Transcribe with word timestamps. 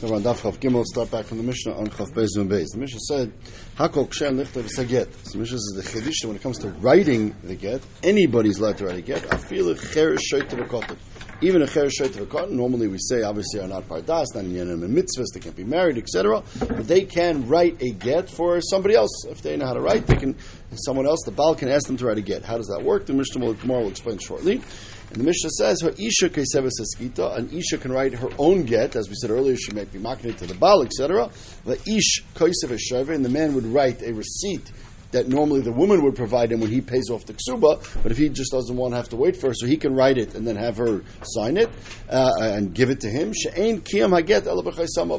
Over 0.00 0.14
on 0.14 0.22
Daf 0.22 0.42
Chav 0.42 0.60
Gimel, 0.60 0.84
start 0.84 1.10
back 1.10 1.24
from 1.24 1.38
the 1.38 1.42
Mishnah 1.42 1.76
on 1.76 1.88
Chav 1.88 2.12
Beis 2.12 2.28
and 2.36 2.48
Beis. 2.48 2.66
The 2.72 2.78
Mishnah 2.78 3.00
said, 3.00 3.32
"Hakol 3.76 4.08
ksher 4.08 4.30
lichter 4.30 4.62
v'saget." 4.62 5.08
So 5.24 5.32
the 5.32 5.38
Mishnah 5.38 5.58
says 5.58 5.72
the 5.74 5.82
chiddush 5.82 6.24
when 6.24 6.36
it 6.36 6.42
comes 6.42 6.58
to 6.58 6.68
writing 6.68 7.34
the 7.42 7.56
get, 7.56 7.82
anybody's 8.04 8.60
allowed 8.60 8.78
to 8.78 8.86
write 8.86 8.98
a 8.98 9.02
get. 9.02 9.22
Afilu 9.22 9.76
cher 9.92 10.14
shoyt 10.14 10.50
v'kotel. 10.50 10.96
Even 11.40 11.62
a 11.62 11.66
cher 11.66 11.86
shoyt 11.86 12.10
v'kotel. 12.10 12.50
Normally 12.50 12.86
we 12.86 12.98
say 13.00 13.22
obviously 13.22 13.58
are 13.58 13.66
not 13.66 13.88
pardas, 13.88 14.26
not 14.36 14.44
in 14.44 14.52
yenim 14.52 14.84
and 14.84 14.96
mitzvahs, 14.96 15.32
they 15.34 15.40
can't 15.40 15.56
be 15.56 15.64
married, 15.64 15.98
etc. 15.98 16.44
But 16.60 16.86
they 16.86 17.00
can 17.00 17.48
write 17.48 17.82
a 17.82 17.90
get 17.90 18.30
for 18.30 18.60
somebody 18.60 18.94
else 18.94 19.24
if 19.28 19.42
they 19.42 19.56
know 19.56 19.66
how 19.66 19.74
to 19.74 19.80
write. 19.80 20.06
They 20.06 20.14
can 20.14 20.36
someone 20.74 21.06
else. 21.06 21.24
The 21.24 21.32
baal 21.32 21.56
can 21.56 21.70
ask 21.70 21.88
them 21.88 21.96
to 21.96 22.06
write 22.06 22.18
a 22.18 22.22
get. 22.22 22.44
How 22.44 22.56
does 22.56 22.68
that 22.68 22.84
work? 22.84 23.06
The 23.06 23.14
Mishnah 23.14 23.44
will, 23.44 23.54
Gemara 23.54 23.80
will 23.80 23.88
explain 23.88 24.18
shortly. 24.18 24.62
And 25.10 25.20
the 25.20 25.24
Mishnah 25.24 25.50
says, 25.50 25.80
her 25.82 25.90
isha 25.90 26.28
keseves 26.28 26.80
eskita, 26.80 27.38
an 27.38 27.48
isha 27.48 27.78
can 27.78 27.92
write 27.92 28.14
her 28.14 28.28
own 28.38 28.64
get, 28.66 28.94
as 28.94 29.08
we 29.08 29.14
said 29.14 29.30
earlier, 29.30 29.56
she 29.56 29.72
might 29.72 29.90
be 29.90 29.98
marketed 29.98 30.36
to 30.38 30.46
the 30.46 30.54
Baal, 30.54 30.82
etc. 30.82 31.30
The 31.64 31.78
ish 31.90 32.22
keseves 32.34 33.14
and 33.14 33.24
the 33.24 33.30
man 33.30 33.54
would 33.54 33.66
write 33.66 34.02
a 34.02 34.12
receipt 34.12 34.70
that 35.10 35.28
normally 35.28 35.60
the 35.60 35.72
woman 35.72 36.02
would 36.02 36.14
provide 36.14 36.52
him 36.52 36.60
when 36.60 36.70
he 36.70 36.80
pays 36.80 37.10
off 37.10 37.24
the 37.24 37.34
ksuba, 37.34 38.02
but 38.02 38.12
if 38.12 38.18
he 38.18 38.28
just 38.28 38.52
doesn't 38.52 38.76
want 38.76 38.92
to 38.92 38.96
have 38.96 39.08
to 39.08 39.16
wait 39.16 39.36
for 39.36 39.48
her, 39.48 39.54
so 39.54 39.66
he 39.66 39.76
can 39.76 39.94
write 39.94 40.18
it 40.18 40.34
and 40.34 40.46
then 40.46 40.56
have 40.56 40.76
her 40.76 41.02
sign 41.22 41.56
it 41.56 41.70
uh, 42.10 42.32
and 42.40 42.74
give 42.74 42.90
it 42.90 43.00
to 43.00 43.08
him. 43.08 43.32
She'ain 43.32 43.80
kiyam 43.80 44.10
haget 44.10 44.46
of 44.46 44.64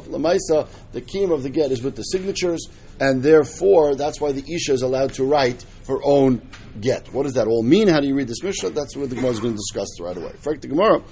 lemaisa. 0.08 0.68
The 0.92 1.00
kiyam 1.00 1.32
of 1.32 1.42
the 1.42 1.50
get 1.50 1.72
is 1.72 1.82
with 1.82 1.96
the 1.96 2.02
signatures, 2.02 2.68
and 3.00 3.22
therefore 3.22 3.94
that's 3.94 4.20
why 4.20 4.32
the 4.32 4.44
isha 4.52 4.72
is 4.72 4.82
allowed 4.82 5.14
to 5.14 5.24
write 5.24 5.64
her 5.88 5.98
own 6.04 6.40
get. 6.80 7.12
What 7.12 7.24
does 7.24 7.34
that 7.34 7.48
all 7.48 7.62
mean? 7.62 7.88
How 7.88 8.00
do 8.00 8.06
you 8.06 8.14
read 8.14 8.28
this 8.28 8.42
Mishnah? 8.42 8.70
That's 8.70 8.96
what 8.96 9.10
the 9.10 9.16
Gemara 9.16 9.32
is 9.32 9.40
going 9.40 9.54
to 9.54 9.58
discuss 9.58 10.00
right 10.00 10.16
away. 10.16 10.32
Frank 10.38 10.60
the 10.60 10.68
Gemara, 10.68 11.02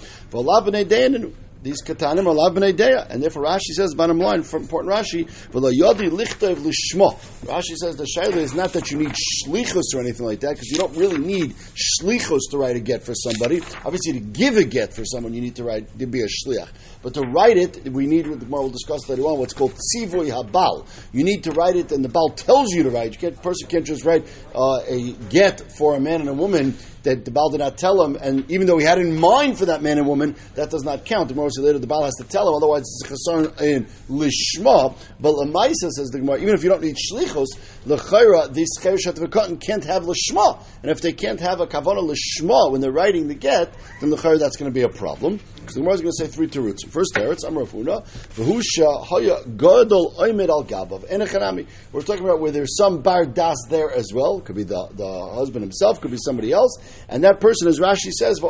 these 1.62 1.82
katanim 1.82 2.26
are 2.26 2.34
lav 2.34 2.54
b'nei 2.54 3.06
and 3.10 3.22
therefore 3.22 3.44
Rashi 3.44 3.72
says, 3.74 3.94
bottom 3.94 4.18
line, 4.18 4.42
from 4.42 4.62
important 4.62 4.92
Rashi, 4.92 5.24
yodi. 5.50 6.08
Rashi 6.10 7.76
says 7.76 7.96
the 7.96 8.04
shaila 8.04 8.36
is 8.36 8.54
not 8.54 8.72
that 8.74 8.90
you 8.90 8.98
need 8.98 9.14
shlichus 9.46 9.94
or 9.94 10.00
anything 10.00 10.26
like 10.26 10.40
that, 10.40 10.50
because 10.50 10.68
you 10.68 10.78
don't 10.78 10.96
really 10.96 11.18
need 11.18 11.54
shlichus 12.00 12.40
to 12.50 12.58
write 12.58 12.76
a 12.76 12.80
get 12.80 13.02
for 13.02 13.14
somebody. 13.14 13.60
Obviously, 13.84 14.14
to 14.14 14.20
give 14.20 14.56
a 14.56 14.64
get 14.64 14.94
for 14.94 15.04
someone, 15.04 15.34
you 15.34 15.40
need 15.40 15.56
to 15.56 15.64
write 15.64 15.98
to 15.98 16.06
be 16.06 16.22
a 16.22 16.26
shliach. 16.26 16.68
But 17.02 17.14
to 17.14 17.22
write 17.22 17.56
it, 17.56 17.92
we 17.92 18.06
need 18.06 18.26
what 18.48 18.62
will 18.62 18.70
discuss 18.70 19.08
later 19.08 19.22
on. 19.22 19.38
What's 19.38 19.54
called 19.54 19.72
tzivoy 19.72 20.30
habal. 20.30 20.86
You 21.12 21.24
need 21.24 21.44
to 21.44 21.52
write 21.52 21.76
it, 21.76 21.92
and 21.92 22.04
the 22.04 22.08
bal 22.08 22.30
tells 22.30 22.72
you 22.72 22.84
to 22.84 22.90
write. 22.90 23.12
You 23.12 23.18
can't, 23.18 23.42
person 23.42 23.68
can't 23.68 23.86
just 23.86 24.04
write 24.04 24.26
uh, 24.54 24.80
a 24.86 25.12
get 25.28 25.72
for 25.72 25.96
a 25.96 26.00
man 26.00 26.20
and 26.20 26.28
a 26.28 26.34
woman 26.34 26.76
that 27.02 27.24
the 27.24 27.30
Baal 27.30 27.50
did 27.50 27.58
not 27.60 27.78
tell 27.78 28.02
him, 28.02 28.16
and 28.20 28.50
even 28.50 28.66
though 28.66 28.78
he 28.78 28.84
had 28.84 28.98
in 28.98 29.18
mind 29.18 29.58
for 29.58 29.66
that 29.66 29.82
man 29.82 29.98
and 29.98 30.06
woman, 30.06 30.36
that 30.54 30.70
does 30.70 30.82
not 30.82 31.04
count. 31.04 31.28
The 31.28 31.34
Gemara 31.34 31.50
says 31.50 31.64
later 31.64 31.78
the 31.78 31.86
Baal 31.86 32.04
has 32.04 32.14
to 32.16 32.24
tell 32.24 32.48
him, 32.48 32.54
otherwise 32.54 32.82
it's 32.82 33.04
a 33.04 33.14
chasarn 33.14 33.60
in 33.60 33.86
lishma. 34.08 34.96
But 35.20 35.32
lemaisa 35.34 35.90
says 35.90 36.08
the 36.12 36.18
Gemara, 36.18 36.38
even 36.38 36.54
if 36.54 36.62
you 36.62 36.68
don't 36.68 36.82
need 36.82 36.96
shlichos, 36.96 37.46
lechayra 37.86 38.52
these 38.52 38.70
chereshat 38.78 39.60
can't 39.60 39.84
have 39.84 40.04
lishma, 40.04 40.62
and 40.82 40.90
if 40.90 41.00
they 41.00 41.12
can't 41.12 41.40
have 41.40 41.60
a 41.60 41.66
kavana 41.66 42.02
lishma 42.02 42.72
when 42.72 42.80
they're 42.80 42.92
writing 42.92 43.28
the 43.28 43.34
get, 43.34 43.72
then 44.00 44.10
lechayra 44.10 44.38
that's 44.38 44.56
going 44.56 44.70
to 44.70 44.74
be 44.74 44.82
a 44.82 44.88
problem. 44.88 45.40
Because 45.68 45.74
the 45.74 45.80
Gemara 45.82 45.94
is 45.96 46.00
going 46.00 46.12
to 46.16 46.24
say 46.24 46.26
three 46.28 46.46
teruts. 46.48 46.88
First 46.88 47.12
teretz, 47.14 47.44
Amrafuna, 47.44 48.02
v'husha 48.36 49.04
haya 49.04 49.44
gadol 49.44 50.14
oimed 50.18 50.48
al 50.48 50.64
gabav 50.64 51.06
enechanami. 51.10 51.66
We're 51.92 52.00
talking 52.00 52.24
about 52.24 52.40
where 52.40 52.50
there's 52.50 52.74
some 52.74 53.02
bar 53.02 53.26
das 53.26 53.58
there 53.68 53.92
as 53.92 54.10
well. 54.14 54.40
Could 54.40 54.56
be 54.56 54.62
the, 54.62 54.88
the 54.94 55.30
husband 55.34 55.62
himself, 55.62 56.00
could 56.00 56.10
be 56.10 56.16
somebody 56.16 56.52
else. 56.52 56.78
And 57.10 57.22
that 57.24 57.40
person, 57.40 57.68
as 57.68 57.80
Rashi 57.80 58.12
says, 58.12 58.40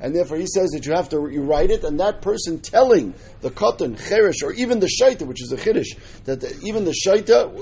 and 0.00 0.14
therefore 0.14 0.36
he 0.36 0.46
says 0.46 0.70
that 0.70 0.86
you 0.86 0.92
have 0.92 1.08
to 1.10 1.28
you 1.30 1.42
write 1.42 1.70
it, 1.70 1.84
and 1.84 1.98
that 2.00 2.22
person 2.22 2.60
telling 2.60 3.14
the 3.40 3.50
katan, 3.50 3.98
cherish, 4.08 4.42
or 4.42 4.52
even 4.52 4.80
the 4.80 4.90
shaita, 5.00 5.26
which 5.26 5.42
is 5.42 5.52
a 5.52 5.56
chiddush, 5.56 5.96
that 6.24 6.40
the, 6.40 6.58
even 6.64 6.84
the 6.84 6.94
shaita, 7.06 7.52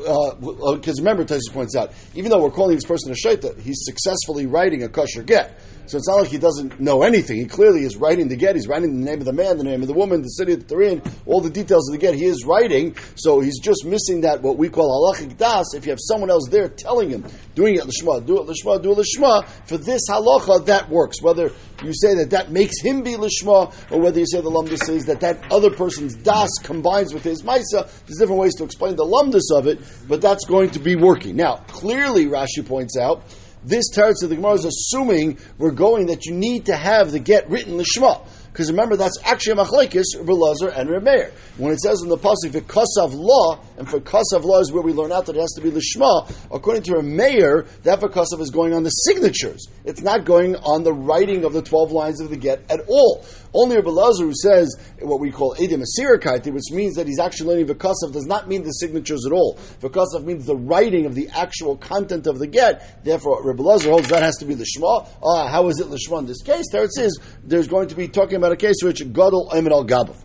because 0.76 0.98
uh, 0.98 1.02
remember, 1.02 1.24
Taisus 1.24 1.52
points 1.52 1.76
out, 1.76 1.92
even 2.14 2.30
though 2.30 2.42
we're 2.42 2.50
calling 2.50 2.74
this 2.74 2.84
person 2.84 3.12
a 3.12 3.14
shaita, 3.14 3.58
he's 3.60 3.84
successfully 3.84 4.46
writing 4.46 4.82
a 4.82 4.88
kosher 4.88 5.22
get. 5.22 5.58
So 5.86 5.98
it's 5.98 6.08
not 6.08 6.16
like 6.16 6.28
he 6.28 6.38
doesn't 6.38 6.80
know 6.80 7.02
anything. 7.04 7.36
He 7.36 7.44
clearly 7.44 7.84
is 7.84 7.96
writing 7.96 8.26
the 8.26 8.34
get. 8.34 8.56
He's 8.56 8.66
writing 8.66 8.98
the 8.98 9.04
name 9.08 9.20
of 9.20 9.24
the 9.24 9.32
man, 9.32 9.56
the 9.56 9.62
name 9.62 9.82
of 9.82 9.88
the 9.88 9.94
woman, 9.94 10.20
the 10.20 10.28
city 10.28 10.56
that 10.56 10.66
they're 10.66 10.82
in, 10.82 11.00
all 11.26 11.40
the 11.40 11.50
details 11.50 11.88
of 11.88 11.92
the 11.92 11.98
get. 11.98 12.14
He 12.14 12.24
is 12.24 12.44
writing, 12.44 12.96
so 13.14 13.38
he's 13.38 13.60
just 13.60 13.84
missing 13.84 14.22
that 14.22 14.42
what 14.42 14.56
we 14.56 14.68
call 14.68 15.14
halachic 15.14 15.36
das. 15.36 15.74
If 15.74 15.86
you 15.86 15.90
have 15.90 16.00
someone 16.02 16.28
else 16.28 16.48
there 16.50 16.68
telling 16.68 17.10
him, 17.10 17.24
doing 17.54 17.76
it 17.76 17.82
lishma, 17.82 18.26
do 18.26 18.40
it 18.40 18.48
lishma, 18.48 18.82
do 18.82 18.92
it 18.92 18.98
lishma, 18.98 19.46
for 19.66 19.78
this 19.78 20.02
halacha 20.10 20.66
that 20.66 20.88
works. 20.90 21.22
Whether 21.22 21.50
you 21.82 21.92
say 21.94 22.14
that 22.14 22.30
that 22.30 22.50
makes 22.50 22.80
him 22.80 23.02
be 23.02 23.14
lishma, 23.14 23.74
or 23.90 24.00
whether 24.00 24.18
you 24.18 24.26
say 24.26 24.40
the 24.40 24.50
lumdus 24.50 24.78
says 24.78 25.04
that 25.06 25.20
that 25.20 25.40
other 25.50 25.70
person's 25.70 26.14
das 26.14 26.50
combines 26.62 27.12
with 27.12 27.24
his 27.24 27.42
maisa, 27.42 27.88
there's 28.06 28.18
different 28.18 28.40
ways 28.40 28.54
to 28.56 28.64
explain 28.64 28.96
the 28.96 29.04
lumdus 29.04 29.56
of 29.56 29.66
it, 29.66 29.80
but 30.08 30.20
that's 30.20 30.44
going 30.46 30.70
to 30.70 30.78
be 30.78 30.96
working. 30.96 31.36
Now, 31.36 31.56
clearly, 31.68 32.26
Rashi 32.26 32.66
points 32.66 32.96
out 32.96 33.24
this 33.66 33.90
teretz 33.92 34.22
of 34.22 34.30
the 34.30 34.36
Gemara 34.36 34.54
is 34.54 34.64
assuming 34.64 35.38
we're 35.58 35.72
going 35.72 36.06
that 36.06 36.24
you 36.24 36.34
need 36.34 36.66
to 36.66 36.76
have 36.76 37.10
the 37.10 37.18
get 37.18 37.50
written 37.50 37.78
lishma. 37.78 38.24
Because 38.56 38.70
remember, 38.70 38.96
that's 38.96 39.18
actually 39.22 39.52
a 39.52 39.64
machlekes, 39.66 40.16
Belazar 40.16 40.72
and 40.74 40.88
Remeir. 40.88 41.30
When 41.58 41.74
it 41.74 41.80
says 41.80 42.00
in 42.00 42.08
the 42.08 42.16
pasuk 42.16 42.52
for 42.52 42.62
kasav 42.62 43.12
law, 43.12 43.60
and 43.76 43.86
for 43.86 44.00
kasav 44.00 44.44
law 44.44 44.60
is 44.60 44.72
where 44.72 44.82
we 44.82 44.94
learn 44.94 45.12
out 45.12 45.26
that 45.26 45.36
it 45.36 45.40
has 45.40 45.52
to 45.56 45.60
be 45.60 45.70
lishma. 45.70 46.32
According 46.50 46.84
to 46.84 46.92
Remeir, 46.92 47.66
that 47.82 48.00
for 48.00 48.08
kasav 48.08 48.40
is 48.40 48.48
going 48.48 48.72
on 48.72 48.82
the 48.82 48.88
signatures. 48.88 49.68
It's 49.84 50.00
not 50.00 50.24
going 50.24 50.56
on 50.56 50.84
the 50.84 50.94
writing 50.94 51.44
of 51.44 51.52
the 51.52 51.60
twelve 51.60 51.92
lines 51.92 52.18
of 52.22 52.30
the 52.30 52.38
get 52.38 52.62
at 52.70 52.80
all. 52.88 53.26
Only 53.54 53.76
Rabbi 53.76 53.90
Lazar, 53.90 54.24
who 54.24 54.34
says 54.34 54.76
what 55.00 55.20
we 55.20 55.30
call 55.30 55.54
edim 55.54 55.82
asirakaiti, 55.82 56.52
which 56.52 56.70
means 56.70 56.96
that 56.96 57.06
he's 57.06 57.18
actually 57.18 57.50
learning 57.50 57.66
v'kasav, 57.66 58.12
does 58.12 58.26
not 58.26 58.48
mean 58.48 58.62
the 58.62 58.70
signatures 58.70 59.24
at 59.26 59.32
all. 59.32 59.58
V'kasav 59.80 60.24
means 60.24 60.46
the 60.46 60.56
writing 60.56 61.06
of 61.06 61.14
the 61.14 61.28
actual 61.30 61.76
content 61.76 62.26
of 62.26 62.38
the 62.38 62.46
get. 62.46 63.04
Therefore, 63.04 63.44
Rabbi 63.44 63.62
Lazar 63.62 63.90
holds 63.90 64.08
that 64.08 64.22
has 64.22 64.36
to 64.36 64.44
be 64.44 64.54
lishma. 64.54 65.08
Ah, 65.22 65.48
how 65.48 65.68
is 65.68 65.80
it 65.80 65.88
lishma 65.88 66.20
in 66.20 66.26
this 66.26 66.42
case? 66.42 66.64
There 66.70 66.84
it 66.84 66.92
says 66.92 67.18
there's 67.42 67.68
going 67.68 67.88
to 67.88 67.94
be 67.94 68.08
talking 68.08 68.36
about 68.36 68.52
a 68.52 68.56
case 68.56 68.76
which 68.82 69.00
Gadol 69.12 69.50
Emin 69.54 69.72
al 69.72 69.84
Gabav. 69.84 70.16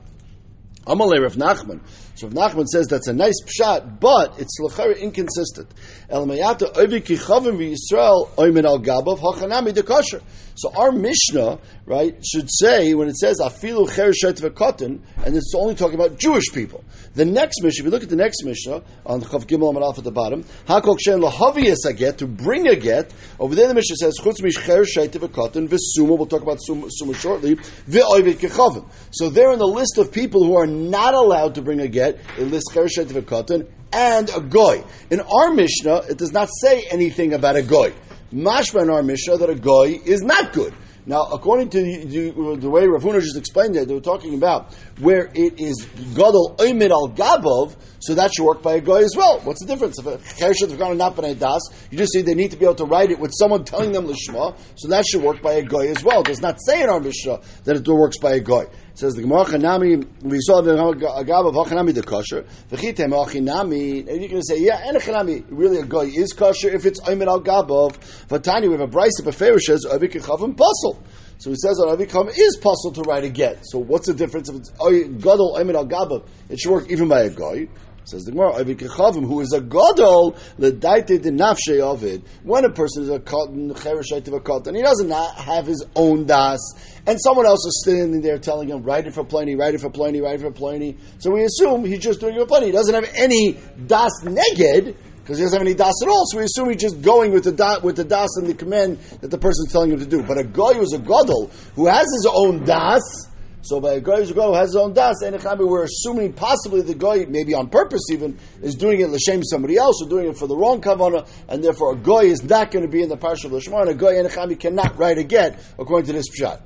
Amalei 0.85 1.21
Rav 1.21 1.35
Nachman. 1.35 1.79
So 2.15 2.27
Rav 2.27 2.53
Nachman 2.53 2.65
says 2.65 2.87
that's 2.87 3.07
a 3.07 3.13
nice 3.13 3.39
pshat, 3.45 3.99
but 3.99 4.39
it's 4.39 4.59
lechari 4.59 4.99
inconsistent. 4.99 5.71
El 6.09 6.25
mayata 6.25 6.73
oivi 6.73 7.01
kichavim 7.01 7.55
v'Yisrael 7.57 8.29
oimin 8.35 8.65
al 8.65 8.79
gabav 8.79 9.19
hachanami 9.19 9.73
dekosher. 9.73 10.23
So 10.55 10.73
our 10.73 10.91
Mishnah, 10.91 11.59
right, 11.91 12.15
should 12.25 12.47
say 12.49 12.93
when 12.93 13.09
it 13.09 13.17
says 13.17 13.39
afilu 13.41 13.91
cher 13.93 14.13
shet 14.13 14.37
v'kotin, 14.37 15.01
and 15.25 15.35
it's 15.35 15.53
only 15.53 15.75
talking 15.75 15.95
about 15.95 16.17
Jewish 16.17 16.51
people. 16.53 16.83
The 17.15 17.25
next 17.25 17.61
Mishnah, 17.61 17.81
if 17.81 17.85
you 17.85 17.91
look 17.91 18.03
at 18.03 18.09
the 18.09 18.15
next 18.15 18.45
Mishnah 18.45 18.81
on 19.05 19.19
the 19.19 19.25
Chav 19.25 19.45
Gimel 19.45 19.69
Amar 19.75 19.93
at 19.95 20.03
the 20.03 20.11
bottom, 20.11 20.43
hakol 20.65 20.97
kshen 20.97 21.21
lahaviyas 21.21 21.85
a 21.85 21.93
get 21.93 22.19
to 22.19 22.27
bring 22.27 22.67
a 22.67 22.75
get. 22.77 23.13
Over 23.39 23.55
there, 23.55 23.67
the 23.67 23.73
Mishnah 23.73 23.97
says 23.97 24.17
chutz 24.21 24.41
mish 24.41 24.55
cher 24.55 24.85
shet 24.85 25.11
v'kotin 25.11 25.67
v'suma. 25.67 26.17
We'll 26.17 26.25
talk 26.25 26.41
about 26.41 26.59
suma, 26.61 27.13
shortly. 27.13 27.55
V'oivi 27.55 28.35
kichavim. 28.35 28.89
So 29.11 29.29
they're 29.29 29.51
in 29.51 29.59
the 29.59 29.67
list 29.67 29.97
of 29.97 30.13
people 30.13 30.45
who 30.45 30.55
are 30.55 30.67
not 30.67 31.13
allowed 31.13 31.55
to 31.55 31.61
bring 31.61 31.81
a 31.81 31.89
get. 31.89 32.19
It 32.37 32.45
lists 32.45 32.73
cher 32.73 32.87
shet 32.87 33.07
v'kotin 33.07 33.67
and 33.91 34.29
a 34.29 34.39
goy. 34.39 34.81
In 35.09 35.19
our 35.19 35.53
Mishnah, 35.53 36.03
it 36.09 36.17
does 36.17 36.31
not 36.31 36.47
say 36.61 36.85
anything 36.89 37.33
about 37.33 37.57
a 37.57 37.61
goy. 37.61 37.93
Mashma 38.33 38.83
in 38.83 38.89
our 38.89 39.03
Mishnah 39.03 39.35
that 39.37 39.49
a 39.49 39.55
goy 39.55 39.99
is 40.05 40.21
not 40.21 40.53
good. 40.53 40.73
Now, 41.05 41.23
according 41.31 41.69
to 41.71 41.81
the, 41.81 42.57
the 42.59 42.69
way 42.69 42.85
Rav 42.85 43.01
Huna 43.01 43.21
just 43.21 43.37
explained 43.37 43.75
it, 43.75 43.87
they 43.87 43.93
were 43.93 44.01
talking 44.01 44.35
about 44.35 44.73
where 44.99 45.31
it 45.33 45.59
is 45.59 45.87
gadol 46.13 46.55
oimid 46.59 46.91
al 46.91 47.09
gabov, 47.09 47.75
so 47.99 48.13
that 48.13 48.31
should 48.33 48.45
work 48.45 48.61
by 48.61 48.73
a 48.73 48.81
guy 48.81 48.99
as 48.99 49.15
well. 49.15 49.39
What's 49.39 49.61
the 49.61 49.67
difference? 49.67 49.97
If 49.99 50.05
a 50.05 50.17
chereshet 50.17 50.69
v'gana 50.69 50.97
not 50.97 51.15
das, 51.39 51.61
you 51.89 51.97
just 51.97 52.13
say 52.13 52.21
they 52.21 52.35
need 52.35 52.51
to 52.51 52.57
be 52.57 52.65
able 52.65 52.75
to 52.75 52.85
write 52.85 53.09
it 53.09 53.19
with 53.19 53.31
someone 53.33 53.63
telling 53.63 53.91
them 53.91 54.05
lishma, 54.05 54.55
so 54.75 54.87
that 54.89 55.05
should 55.05 55.23
work 55.23 55.41
by 55.41 55.53
a 55.53 55.63
guy 55.63 55.87
as 55.87 56.03
well. 56.03 56.21
It 56.21 56.27
does 56.27 56.41
not 56.41 56.59
say 56.63 56.83
in 56.83 56.89
our 56.89 56.99
Mishnah 56.99 57.41
that 57.63 57.77
it 57.77 57.87
works 57.87 58.19
by 58.19 58.33
a 58.33 58.39
guy. 58.39 58.65
Says 59.01 59.15
the 59.15 59.23
Gemara 59.23 59.45
Chanami, 59.45 60.05
we 60.21 60.37
saw 60.41 60.61
the 60.61 60.73
Agab 60.73 61.47
of 61.47 61.55
Hachanami 61.55 61.91
the 61.91 62.03
kosher. 62.03 62.45
V'chitem 62.69 63.09
Achinami, 63.09 64.07
and 64.07 64.21
you 64.21 64.29
can 64.29 64.43
say, 64.43 64.59
yeah, 64.59 64.79
and 64.85 64.95
Achinami, 64.95 65.43
really 65.49 65.77
a 65.77 65.85
guy 65.87 66.01
is 66.01 66.33
kosher 66.33 66.69
if 66.69 66.85
it's 66.85 67.01
Ayman 67.01 67.25
al 67.25 67.41
Gabov. 67.41 67.97
Vatani, 68.27 68.67
we 68.67 68.73
have 68.73 68.81
a 68.81 68.87
Brisa 68.87 69.21
of 69.21 69.25
a 69.25 69.31
Ferish 69.31 69.61
says, 69.61 69.87
Avik 69.89 70.11
Chavim 70.11 70.55
Puzzle. 70.55 71.03
So 71.39 71.49
he 71.49 71.55
says 71.55 71.77
that 71.77 71.97
Avikam 71.97 72.29
is 72.37 72.57
possible 72.57 72.91
to 72.91 73.01
write 73.09 73.23
a 73.23 73.29
get. 73.29 73.61
So 73.63 73.79
what's 73.79 74.05
the 74.05 74.13
difference 74.13 74.47
if 74.49 74.57
it's 74.57 74.69
Gadol 74.69 75.55
Ayman 75.57 75.73
al 75.73 75.87
Gabov? 75.87 76.27
It 76.49 76.59
should 76.59 76.71
work 76.71 76.91
even 76.91 77.07
by 77.07 77.21
a 77.21 77.31
guy. 77.31 77.69
Says 78.03 78.23
the 78.23 78.31
Gemara, 78.31 78.53
Avikachavim, 78.53 79.27
who 79.27 79.41
is 79.41 79.53
a 79.53 79.61
gadol, 79.61 80.35
ledaite 80.57 81.21
de 81.21 81.31
nafshe 81.31 81.79
of 81.79 82.03
it. 82.03 82.23
When 82.43 82.65
a 82.65 82.71
person 82.71 83.03
is 83.03 83.09
a 83.09 83.19
cotton, 83.19 83.71
chereshait 83.73 84.27
of 84.27 84.33
a 84.33 84.39
cotton, 84.39 84.73
he 84.73 84.81
doesn't 84.81 85.09
have 85.09 85.67
his 85.67 85.85
own 85.95 86.25
das, 86.25 86.59
and 87.05 87.21
someone 87.21 87.45
else 87.45 87.63
is 87.65 87.83
standing 87.85 88.21
there 88.21 88.39
telling 88.39 88.69
him, 88.69 88.81
write 88.81 89.05
it 89.05 89.13
for 89.13 89.23
Pliny, 89.23 89.55
write 89.55 89.75
it 89.75 89.81
for 89.81 89.91
Pliny, 89.91 90.19
write 90.19 90.35
it 90.35 90.41
for 90.41 90.51
Pliny. 90.51 90.97
So 91.19 91.31
we 91.31 91.43
assume 91.43 91.85
he's 91.85 91.99
just 91.99 92.19
doing 92.19 92.35
it 92.35 92.39
for 92.39 92.47
Pliny. 92.47 92.67
He 92.67 92.71
doesn't 92.71 92.93
have 92.93 93.09
any 93.13 93.59
das 93.85 94.11
neged, 94.23 94.95
because 95.17 95.37
he 95.37 95.43
doesn't 95.43 95.59
have 95.59 95.67
any 95.67 95.75
das 95.75 95.93
at 96.01 96.09
all. 96.09 96.25
So 96.25 96.39
we 96.39 96.45
assume 96.45 96.69
he's 96.69 96.81
just 96.81 97.01
going 97.03 97.31
with 97.31 97.43
the 97.43 97.51
da, 97.51 97.79
with 97.81 97.97
the 97.97 98.03
das 98.03 98.35
and 98.37 98.47
the 98.47 98.55
command 98.55 98.97
that 99.21 99.29
the 99.29 99.37
person's 99.37 99.71
telling 99.71 99.91
him 99.91 99.99
to 99.99 100.07
do. 100.07 100.23
But 100.23 100.39
a 100.39 100.43
guy 100.43 100.73
who's 100.73 100.93
a 100.93 100.99
gadol, 100.99 101.51
who 101.75 101.85
has 101.85 102.01
his 102.01 102.27
own 102.33 102.65
das, 102.65 103.27
So 103.63 103.79
by 103.79 103.93
a 103.93 104.01
guy 104.01 104.23
who 104.23 104.53
has 104.53 104.69
his 104.69 104.75
own 104.75 104.93
das, 104.93 105.21
and 105.21 105.41
we're 105.59 105.83
assuming 105.83 106.33
possibly 106.33 106.81
the 106.81 106.95
guy, 106.95 107.25
maybe 107.29 107.53
on 107.53 107.69
purpose 107.69 108.01
even, 108.11 108.37
is 108.61 108.75
doing 108.75 109.01
it 109.01 109.09
l'shem 109.09 109.43
somebody 109.43 109.77
else 109.77 110.01
or 110.01 110.09
doing 110.09 110.27
it 110.27 110.37
for 110.37 110.47
the 110.47 110.55
wrong 110.55 110.81
kavana, 110.81 111.27
and 111.47 111.63
therefore 111.63 111.93
a 111.93 111.97
guy 111.97 112.21
is 112.21 112.43
not 112.43 112.71
going 112.71 112.83
to 112.83 112.91
be 112.91 113.03
in 113.03 113.09
the 113.09 113.17
parsha 113.17 113.45
of 113.45 113.51
Lishma, 113.51 113.81
and 113.81 113.89
a 113.89 113.93
guy 113.93 114.13
and 114.13 114.59
cannot 114.59 114.97
write 114.97 115.17
again 115.17 115.57
according 115.77 116.07
to 116.07 116.13
this 116.13 116.27
pshat. 116.29 116.61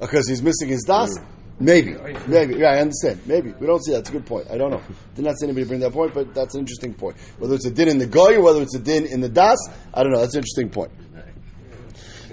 Because 0.00 0.26
he's 0.26 0.42
missing 0.42 0.68
his 0.68 0.82
das. 0.82 1.10
Maybe, 1.60 1.96
maybe. 2.28 2.54
Yeah, 2.54 2.70
I 2.70 2.78
understand. 2.78 3.20
Maybe 3.26 3.52
we 3.58 3.66
don't 3.66 3.84
see 3.84 3.90
that. 3.90 3.98
It's 4.00 4.10
a 4.10 4.12
good 4.12 4.26
point. 4.26 4.46
I 4.48 4.56
don't 4.56 4.70
know. 4.70 4.80
Did 5.16 5.24
not 5.24 5.38
see 5.38 5.46
anybody 5.46 5.66
bring 5.66 5.80
that 5.80 5.92
point, 5.92 6.14
but 6.14 6.32
that's 6.32 6.54
an 6.54 6.60
interesting 6.60 6.94
point. 6.94 7.16
Whether 7.38 7.56
it's 7.56 7.66
a 7.66 7.70
din 7.70 7.88
in 7.88 7.98
the 7.98 8.06
goy 8.06 8.36
or 8.36 8.42
whether 8.42 8.62
it's 8.62 8.76
a 8.76 8.78
din 8.78 9.06
in 9.06 9.20
the 9.20 9.28
das, 9.28 9.58
I 9.92 10.04
don't 10.04 10.12
know. 10.12 10.20
That's 10.20 10.34
an 10.34 10.38
interesting 10.38 10.70
point. 10.70 10.92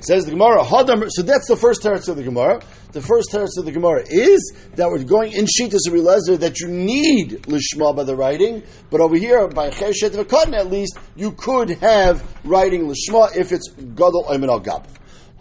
Says 0.05 0.25
the 0.25 0.31
Gemara, 0.31 0.63
Hadam. 0.63 1.07
So 1.09 1.23
that's 1.23 1.47
the 1.47 1.55
first 1.55 1.81
teretz 1.81 2.07
of 2.07 2.15
the 2.15 2.21
Gemara. 2.21 2.61
The 2.91 3.01
first 3.01 3.31
teretz 3.31 3.57
of 3.57 3.65
the 3.65 3.71
Gemara 3.71 4.03
is 4.07 4.53
that 4.75 4.87
we're 4.87 5.03
going 5.03 5.31
in 5.31 5.45
Shitas 5.45 5.87
of 5.87 5.93
Lezer 5.93 6.37
that 6.41 6.59
you 6.59 6.67
need 6.67 7.41
lishma 7.47 7.95
by 7.95 8.03
the 8.03 8.15
writing, 8.15 8.61
but 8.91 9.01
over 9.01 9.17
here 9.17 9.47
by 9.47 9.71
Cheshet 9.71 10.11
V'Katan 10.11 10.53
at 10.53 10.69
least 10.69 10.95
you 11.15 11.31
could 11.31 11.71
have 11.71 12.23
writing 12.45 12.87
lishma 12.87 13.35
if 13.35 13.51
it's 13.51 13.67
Gadol 13.69 14.25
Ayman 14.25 14.49
Al 14.49 14.59
Gab. 14.59 14.87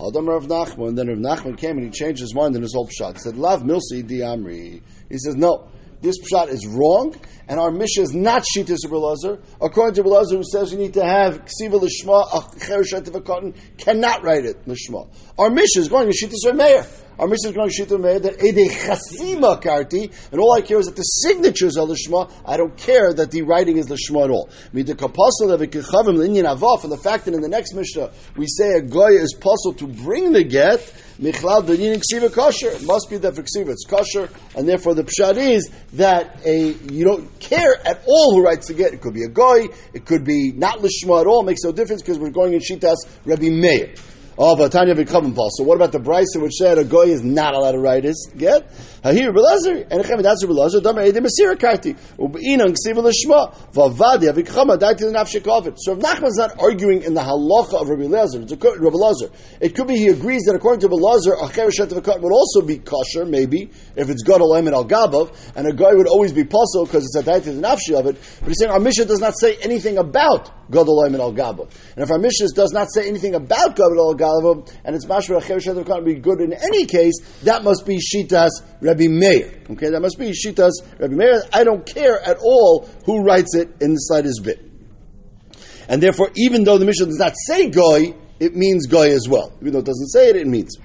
Hadam 0.00 0.28
Rav 0.28 0.46
Nachman. 0.46 0.96
Then 0.96 1.08
Rav 1.08 1.18
Nachman 1.18 1.58
came 1.58 1.76
and 1.76 1.84
he 1.84 1.90
changed 1.90 2.22
his 2.22 2.34
mind 2.34 2.56
in 2.56 2.62
his 2.62 2.72
whole. 2.72 2.86
He 2.86 3.18
said, 3.18 3.36
Lav 3.36 3.64
Milsi 3.64 4.06
Di 4.06 4.20
Amri. 4.20 4.80
He 5.10 5.18
says, 5.18 5.36
no, 5.36 5.68
this 6.04 6.18
pshat 6.20 6.48
is 6.48 6.66
wrong, 6.66 7.16
and 7.48 7.58
our 7.58 7.70
mission 7.70 8.04
is 8.04 8.14
not 8.14 8.44
Shitas 8.44 8.84
of. 8.84 9.42
According 9.60 9.94
to 9.94 10.02
Belazar, 10.02 10.36
who 10.36 10.44
says 10.44 10.72
you 10.72 10.78
need 10.78 10.94
to 10.94 11.04
have 11.04 11.44
Ksiva 11.44 11.80
Lishma, 11.80 12.30
Chereshet 12.58 13.04
V'Katan, 13.04 13.56
cannot 13.78 14.22
write 14.22 14.44
it, 14.44 14.64
Lishma. 14.66 15.08
Our 15.38 15.50
mission 15.50 15.82
is 15.82 15.88
going 15.88 16.10
to 16.10 16.16
Shitas 16.16 16.48
of 16.48 16.56
Meir. 16.56 16.86
Our 17.18 17.28
mission 17.28 17.50
is 17.50 17.52
going 17.52 17.70
to 17.70 17.82
Shita 17.82 18.00
Meir 18.00 18.18
that 18.20 18.42
Ede 18.42 18.70
Chasima 18.70 19.62
Karti, 19.62 20.12
and 20.32 20.40
all 20.40 20.52
I 20.52 20.62
care 20.62 20.78
is 20.78 20.86
that 20.86 20.96
the 20.96 21.02
signatures 21.02 21.76
are 21.76 21.86
Lishma. 21.86 22.30
I 22.44 22.56
don't 22.56 22.76
care 22.76 23.12
that 23.12 23.30
the 23.30 23.42
writing 23.42 23.78
is 23.78 23.86
Lishma 23.86 24.24
at 24.24 24.30
all. 24.30 24.48
Of 24.48 24.74
and 26.84 26.92
the 26.92 27.00
fact 27.02 27.24
that 27.24 27.34
in 27.34 27.40
the 27.40 27.48
next 27.48 27.74
Mishnah 27.74 28.10
we 28.36 28.46
say 28.46 28.78
a 28.78 28.82
Goy 28.82 29.12
is 29.12 29.34
puzzled 29.34 29.78
to 29.78 29.86
bring 29.86 30.32
the 30.32 30.44
get, 30.44 30.92
Michlal 31.20 31.62
Danyin 31.62 32.02
Ksiva 32.02 32.32
kosher. 32.32 32.68
It 32.68 32.84
must 32.84 33.08
be 33.08 33.16
that 33.18 33.34
for 33.34 33.42
Ksiva 33.42 33.70
it's 33.70 33.84
kosher, 33.84 34.28
and 34.56 34.68
therefore 34.68 34.94
the 34.94 35.04
pshat 35.04 35.36
is 35.36 35.70
that 35.92 36.40
a 36.44 36.72
you 36.90 37.04
don't 37.04 37.38
care 37.38 37.74
at 37.86 38.02
all 38.06 38.34
who 38.34 38.44
writes 38.44 38.68
the 38.68 38.74
get. 38.74 38.92
It 38.92 39.00
could 39.00 39.14
be 39.14 39.22
a 39.22 39.28
goy, 39.28 39.68
it 39.92 40.06
could 40.06 40.24
be 40.24 40.52
not 40.52 40.78
lishma 40.78 41.20
at 41.20 41.26
all. 41.26 41.42
It 41.42 41.46
makes 41.46 41.62
no 41.62 41.72
difference 41.72 42.02
because 42.02 42.18
we're 42.18 42.30
going 42.30 42.52
in 42.52 42.60
shitas 42.60 42.96
Rabbi 43.24 43.48
Meir. 43.50 43.94
Oh, 44.36 44.56
but 44.56 44.72
Tanya 44.72 44.96
become 44.96 45.32
Paul. 45.32 45.48
So 45.52 45.62
what 45.62 45.76
about 45.76 45.92
the 45.92 46.00
Brisa 46.00 46.42
which 46.42 46.54
said 46.54 46.76
a 46.76 46.84
goy 46.84 47.06
is 47.06 47.22
not 47.22 47.54
allowed 47.54 47.72
to 47.72 47.78
write 47.78 48.02
his 48.02 48.30
get? 48.36 48.68
Here, 49.04 49.32
Belazer, 49.32 49.86
and 49.90 50.02
Echem 50.02 50.22
that's 50.22 50.44
Belazer. 50.44 50.82
Dama 50.82 51.02
Edim 51.02 51.24
Masira 51.24 51.54
Karti. 51.54 51.96
Ubeina 52.18 52.66
Ksiva 52.74 53.04
Lishma. 53.04 53.54
Vavadi 53.72 54.32
Avikchama 54.32 54.76
Daiti 54.76 55.02
Nafshikovid. 55.12 55.76
So 55.78 55.92
if 55.92 56.00
Nachman's 56.00 56.38
not 56.38 56.58
arguing 56.58 57.02
in 57.02 57.14
the 57.14 57.20
halacha 57.20 57.80
of 57.80 57.88
Rabbi 57.88 58.04
Lezer, 58.04 58.50
Rabbi. 58.50 59.36
It 59.60 59.76
could 59.76 59.86
be 59.86 59.96
he 59.98 60.08
agrees 60.08 60.42
that 60.46 60.56
according 60.56 60.80
to 60.80 60.88
Belazer, 60.88 61.34
a 61.40 61.48
Chereshet 61.52 61.92
of 61.96 62.22
would 62.22 62.32
also 62.32 62.62
be 62.62 62.78
kosher, 62.78 63.24
maybe 63.24 63.70
if 63.94 64.10
it's 64.10 64.24
Gadol 64.24 64.54
and 64.54 64.68
Al 64.68 64.84
Gabav, 64.84 65.52
and 65.54 65.68
a 65.68 65.72
guy 65.72 65.92
would 65.92 66.08
always 66.08 66.32
be 66.32 66.42
puzzled 66.42 66.88
because 66.88 67.04
it's 67.04 67.16
a 67.16 67.22
Daiti 67.22 67.54
Nafshi 67.60 67.96
of 67.96 68.06
it. 68.06 68.16
But 68.40 68.48
he's 68.48 68.58
saying 68.58 68.72
our 68.72 68.80
Mishnah 68.80 69.04
does 69.04 69.20
not 69.20 69.38
say 69.38 69.56
anything 69.56 69.98
about 69.98 70.63
Gadol 70.70 71.04
Emin 71.06 71.20
Al 71.20 71.32
Gabav, 71.32 71.70
and 71.94 72.04
if 72.04 72.10
our 72.10 72.18
Mishnah 72.18 72.48
does 72.54 72.72
not 72.72 72.88
say 72.92 73.08
anything 73.08 73.34
about 73.34 73.76
Gadol 73.76 74.10
Al 74.10 74.14
Galava, 74.14 74.70
and 74.84 74.94
it's 74.94 75.06
mashma 75.06 75.40
acher 75.40 75.76
of 75.76 75.86
can't 75.86 76.04
be 76.04 76.14
good 76.14 76.40
in 76.40 76.52
any 76.52 76.86
case, 76.86 77.14
that 77.42 77.64
must 77.64 77.86
be 77.86 77.98
shitas 77.98 78.50
Rabbi 78.80 79.08
Meir. 79.08 79.62
Okay, 79.70 79.90
that 79.90 80.00
must 80.00 80.18
be 80.18 80.30
shitas 80.30 80.72
Rabbi 80.98 81.14
Meir. 81.14 81.42
I 81.52 81.64
don't 81.64 81.84
care 81.84 82.20
at 82.20 82.38
all 82.38 82.88
who 83.04 83.22
writes 83.22 83.54
it 83.54 83.68
in 83.80 83.92
the 83.92 83.98
slightest 83.98 84.42
bit. 84.44 84.60
And 85.88 86.02
therefore, 86.02 86.30
even 86.36 86.64
though 86.64 86.78
the 86.78 86.86
Mishnah 86.86 87.06
does 87.06 87.18
not 87.18 87.34
say 87.46 87.68
goy, 87.68 88.14
it 88.40 88.56
means 88.56 88.86
goy 88.86 89.10
as 89.10 89.28
well. 89.28 89.52
Even 89.60 89.74
though 89.74 89.78
it 89.80 89.84
doesn't 89.84 90.08
say 90.08 90.30
it, 90.30 90.36
it 90.36 90.46
means. 90.46 90.76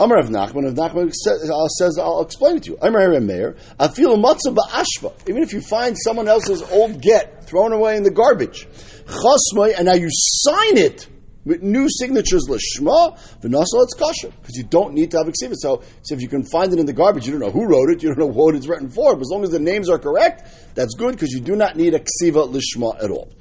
Amar 0.00 0.18
of 0.18 0.28
Nachman, 0.28 0.66
of 0.66 0.74
Nachman 0.74 1.12
says, 1.12 1.50
uh, 1.50 1.66
says, 1.68 1.98
I'll 1.98 2.22
explain 2.22 2.58
it 2.58 2.62
to 2.64 2.70
you. 2.70 2.78
Amar 2.80 3.18
Meir, 3.20 3.56
I 3.80 3.88
feel 3.88 4.16
matzah 4.16 4.54
ba'ashva. 4.54 5.28
Even 5.28 5.42
if 5.42 5.52
you 5.52 5.60
find 5.60 5.96
someone 5.98 6.28
else's 6.28 6.62
old 6.62 7.02
get 7.02 7.44
thrown 7.46 7.72
away 7.72 7.96
in 7.96 8.04
the 8.04 8.10
garbage, 8.10 8.68
chasmai, 9.06 9.74
and 9.76 9.86
now 9.86 9.94
you 9.94 10.08
sign 10.10 10.78
it 10.78 11.08
with 11.44 11.62
new 11.62 11.88
signatures 11.88 12.46
lishma 12.46 13.18
v'nasal 13.40 13.82
it's 13.82 13.94
kosher 13.94 14.30
because 14.40 14.54
you 14.54 14.64
don't 14.64 14.92
need 14.92 15.10
to 15.10 15.16
have 15.16 15.26
ksiva. 15.26 15.54
So, 15.54 15.82
so 16.02 16.14
if 16.14 16.20
you 16.20 16.28
can 16.28 16.44
find 16.44 16.72
it 16.72 16.78
in 16.78 16.86
the 16.86 16.92
garbage, 16.92 17.26
you 17.26 17.32
don't 17.32 17.40
know 17.40 17.50
who 17.50 17.66
wrote 17.66 17.90
it, 17.90 18.02
you 18.02 18.10
don't 18.10 18.18
know 18.18 18.26
what 18.26 18.54
it's 18.54 18.68
written 18.68 18.90
for. 18.90 19.14
But 19.14 19.22
as 19.22 19.30
long 19.32 19.42
as 19.42 19.50
the 19.50 19.58
names 19.58 19.88
are 19.88 19.98
correct, 19.98 20.74
that's 20.74 20.94
good 20.94 21.12
because 21.12 21.32
you 21.32 21.40
do 21.40 21.56
not 21.56 21.74
need 21.74 21.94
a 21.94 22.00
ksiva 22.00 22.52
lishma 22.52 23.02
at 23.02 23.10
all. 23.10 23.32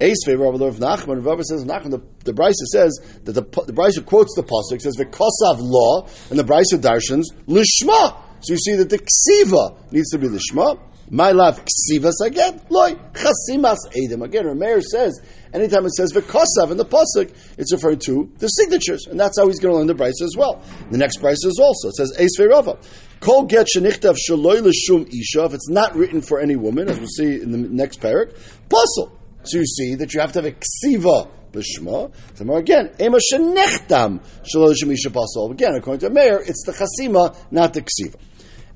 Ace 0.00 0.24
favor 0.24 0.46
of 0.46 0.54
Nachman. 0.54 1.24
Rav 1.24 1.42
says 1.44 1.64
Nachman. 1.64 1.90
The, 1.90 2.02
the 2.24 2.32
Brisa 2.32 2.66
says 2.72 2.98
that 3.24 3.32
the 3.32 3.42
the 3.42 3.72
Brisa 3.72 4.04
quotes 4.04 4.34
the 4.34 4.42
pasuk 4.42 4.80
says 4.80 4.96
v'kosav 4.96 5.58
law 5.58 6.06
and 6.30 6.38
the 6.38 6.44
Brisa 6.44 6.78
darshans 6.80 7.24
lishma. 7.46 8.16
So 8.42 8.54
you 8.54 8.58
see 8.58 8.76
that 8.76 8.88
the 8.88 8.98
ksiva 8.98 9.92
needs 9.92 10.10
to 10.10 10.18
be 10.18 10.28
lishma. 10.28 10.80
My 11.12 11.32
love 11.32 11.60
ksivas 11.64 12.24
again. 12.24 12.62
Loy 12.70 12.94
chasimas 13.12 13.78
edim. 13.94 14.24
Again, 14.24 14.44
Rameir 14.44 14.80
says 14.80 15.20
anytime 15.52 15.84
it 15.84 15.92
says 15.92 16.12
v'kosav 16.12 16.70
in 16.70 16.76
the 16.78 16.86
pasuk, 16.86 17.34
it's 17.58 17.72
referring 17.72 17.98
to 18.06 18.32
the 18.38 18.46
signatures, 18.46 19.06
and 19.06 19.20
that's 19.20 19.38
how 19.38 19.46
he's 19.48 19.58
going 19.58 19.72
to 19.72 19.78
learn 19.78 19.86
the 19.86 19.94
brisa 19.94 20.22
as 20.22 20.34
well. 20.36 20.62
The 20.90 20.98
next 20.98 21.18
brisa 21.18 21.46
is 21.46 21.58
also 21.60 21.88
it 21.88 21.96
says 21.96 22.16
eis 22.18 22.38
ve'rava. 22.38 22.82
Kol 23.20 23.44
get 23.44 23.66
shenichtav 23.66 24.16
shaloi 24.16 24.62
l'shum 24.62 25.06
isha. 25.12 25.44
If 25.44 25.54
it's 25.54 25.68
not 25.68 25.94
written 25.94 26.22
for 26.22 26.40
any 26.40 26.56
woman, 26.56 26.88
as 26.88 26.98
we'll 26.98 27.08
see 27.08 27.42
in 27.42 27.50
the 27.50 27.58
next 27.58 28.00
parak, 28.00 28.34
puzzle. 28.70 29.19
So 29.42 29.58
you 29.58 29.66
see 29.66 29.94
that 29.96 30.12
you 30.14 30.20
have 30.20 30.32
to 30.32 30.42
have 30.42 30.46
a 30.46 30.52
ksiva 30.52 31.28
b'shma. 31.52 32.12
So 32.34 32.54
again, 32.54 32.90
ema 33.00 33.18
shenechtam 33.18 34.20
shaloi 34.44 34.72
l'shum 34.72 34.92
isha. 34.92 35.10
Again, 35.50 35.74
according 35.74 36.00
to 36.00 36.10
Meir, 36.10 36.42
it's 36.44 36.64
the 36.64 36.72
chasima, 36.72 37.36
not 37.50 37.74
the 37.74 37.82
ksiva. 37.82 38.16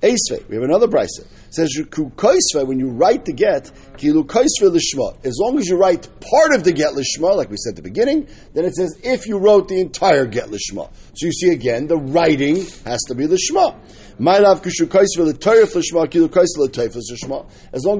Eisve, 0.03 0.47
we 0.49 0.57
have 0.57 0.65
another 0.65 0.87
brisa. 0.87 1.21
It 1.21 1.55
says 1.55 1.71
koisve 1.79 2.67
when 2.67 2.79
you 2.79 2.91
write 2.91 3.25
the 3.25 3.33
get, 3.33 3.71
kilu 3.97 4.25
koisve 4.27 4.71
lishma. 4.71 5.25
As 5.25 5.39
long 5.41 5.59
as 5.59 5.67
you 5.67 5.77
write 5.77 6.09
part 6.21 6.55
of 6.55 6.63
the 6.65 6.73
get 6.73 6.93
lishma, 6.93 7.35
like 7.35 7.49
we 7.49 7.57
said 7.57 7.71
at 7.71 7.77
the 7.77 7.83
beginning, 7.83 8.29
then 8.53 8.67
it 8.67 8.75
says 8.75 8.99
if 9.03 9.27
you 9.27 9.39
wrote 9.39 9.69
the 9.69 9.81
entire 9.81 10.27
get 10.27 10.49
lishma. 10.49 10.91
So 11.15 11.27
you 11.27 11.33
see 11.33 11.51
again, 11.51 11.87
the 11.87 11.97
writing 11.97 12.67
has 12.85 13.01
to 13.09 13.15
be 13.15 13.27
lishma. 13.27 13.79
As 14.17 14.21
long 14.21 14.47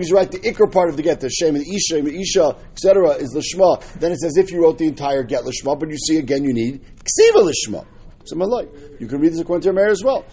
as 0.01 0.09
you 0.09 0.15
write 0.15 0.31
the 0.31 0.39
ikr 0.45 0.71
part 0.71 0.89
of 0.89 0.97
the 0.97 1.03
get, 1.03 1.21
the 1.21 1.29
shem, 1.29 1.55
the 1.55 1.61
isha, 1.61 2.03
the 2.03 2.21
isha, 2.21 2.57
etc., 2.71 3.11
is 3.15 3.35
lishma. 3.35 3.83
Then 3.99 4.13
it's 4.13 4.25
as 4.25 4.37
if 4.37 4.53
you 4.53 4.63
wrote 4.63 4.79
the 4.79 4.87
entire 4.87 5.25
get 5.25 5.43
lishma, 5.43 5.77
but 5.79 5.91
you 5.91 5.99
see 5.99 6.19
again, 6.19 6.45
you 6.45 6.53
need 6.53 6.83
ksiva 6.99 7.51
lishma. 7.51 7.85
So 8.25 8.37
malay. 8.37 8.67
You 8.99 9.07
can 9.07 9.21
read 9.21 9.33
this 9.33 9.41
according 9.41 9.63
to 9.63 9.73
Rameir 9.79 9.91
as 9.91 10.03
well. 10.03 10.25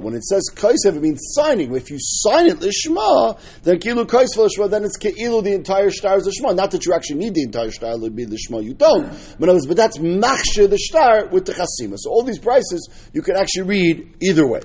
When 0.00 0.14
it 0.14 0.24
says 0.24 0.48
kaisev, 0.54 0.96
it 0.96 1.02
means 1.02 1.20
signing. 1.32 1.74
If 1.74 1.90
you 1.90 1.98
sign 2.00 2.46
it 2.46 2.60
lishma, 2.60 3.38
then 3.64 3.80
kilu 3.80 4.06
kaisve 4.06 4.48
lishma, 4.48 4.70
then 4.70 4.84
it's 4.84 4.96
keilu 4.98 5.42
the 5.42 5.52
entire 5.54 5.90
star 5.90 6.18
is 6.18 6.28
lishma. 6.28 6.54
Not 6.54 6.70
that 6.70 6.86
you 6.86 6.92
actually 6.92 7.18
need 7.18 7.34
the 7.34 7.42
entire 7.42 7.72
star 7.72 7.98
to 7.98 8.10
be 8.10 8.26
lishma. 8.26 8.62
You 8.62 8.74
don't. 8.74 9.10
But, 9.40 9.58
but 9.66 9.76
that's 9.76 9.98
machshir 9.98 10.70
the 10.70 10.78
star 10.78 11.26
with 11.26 11.46
the 11.46 11.54
chasima. 11.54 11.96
So 11.98 12.10
all 12.10 12.22
these 12.22 12.38
prices 12.38 12.88
you 13.12 13.22
can 13.22 13.34
actually 13.36 13.62
read 13.62 14.16
either 14.20 14.46
way. 14.46 14.60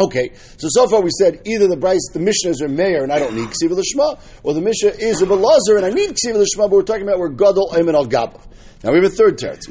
Okay, 0.00 0.32
so 0.56 0.68
so 0.70 0.88
far 0.88 1.02
we 1.02 1.10
said 1.10 1.42
either 1.44 1.68
the 1.68 1.76
Brisa, 1.76 2.14
the 2.14 2.20
Mishnah 2.20 2.50
is 2.50 2.62
a 2.62 2.68
mayor 2.68 3.02
and 3.02 3.12
I 3.12 3.18
don't 3.18 3.34
need 3.34 3.48
Ksiva 3.48 3.78
Lishma, 3.78 4.18
or 4.42 4.54
the 4.54 4.62
Mishnah 4.62 4.90
is 4.90 5.20
a 5.20 5.26
Belazar 5.26 5.76
and 5.76 5.84
I 5.84 5.90
need 5.90 6.10
Ksiva 6.10 6.36
Lishma, 6.36 6.60
but 6.60 6.70
we're 6.70 6.82
talking 6.82 7.02
about 7.02 7.18
where 7.18 7.28
Gadol 7.28 7.74
Emin 7.74 7.94
al 7.94 8.06
Gabav. 8.06 8.40
Now 8.82 8.90
we 8.90 8.96
have 8.96 9.04
a 9.04 9.10
third 9.10 9.38
teretz. 9.38 9.68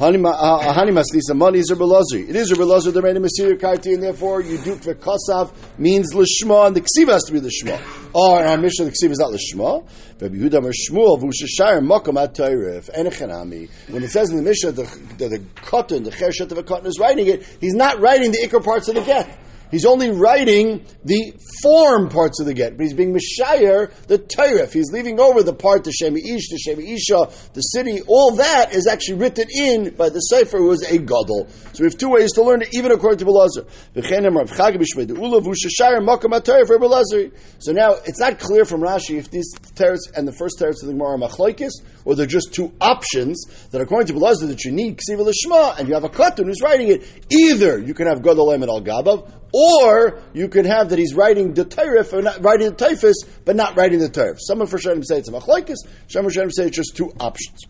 Hanimas 0.00 0.32
uh, 0.32 1.32
uh, 1.32 1.34
money 1.34 1.58
is 1.58 1.70
Rebelazri. 1.70 2.26
It 2.26 2.34
is 2.34 2.50
Rebelazri 2.50 2.90
the 2.94 3.02
Reina 3.02 3.20
Masir 3.20 3.60
Karti, 3.60 3.92
and 3.92 4.02
therefore 4.02 4.40
you 4.40 4.56
do 4.56 4.76
for 4.76 4.94
Kosav 4.94 5.52
means 5.76 6.14
Lishma, 6.14 6.68
and 6.68 6.74
the 6.74 6.80
Ksiva 6.80 7.12
has 7.12 7.24
to 7.24 7.32
be 7.34 7.40
Lishma. 7.40 7.78
Oh, 8.14 8.38
in 8.38 8.46
our 8.46 8.56
mission, 8.56 8.86
the 8.86 8.92
Ksiva 8.92 9.10
is 9.10 9.18
not 9.18 9.30
Lishma. 9.30 9.84
When 13.92 14.02
it 14.02 14.10
says 14.10 14.30
in 14.30 14.36
the 14.38 14.42
mission 14.42 14.74
the 14.74 14.84
the, 15.18 15.28
the 15.28 15.42
cotton, 15.56 16.04
the 16.04 16.10
Chershet 16.12 16.50
of 16.50 16.56
a 16.56 16.62
cotton 16.62 16.86
is 16.86 16.98
writing 16.98 17.26
it, 17.26 17.44
he's 17.60 17.74
not 17.74 18.00
writing 18.00 18.32
the 18.32 18.38
ikr 18.38 18.64
parts 18.64 18.88
of 18.88 18.94
the 18.94 19.02
get. 19.02 19.28
He's 19.70 19.84
only 19.84 20.10
writing 20.10 20.84
the 21.04 21.32
form 21.62 22.08
parts 22.08 22.40
of 22.40 22.46
the 22.46 22.54
get, 22.54 22.76
but 22.76 22.82
he's 22.82 22.94
being 22.94 23.14
Mishayir, 23.14 23.92
the 24.06 24.18
Tayrif. 24.18 24.72
He's 24.72 24.90
leaving 24.92 25.20
over 25.20 25.42
the 25.42 25.54
part, 25.54 25.84
the 25.84 25.90
Shemi 25.90 26.18
Ish, 26.18 26.48
the 26.48 26.58
Shemi 26.66 26.94
Isha, 26.94 27.30
the 27.52 27.60
city. 27.60 28.02
All 28.06 28.36
that 28.36 28.74
is 28.74 28.86
actually 28.86 29.18
written 29.18 29.46
in 29.54 29.94
by 29.94 30.08
the 30.08 30.20
Sefer 30.20 30.58
who 30.58 30.68
was 30.68 30.82
a 30.82 30.98
Gadol. 30.98 31.48
So 31.72 31.84
we 31.84 31.86
have 31.86 31.98
two 31.98 32.10
ways 32.10 32.32
to 32.32 32.42
learn 32.42 32.62
it, 32.62 32.74
even 32.74 32.90
according 32.90 33.18
to 33.18 33.24
Belazar. 33.24 33.66
So 37.58 37.72
now, 37.72 37.92
it's 38.04 38.20
not 38.20 38.38
clear 38.38 38.64
from 38.64 38.80
Rashi 38.80 39.18
if 39.18 39.30
these 39.30 39.52
teretz 39.74 40.10
and 40.16 40.26
the 40.26 40.32
first 40.32 40.58
teretz 40.58 40.82
of 40.82 40.86
the 40.86 40.92
Gemara 40.92 41.14
are 41.14 41.18
machlokes, 41.18 41.72
or 42.04 42.14
they're 42.14 42.26
just 42.26 42.52
two 42.52 42.72
options 42.80 43.44
that 43.70 43.80
according 43.80 44.08
to 44.08 44.14
Belazar 44.14 44.48
that 44.48 44.64
you 44.64 44.72
need 44.72 44.98
Ksiva 44.98 45.24
Lishma, 45.30 45.78
and 45.78 45.88
you 45.88 45.94
have 45.94 46.04
a 46.04 46.08
Katan 46.08 46.46
who's 46.46 46.60
writing 46.62 46.88
it. 46.88 47.06
Either 47.30 47.78
you 47.78 47.94
can 47.94 48.06
have 48.06 48.22
Gadol 48.22 48.48
Emet 48.48 48.68
Al 48.68 48.80
Gabav, 48.80 49.30
or 49.52 50.22
you 50.32 50.48
could 50.48 50.66
have 50.66 50.90
that 50.90 50.98
he's 50.98 51.14
writing 51.14 51.54
the 51.54 51.64
Tairif 51.64 52.12
or 52.12 52.22
not 52.22 52.42
writing 52.42 52.68
the 52.68 52.74
Taifis, 52.74 53.14
but 53.44 53.56
not 53.56 53.76
writing 53.76 53.98
the 53.98 54.08
Tairif. 54.08 54.36
Some 54.38 54.60
of 54.60 54.70
Rishonim 54.70 55.04
say 55.04 55.18
it's 55.18 55.28
a 55.28 55.32
machlokes, 55.32 55.76
some 56.08 56.26
of 56.26 56.32
Rishonim 56.32 56.52
say 56.52 56.66
it's 56.66 56.76
just 56.76 56.96
two 56.96 57.12
options. 57.18 57.64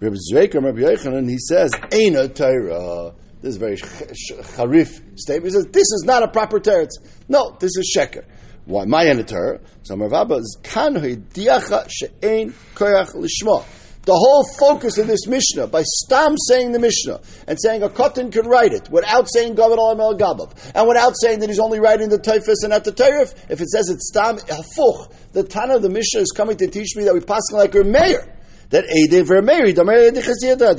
Rabbi 0.00 0.16
Zveiker, 0.32 0.62
Rabbi 0.62 0.80
Yochanan, 0.80 1.28
he 1.28 1.38
says, 1.38 1.72
Aina 1.92 2.28
Taira. 2.28 3.14
This 3.40 3.50
is 3.50 3.56
a 3.56 3.60
very 3.60 3.76
charif 3.76 5.18
statement. 5.18 5.44
He 5.44 5.50
says, 5.50 5.66
this 5.66 5.82
is 5.82 6.04
not 6.04 6.22
a 6.24 6.28
proper 6.28 6.58
teretz. 6.58 6.90
No, 7.28 7.56
this 7.60 7.76
is 7.76 7.94
sheker. 7.96 8.24
Why? 8.68 8.84
My 8.84 9.06
end 9.06 9.20
of 9.20 9.26
Torah. 9.26 9.60
So 9.82 9.96
Marvaba 9.96 10.40
is 10.40 10.58
kan 10.62 10.94
diacha 10.94 11.88
she'ein 11.88 12.52
koyach 12.74 13.14
lishma. 13.14 13.64
The 14.08 14.16
whole 14.16 14.42
focus 14.58 14.96
of 14.96 15.06
this 15.06 15.26
Mishnah, 15.26 15.66
by 15.66 15.82
Stam 15.82 16.34
saying 16.48 16.72
the 16.72 16.78
Mishnah 16.78 17.20
and 17.46 17.60
saying 17.60 17.82
a 17.82 17.90
Kotin 17.90 18.32
could 18.32 18.46
write 18.46 18.72
it 18.72 18.88
without 18.88 19.28
saying 19.30 19.54
Gavad 19.54 19.76
al 19.76 20.00
El 20.00 20.16
Gabav, 20.16 20.72
and 20.74 20.88
without 20.88 21.12
saying 21.20 21.40
that 21.40 21.50
he's 21.50 21.58
only 21.58 21.78
writing 21.78 22.08
the 22.08 22.18
Taifis 22.18 22.62
and 22.62 22.70
not 22.70 22.84
the 22.84 22.92
Tairif, 22.92 23.34
if 23.50 23.60
it 23.60 23.68
says 23.68 23.90
it's 23.90 24.08
Stam 24.08 24.38
Hafuch, 24.38 25.12
the 25.34 25.42
Tana 25.42 25.76
of 25.76 25.82
the 25.82 25.90
Mishnah 25.90 26.22
is 26.22 26.32
coming 26.34 26.56
to 26.56 26.68
teach 26.68 26.96
me 26.96 27.04
that 27.04 27.12
we 27.12 27.20
pass 27.20 27.52
like 27.52 27.74
a 27.74 27.84
mayor. 27.84 28.34
That 28.70 28.84
Eide 28.84 29.26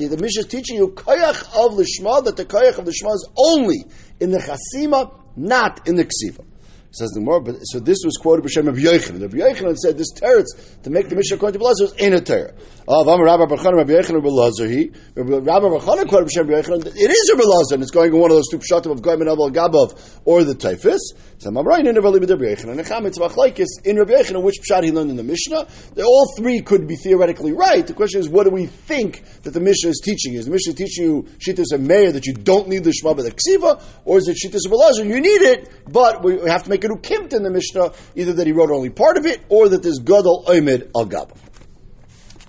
the 0.09 0.17
Mishnah 0.17 0.39
is 0.39 0.48
teaching 0.48 0.77
you 0.77 0.88
Koyach 0.88 1.43
of 1.53 1.77
Lishma, 1.77 2.25
that 2.25 2.36
the 2.36 2.45
Koyach 2.45 2.79
of 2.79 2.86
Lishma 2.86 3.13
is 3.13 3.29
only 3.38 3.86
in 4.19 4.31
the 4.31 4.39
Chasima, 4.39 5.13
not 5.36 5.88
in 5.88 5.98
the 5.98 6.05
Ksiva. 6.05 6.48
Says 6.91 7.12
the 7.12 7.22
more, 7.22 7.39
but 7.39 7.55
so 7.62 7.79
this 7.79 8.00
was 8.03 8.17
quoted 8.17 8.41
by 8.41 8.50
Shem 8.50 8.65
Rabbi 8.65 8.79
Yochanan. 8.79 9.22
Rabbi 9.22 9.75
said 9.75 9.96
this 9.96 10.12
teretz 10.12 10.81
to 10.81 10.89
make 10.89 11.08
the 11.08 11.15
Mishnah 11.15 11.38
according 11.38 11.60
to 11.60 11.63
Belazar 11.63 11.81
was 11.81 11.93
in 12.00 12.13
a 12.13 12.19
teretz. 12.19 12.58
Of 12.88 13.08
Amar 13.08 13.25
Rabbi 13.25 13.46
Barchanan 13.46 13.77
Rabbi 13.77 13.93
Yochanan 13.93 14.67
he 14.67 14.91
Rabbi 15.13 15.67
Barchanan 15.67 16.10
quoted 16.10 16.25
by 16.25 16.31
Shem 16.31 16.48
Rabbi 16.48 16.67
Yochanan. 16.67 16.88
It 16.88 17.12
is 17.12 17.29
Rabbi 17.31 17.43
Belazar, 17.43 17.74
and 17.74 17.84
it's 17.84 17.91
going 17.91 18.12
in 18.12 18.19
one 18.19 18.31
of 18.31 18.38
those 18.38 18.48
two 18.50 18.58
pshatim 18.58 18.91
of 18.91 19.03
Goyim 19.03 19.22
and 19.22 19.29
Abel 19.29 19.51
Gabav 19.51 20.19
or 20.25 20.43
the 20.43 20.55
Typhus. 20.55 21.13
So 21.38 21.51
right 21.51 21.86
in 21.86 21.93
Rabbi 21.93 22.17
Yochanan. 22.17 22.84
Necham 22.84 23.05
it's 23.05 23.19
machlekes 23.19 23.67
in 23.86 23.98
Rabbi 23.98 24.13
Yochanan 24.13 24.41
which 24.41 24.55
pshat 24.67 24.84
he 24.84 24.91
learned 24.91 25.12
in 25.12 25.15
the 25.15 25.24
Mishnah. 25.24 25.67
They 25.93 26.01
all 26.01 26.34
three 26.36 26.62
could 26.62 26.88
be 26.88 26.96
theoretically 26.96 27.53
right. 27.53 27.86
The 27.86 27.93
question 27.93 28.19
is, 28.19 28.27
what 28.27 28.46
do 28.46 28.50
we 28.50 28.65
think 28.65 29.24
that 29.43 29.51
the 29.51 29.60
Mishnah 29.60 29.91
is 29.91 30.01
teaching? 30.03 30.34
Is 30.34 30.46
the 30.46 30.51
Mishnah 30.51 30.74
teaching 30.74 31.05
you 31.05 31.27
Shittas 31.38 31.72
and 31.72 31.88
Meir 31.88 32.12
that 32.13 32.25
you 32.25 32.34
don't 32.34 32.67
need 32.67 32.84
the 32.84 32.91
Shema 32.91 33.13
the 33.13 33.31
Ksiva, 33.31 33.79
or 34.05 34.17
is 34.17 34.27
it 34.27 34.38
Shittas 34.43 34.67
Belazar? 34.67 35.05
You 35.05 35.22
need 35.22 35.41
it, 35.43 35.69
but 35.88 36.24
we 36.24 36.39
have 36.50 36.63
to 36.63 36.69
make 36.72 36.78
it 36.83 36.91
ukimt 36.91 37.33
in 37.33 37.43
the 37.43 37.50
Mishnah, 37.50 37.93
either 38.15 38.33
that 38.33 38.48
he 38.48 38.53
wrote 38.53 38.71
only 38.71 38.89
part 38.89 39.17
of 39.17 39.25
it, 39.25 39.41
or 39.50 39.69
that 39.69 39.83
there's 39.83 40.00
Gadol 40.00 40.45
Oimid 40.48 40.91
Al. 40.95 41.29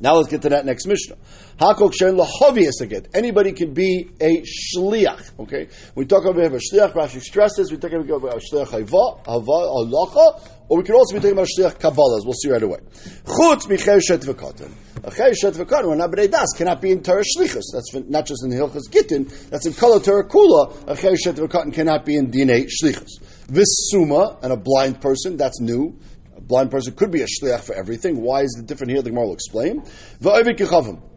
Now 0.02 0.14
let's 0.14 0.30
get 0.30 0.42
to 0.42 0.48
that 0.48 0.64
next 0.64 0.86
Mishnah. 0.86 1.16
Hakok 1.60 1.92
shen 1.92 2.16
lahovius 2.16 2.80
again. 2.80 3.06
Anybody 3.12 3.52
can 3.52 3.74
be 3.74 4.08
a 4.18 4.42
shliach. 4.42 5.38
Okay, 5.40 5.68
we 5.94 6.06
talk 6.06 6.24
about 6.24 6.42
a 6.42 6.58
shliach. 6.58 6.94
Rashi 6.94 7.20
stresses 7.20 7.70
we 7.70 7.76
talk 7.76 7.92
about 7.92 8.08
a 8.08 8.38
shliach 8.38 8.70
hava, 8.70 9.20
hava, 9.26 9.44
alacha, 9.46 10.40
or 10.70 10.78
we 10.78 10.84
can 10.84 10.94
also 10.94 11.14
be 11.14 11.20
talking 11.20 11.32
about 11.32 11.48
a 11.48 11.60
shliach 11.60 11.78
kabbalah. 11.78 12.22
We'll 12.24 12.32
see 12.32 12.48
right 12.48 12.62
away. 12.62 12.78
Chutz 13.26 13.66
micher 13.66 14.00
shet 14.00 14.20
v'katan. 14.20 14.72
A 15.04 15.14
cher 15.14 15.34
shet 15.34 15.52
v'katan 15.52 15.84
or 15.84 15.96
nabedei 15.96 16.30
das 16.30 16.54
cannot 16.56 16.80
be 16.80 16.92
in 16.92 17.02
Torah 17.02 17.22
shlichus. 17.22 17.64
That's 17.74 17.92
not 18.08 18.24
just 18.24 18.42
in 18.42 18.48
the 18.48 18.56
Hilchas 18.56 18.90
Gittin. 18.90 19.30
That's 19.50 19.66
in 19.66 19.74
Kol 19.74 20.00
Torah 20.00 20.26
Kula. 20.26 20.88
A 20.88 20.96
cher 20.96 21.14
shet 21.14 21.34
v'katan 21.34 21.74
cannot 21.74 22.06
be 22.06 22.16
in 22.16 22.30
Dinei 22.30 22.70
shlichus. 22.82 23.20
Visuma 23.50 24.42
and 24.42 24.52
a 24.52 24.56
blind 24.56 25.00
person. 25.00 25.36
That's 25.36 25.60
new 25.60 25.98
A 26.36 26.40
blind 26.40 26.70
person 26.70 26.94
could 26.94 27.10
be 27.10 27.22
a 27.22 27.26
shliach 27.26 27.60
for 27.60 27.74
everything. 27.74 28.22
Why 28.22 28.42
is 28.42 28.56
it 28.58 28.66
different 28.66 28.92
here? 28.92 29.02
The 29.02 29.10
Gemara 29.10 29.26
will 29.26 29.34
explain. 29.34 29.82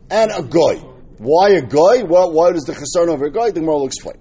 And 0.10 0.32
a 0.32 0.44
goy. 0.44 0.76
Why 1.18 1.50
a 1.52 1.62
goy? 1.62 2.04
Well, 2.04 2.32
why 2.32 2.52
does 2.52 2.64
the 2.64 2.74
chasarn 2.74 3.08
over 3.08 3.26
a 3.26 3.32
goy? 3.32 3.52
The 3.52 3.60
Gemara 3.62 3.76
will 3.76 3.88
explain. 3.88 4.18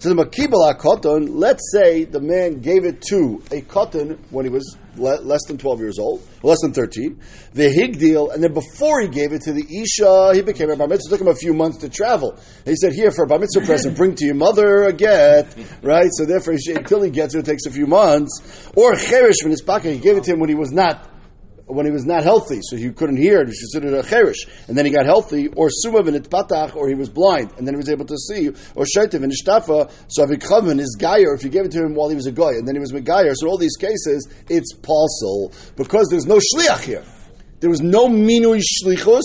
So 0.00 0.14
the 0.14 0.24
makibal 0.24 0.78
cotton, 0.78 1.40
let's 1.40 1.72
say 1.72 2.04
the 2.04 2.20
man 2.20 2.60
gave 2.60 2.84
it 2.84 3.02
to 3.08 3.42
a 3.50 3.62
cotton 3.62 4.24
when 4.30 4.44
he 4.44 4.48
was 4.48 4.76
le- 4.96 5.20
less 5.22 5.44
than 5.48 5.58
12 5.58 5.80
years 5.80 5.98
old, 5.98 6.22
less 6.44 6.60
than 6.62 6.72
13, 6.72 7.20
the 7.54 7.64
higdil, 7.64 8.32
and 8.32 8.40
then 8.40 8.52
before 8.52 9.00
he 9.00 9.08
gave 9.08 9.32
it 9.32 9.42
to 9.42 9.52
the 9.52 9.64
isha, 9.64 10.34
he 10.34 10.42
became 10.42 10.70
a 10.70 10.76
bar 10.76 10.86
mitzvah. 10.86 11.08
It 11.08 11.18
took 11.18 11.26
him 11.26 11.32
a 11.32 11.34
few 11.34 11.52
months 11.52 11.78
to 11.78 11.88
travel. 11.88 12.30
And 12.30 12.66
he 12.66 12.76
said, 12.76 12.92
here, 12.92 13.10
for 13.10 13.24
a 13.24 13.26
bar 13.26 13.40
mitzvah 13.40 13.66
present, 13.66 13.96
bring 13.96 14.14
to 14.14 14.24
your 14.24 14.36
mother 14.36 14.84
a 14.84 14.92
get, 14.92 15.52
right? 15.82 16.10
So 16.12 16.26
therefore, 16.26 16.54
until 16.54 17.02
he 17.02 17.10
gets 17.10 17.34
it, 17.34 17.40
it 17.40 17.46
takes 17.46 17.66
a 17.66 17.70
few 17.72 17.88
months. 17.88 18.70
Or 18.76 18.94
cherish, 18.94 19.38
when 19.42 19.50
his 19.50 19.62
pocket, 19.62 19.94
he 19.94 19.98
gave 19.98 20.16
it 20.16 20.22
to 20.24 20.32
him 20.32 20.38
when 20.38 20.48
he 20.48 20.54
was 20.54 20.70
not 20.70 21.10
when 21.68 21.84
he 21.84 21.92
was 21.92 22.06
not 22.06 22.24
healthy, 22.24 22.60
so 22.62 22.76
he 22.76 22.90
couldn't 22.90 23.18
hear, 23.18 23.40
it 23.42 23.46
was 23.46 23.58
considered 23.58 23.92
a 23.92 24.02
cherish. 24.02 24.46
And 24.66 24.76
then 24.76 24.86
he 24.86 24.90
got 24.90 25.04
healthy, 25.04 25.48
or 25.48 25.68
sumav 25.68 26.08
in 26.08 26.14
patach, 26.22 26.74
or 26.74 26.88
he 26.88 26.94
was 26.94 27.08
blind, 27.10 27.52
and 27.56 27.66
then 27.66 27.74
he 27.74 27.76
was 27.76 27.90
able 27.90 28.06
to 28.06 28.16
see, 28.16 28.48
or 28.74 28.84
shaitiv 28.84 29.22
in 29.22 29.30
ishtafa, 29.30 29.90
so 30.08 30.26
avikhavan 30.26 30.80
is 30.80 30.96
gayer, 30.98 31.34
if 31.34 31.44
you 31.44 31.50
gave 31.50 31.66
it 31.66 31.72
to 31.72 31.84
him 31.84 31.94
while 31.94 32.08
he 32.08 32.16
was 32.16 32.26
a 32.26 32.32
guy, 32.32 32.52
and 32.52 32.66
then 32.66 32.74
he 32.74 32.80
was 32.80 32.92
with 32.92 33.04
gayer, 33.04 33.34
So 33.34 33.48
all 33.48 33.58
these 33.58 33.76
cases, 33.76 34.28
it's 34.48 34.74
pasul, 34.74 35.52
because 35.76 36.08
there's 36.10 36.26
no 36.26 36.38
shliach 36.38 36.82
here. 36.82 37.04
There 37.60 37.70
was 37.70 37.80
no 37.80 38.08
minui 38.08 38.62
shlichus, 38.62 39.22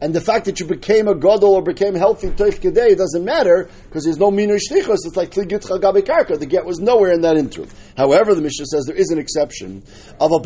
and 0.00 0.14
the 0.14 0.20
fact 0.20 0.44
that 0.44 0.60
you 0.60 0.66
became 0.66 1.08
a 1.08 1.14
gadol 1.14 1.54
or 1.54 1.62
became 1.62 1.94
healthy 1.94 2.28
toich 2.28 2.60
kedei 2.60 2.96
doesn't 2.96 3.24
matter 3.24 3.70
because 3.84 4.04
there's 4.04 4.18
no 4.18 4.30
minur 4.30 4.58
shlichus. 4.58 4.98
It's 5.06 5.16
like 5.16 5.30
kligitcha 5.30 5.80
gabekarka. 5.80 6.38
The 6.38 6.44
get 6.46 6.66
was 6.66 6.80
nowhere 6.80 7.12
in 7.12 7.22
that 7.22 7.36
interim. 7.36 7.68
However, 7.96 8.34
the 8.34 8.42
Mishnah 8.42 8.66
says 8.66 8.84
there 8.84 8.94
is 8.94 9.10
an 9.10 9.18
exception. 9.18 9.82
What 10.18 10.44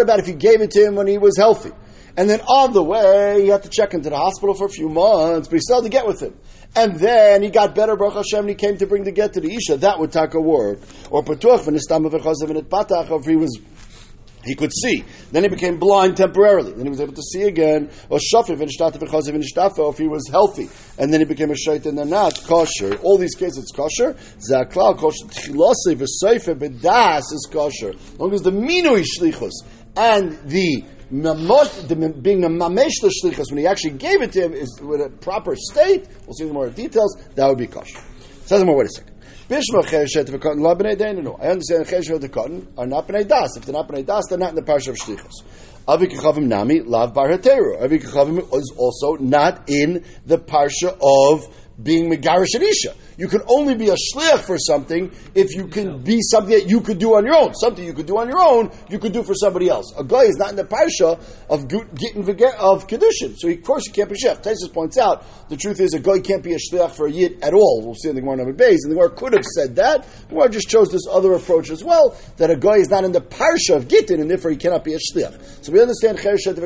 about 0.00 0.18
if 0.20 0.28
you 0.28 0.34
gave 0.34 0.62
it 0.62 0.70
to 0.70 0.86
him 0.86 0.94
when 0.94 1.06
he 1.06 1.18
was 1.18 1.36
healthy? 1.36 1.72
And 2.16 2.28
then 2.28 2.40
on 2.40 2.72
the 2.72 2.82
way, 2.82 3.42
he 3.42 3.48
had 3.48 3.62
to 3.62 3.68
check 3.68 3.94
into 3.94 4.10
the 4.10 4.16
hospital 4.16 4.54
for 4.54 4.66
a 4.66 4.68
few 4.70 4.88
months, 4.88 5.48
but 5.48 5.54
he 5.54 5.60
still 5.60 5.76
had 5.76 5.84
to 5.84 5.90
get 5.90 6.06
with 6.06 6.20
him. 6.20 6.34
And 6.74 6.96
then 6.96 7.42
he 7.42 7.50
got 7.50 7.74
better, 7.74 7.96
Baruch 7.96 8.14
Hashem, 8.14 8.46
he 8.48 8.54
came 8.54 8.76
to 8.78 8.86
bring 8.86 9.04
the 9.04 9.12
get 9.12 9.32
to 9.34 9.40
the 9.40 9.52
Isha. 9.54 9.78
That 9.78 9.98
would 9.98 10.12
take 10.12 10.34
a 10.34 10.40
work. 10.40 10.78
Or 11.10 11.22
Patuach, 11.22 11.66
if 13.18 13.26
he 13.26 13.36
was 13.36 13.58
he 14.44 14.54
could 14.54 14.72
see. 14.72 15.04
Then 15.32 15.42
he 15.42 15.48
became 15.48 15.78
blind 15.78 16.16
temporarily. 16.16 16.72
Then 16.72 16.84
he 16.84 16.90
was 16.90 17.00
able 17.00 17.12
to 17.12 17.22
see 17.22 17.42
again. 17.42 17.90
Or 18.08 18.18
shafif 18.18 18.60
and 18.60 18.70
if 19.90 19.98
he 19.98 20.08
was 20.08 20.28
healthy. 20.28 20.68
And 20.98 21.12
then 21.12 21.20
he 21.20 21.26
became 21.26 21.50
a 21.50 21.54
shait 21.54 21.86
and 21.86 21.98
then 21.98 22.08
not 22.08 22.42
kosher. 22.44 22.96
All 23.02 23.18
these 23.18 23.34
cases 23.34 23.58
it's 23.58 23.72
kosher. 23.72 24.14
Zaklal 24.50 24.96
kosher. 24.98 25.26
Tchilose 25.26 25.94
v'seife 25.94 26.54
bedas 26.54 27.32
is 27.32 27.48
kosher. 27.50 27.90
As 27.90 28.18
long 28.18 28.32
as 28.32 28.42
the 28.42 28.50
minui 28.50 29.04
shlichus 29.04 29.52
and 29.96 30.38
the 30.48 30.84
the, 31.10 32.14
being 32.22 32.44
a 32.44 32.48
mamesh 32.48 32.92
shlichus 33.02 33.50
when 33.50 33.58
he 33.58 33.66
actually 33.66 33.90
gave 33.90 34.22
it 34.22 34.32
to 34.32 34.44
him 34.44 34.52
is 34.52 34.80
with 34.80 35.00
a 35.00 35.10
proper 35.10 35.56
state. 35.56 36.06
We'll 36.24 36.34
see 36.34 36.44
more 36.44 36.70
details. 36.70 37.16
That 37.34 37.48
would 37.48 37.58
be 37.58 37.66
kosher. 37.66 38.00
Says 38.46 38.64
more. 38.64 38.78
Wait 38.78 38.86
a 38.86 38.90
second. 38.90 39.09
Bishma 39.50 39.82
cheshet 39.82 40.26
v'katan 40.26 40.60
la 40.60 40.76
b'nei 40.76 40.96
deinu. 40.96 41.36
I 41.42 41.48
understand 41.48 41.84
cheshet 41.84 42.20
v'katan 42.20 42.66
are 42.78 42.86
not 42.86 43.08
b'nei 43.08 43.26
das. 43.26 43.56
If 43.56 43.64
they're 43.66 43.72
not 43.72 43.88
b'nei 43.88 44.06
das, 44.06 44.26
they're 44.28 44.38
not 44.38 44.50
in 44.50 44.54
the 44.54 44.62
parsha 44.62 44.90
of 44.90 44.96
shlichus. 44.96 45.42
Avi 45.88 46.06
kechavim 46.06 46.44
nami 46.44 46.82
lav 46.82 47.12
bar 47.12 47.28
heteru. 47.30 47.82
Avi 47.82 47.98
kechavim 47.98 48.38
is 48.54 48.72
also 48.76 49.14
not 49.14 49.68
in 49.68 50.04
the 50.24 50.38
parsha 50.38 50.96
of 51.02 51.52
being 51.82 52.10
megarish 52.10 52.54
and 52.54 52.62
isha. 52.62 52.94
You 53.16 53.28
can 53.28 53.42
only 53.48 53.74
be 53.74 53.88
a 53.88 53.94
shliach 53.94 54.40
for 54.40 54.58
something 54.58 55.12
if 55.34 55.54
you 55.54 55.66
can 55.66 56.02
be 56.02 56.20
something 56.22 56.58
that 56.58 56.68
you 56.68 56.80
could 56.80 56.98
do 56.98 57.16
on 57.16 57.24
your 57.24 57.36
own. 57.36 57.54
Something 57.54 57.84
you 57.84 57.92
could 57.92 58.06
do 58.06 58.18
on 58.18 58.28
your 58.28 58.40
own, 58.40 58.70
you 58.88 58.98
could 58.98 59.12
do 59.12 59.22
for 59.22 59.34
somebody 59.34 59.68
else. 59.68 59.92
A 59.98 60.04
guy 60.04 60.22
is 60.22 60.36
not 60.36 60.50
in 60.50 60.56
the 60.56 60.64
parsha 60.64 61.20
of 61.48 61.68
getting 61.68 62.22
of 62.22 62.86
kedushin, 62.86 63.36
so 63.36 63.48
he, 63.48 63.54
of 63.54 63.62
course 63.62 63.86
he 63.86 63.92
can't 63.92 64.08
be 64.08 64.16
shliach. 64.16 64.42
Taisus 64.42 64.72
points 64.72 64.96
out 64.96 65.24
the 65.48 65.56
truth 65.56 65.80
is 65.80 65.94
a 65.94 66.00
guy 66.00 66.18
can't 66.20 66.42
be 66.42 66.54
a 66.54 66.58
shliach 66.58 66.92
for 66.92 67.06
a 67.06 67.10
yid 67.10 67.42
at 67.42 67.52
all. 67.52 67.82
We'll 67.84 67.94
see 67.94 68.08
in 68.08 68.14
the 68.14 68.20
Gemara 68.20 68.38
number 68.38 68.52
base, 68.52 68.84
and 68.84 68.92
the 68.92 68.96
Gemara 68.96 69.10
could 69.10 69.32
have 69.34 69.44
said 69.44 69.76
that. 69.76 70.06
The 70.28 70.34
Gemara 70.34 70.48
just 70.48 70.68
chose 70.68 70.90
this 70.90 71.06
other 71.10 71.34
approach 71.34 71.70
as 71.70 71.84
well 71.84 72.16
that 72.38 72.50
a 72.50 72.56
guy 72.56 72.76
is 72.76 72.88
not 72.88 73.04
in 73.04 73.12
the 73.12 73.20
parsha 73.20 73.76
of 73.76 73.88
gittin, 73.88 74.20
and 74.20 74.30
therefore 74.30 74.50
he 74.50 74.56
cannot 74.56 74.84
be 74.84 74.94
a 74.94 74.98
shliach. 74.98 75.64
So 75.64 75.72
we 75.72 75.80
understand 75.80 76.18
chereshet 76.18 76.56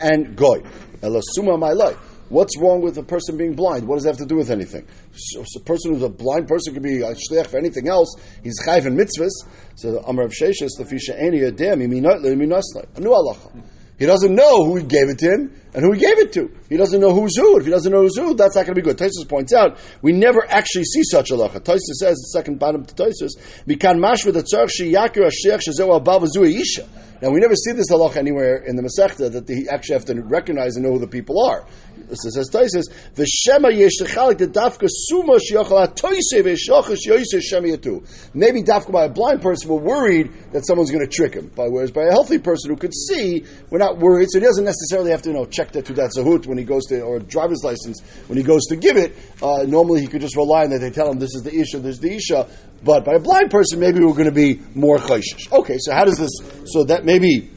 and 0.00 0.36
goy. 0.36 0.62
Elasuma 1.02 1.58
my 1.58 1.72
life. 1.72 1.96
What's 2.28 2.58
wrong 2.58 2.82
with 2.82 2.98
a 2.98 3.02
person 3.02 3.36
being 3.36 3.54
blind? 3.54 3.86
What 3.88 3.96
does 3.96 4.04
that 4.04 4.10
have 4.10 4.18
to 4.18 4.26
do 4.26 4.36
with 4.36 4.50
anything? 4.50 4.86
So, 5.14 5.44
so 5.46 5.60
a 5.60 5.64
person 5.64 5.94
who's 5.94 6.02
a 6.02 6.10
blind 6.10 6.46
person 6.46 6.74
could 6.74 6.82
be 6.82 7.00
a 7.00 7.14
shliach 7.14 7.46
for 7.46 7.58
anything 7.58 7.88
else. 7.88 8.14
He's 8.42 8.60
chayv 8.62 8.86
in 8.86 8.96
mitzvahs. 8.96 9.30
So 9.76 9.92
the 9.92 10.02
Amar 10.02 10.26
of 10.26 10.32
Sheshes, 10.32 10.70
the 10.76 10.84
fisha 10.84 11.18
eni 11.18 11.50
adem, 11.50 11.82
iminot 11.82 12.22
le 12.22 12.30
iminasle. 12.30 12.86
A 12.96 13.00
new 13.00 13.10
halacha. 13.10 13.62
He 13.98 14.06
doesn't 14.06 14.32
know 14.32 14.64
who 14.64 14.76
he 14.76 14.84
gave 14.84 15.08
it 15.08 15.18
to 15.18 15.30
him 15.30 15.60
and 15.74 15.84
who 15.84 15.92
he 15.92 15.98
gave 15.98 16.18
it 16.18 16.32
to. 16.34 16.52
He 16.68 16.76
doesn't 16.76 17.00
know 17.00 17.12
who's 17.12 17.36
who. 17.36 17.58
If 17.58 17.64
he 17.64 17.70
doesn't 17.72 17.90
know 17.90 18.02
who's 18.02 18.16
who, 18.16 18.34
that's 18.34 18.54
not 18.54 18.64
going 18.64 18.76
to 18.76 18.80
be 18.80 18.82
good. 18.82 18.96
Taisus 18.96 19.28
points 19.28 19.52
out 19.52 19.78
we 20.02 20.12
never 20.12 20.46
actually 20.48 20.84
see 20.84 21.02
such 21.02 21.30
a 21.30 21.34
halacha. 21.34 21.60
Taisus 21.60 21.98
says 21.98 22.16
the 22.16 22.30
second 22.32 22.60
bottom 22.60 22.84
to 22.84 22.94
Taisus, 22.94 23.30
"Mikan 23.66 23.98
mashva 23.98 24.32
the 24.32 24.44
tzarch 24.44 24.70
sheyakir 24.80 25.28
ashech 25.28 25.62
shezeu 25.66 26.00
abav 26.00 26.24
isha." 26.46 26.86
Now 27.20 27.30
we 27.30 27.40
never 27.40 27.56
see 27.56 27.72
this 27.72 27.90
halacha 27.90 28.18
anywhere 28.18 28.62
in 28.64 28.76
the 28.76 28.82
Masechta 28.82 29.32
that 29.32 29.48
they 29.48 29.66
actually 29.68 29.94
have 29.94 30.04
to 30.04 30.22
recognize 30.22 30.76
and 30.76 30.84
know 30.84 30.92
who 30.92 31.00
the 31.00 31.08
people 31.08 31.42
are. 31.42 31.66
This 32.08 32.20
says 32.22 32.48
Taisus, 32.50 32.84
"The 33.14 33.26
shema 33.26 33.68
yesh 33.68 33.96
the 33.98 34.50
dafka 34.52 34.86
suma 34.88 35.34
sheyachal 35.34 35.88
atoise 35.88 36.42
v'shachash 36.42 37.06
yoyse 37.06 37.40
shema 37.42 37.68
yatu." 37.68 38.02
Maybe 38.34 38.62
dafka 38.62 38.92
by 38.92 39.04
a 39.04 39.08
blind 39.08 39.42
person, 39.42 39.68
we're 39.68 39.80
worried 39.80 40.30
that 40.52 40.66
someone's 40.66 40.90
going 40.90 41.06
to 41.06 41.10
trick 41.10 41.34
him. 41.34 41.50
By 41.54 41.68
whereas 41.68 41.90
by 41.90 42.04
a 42.04 42.10
healthy 42.10 42.38
person 42.38 42.70
who 42.70 42.76
could 42.76 42.94
see, 42.94 43.44
we're 43.70 43.78
not 43.78 43.98
worried. 43.98 44.28
So 44.30 44.38
he 44.38 44.44
doesn't 44.44 44.64
necessarily 44.64 45.10
have 45.10 45.22
to 45.22 45.30
you 45.30 45.34
know 45.36 45.44
check 45.44 45.72
that 45.72 45.84
to 45.86 45.92
that 45.94 46.12
zahut 46.16 46.46
when 46.46 46.58
he 46.58 46.64
goes 46.64 46.86
to 46.86 47.00
or 47.02 47.18
driver's 47.18 47.62
license 47.62 48.00
when 48.26 48.38
he 48.38 48.44
goes 48.44 48.64
to 48.66 48.76
give 48.76 48.96
it. 48.96 49.14
Uh, 49.42 49.64
normally 49.66 50.00
he 50.00 50.06
could 50.06 50.20
just 50.20 50.36
rely 50.36 50.64
on 50.64 50.70
that 50.70 50.78
they 50.78 50.90
tell 50.90 51.10
him 51.10 51.18
this 51.18 51.34
is 51.34 51.42
the 51.42 51.54
isha, 51.54 51.78
this 51.78 51.96
is 51.96 52.00
the 52.00 52.14
isha. 52.14 52.48
But 52.82 53.04
by 53.04 53.14
a 53.14 53.18
blind 53.18 53.50
person, 53.50 53.80
maybe 53.80 54.00
we're 54.00 54.12
going 54.12 54.24
to 54.26 54.32
be 54.32 54.60
more 54.74 54.98
chayshish. 54.98 55.50
Okay, 55.52 55.76
so 55.78 55.92
how 55.92 56.04
does 56.04 56.16
this? 56.16 56.30
So 56.66 56.84
that 56.84 57.04
maybe 57.04 57.50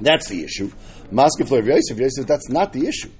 that's 0.00 0.28
the 0.28 0.42
issue. 0.42 0.70
Maskef 1.12 1.50
Yosef 1.50 1.96
says 1.98 2.24
that's 2.26 2.48
not 2.48 2.72
the 2.72 2.86
issue. 2.86 3.10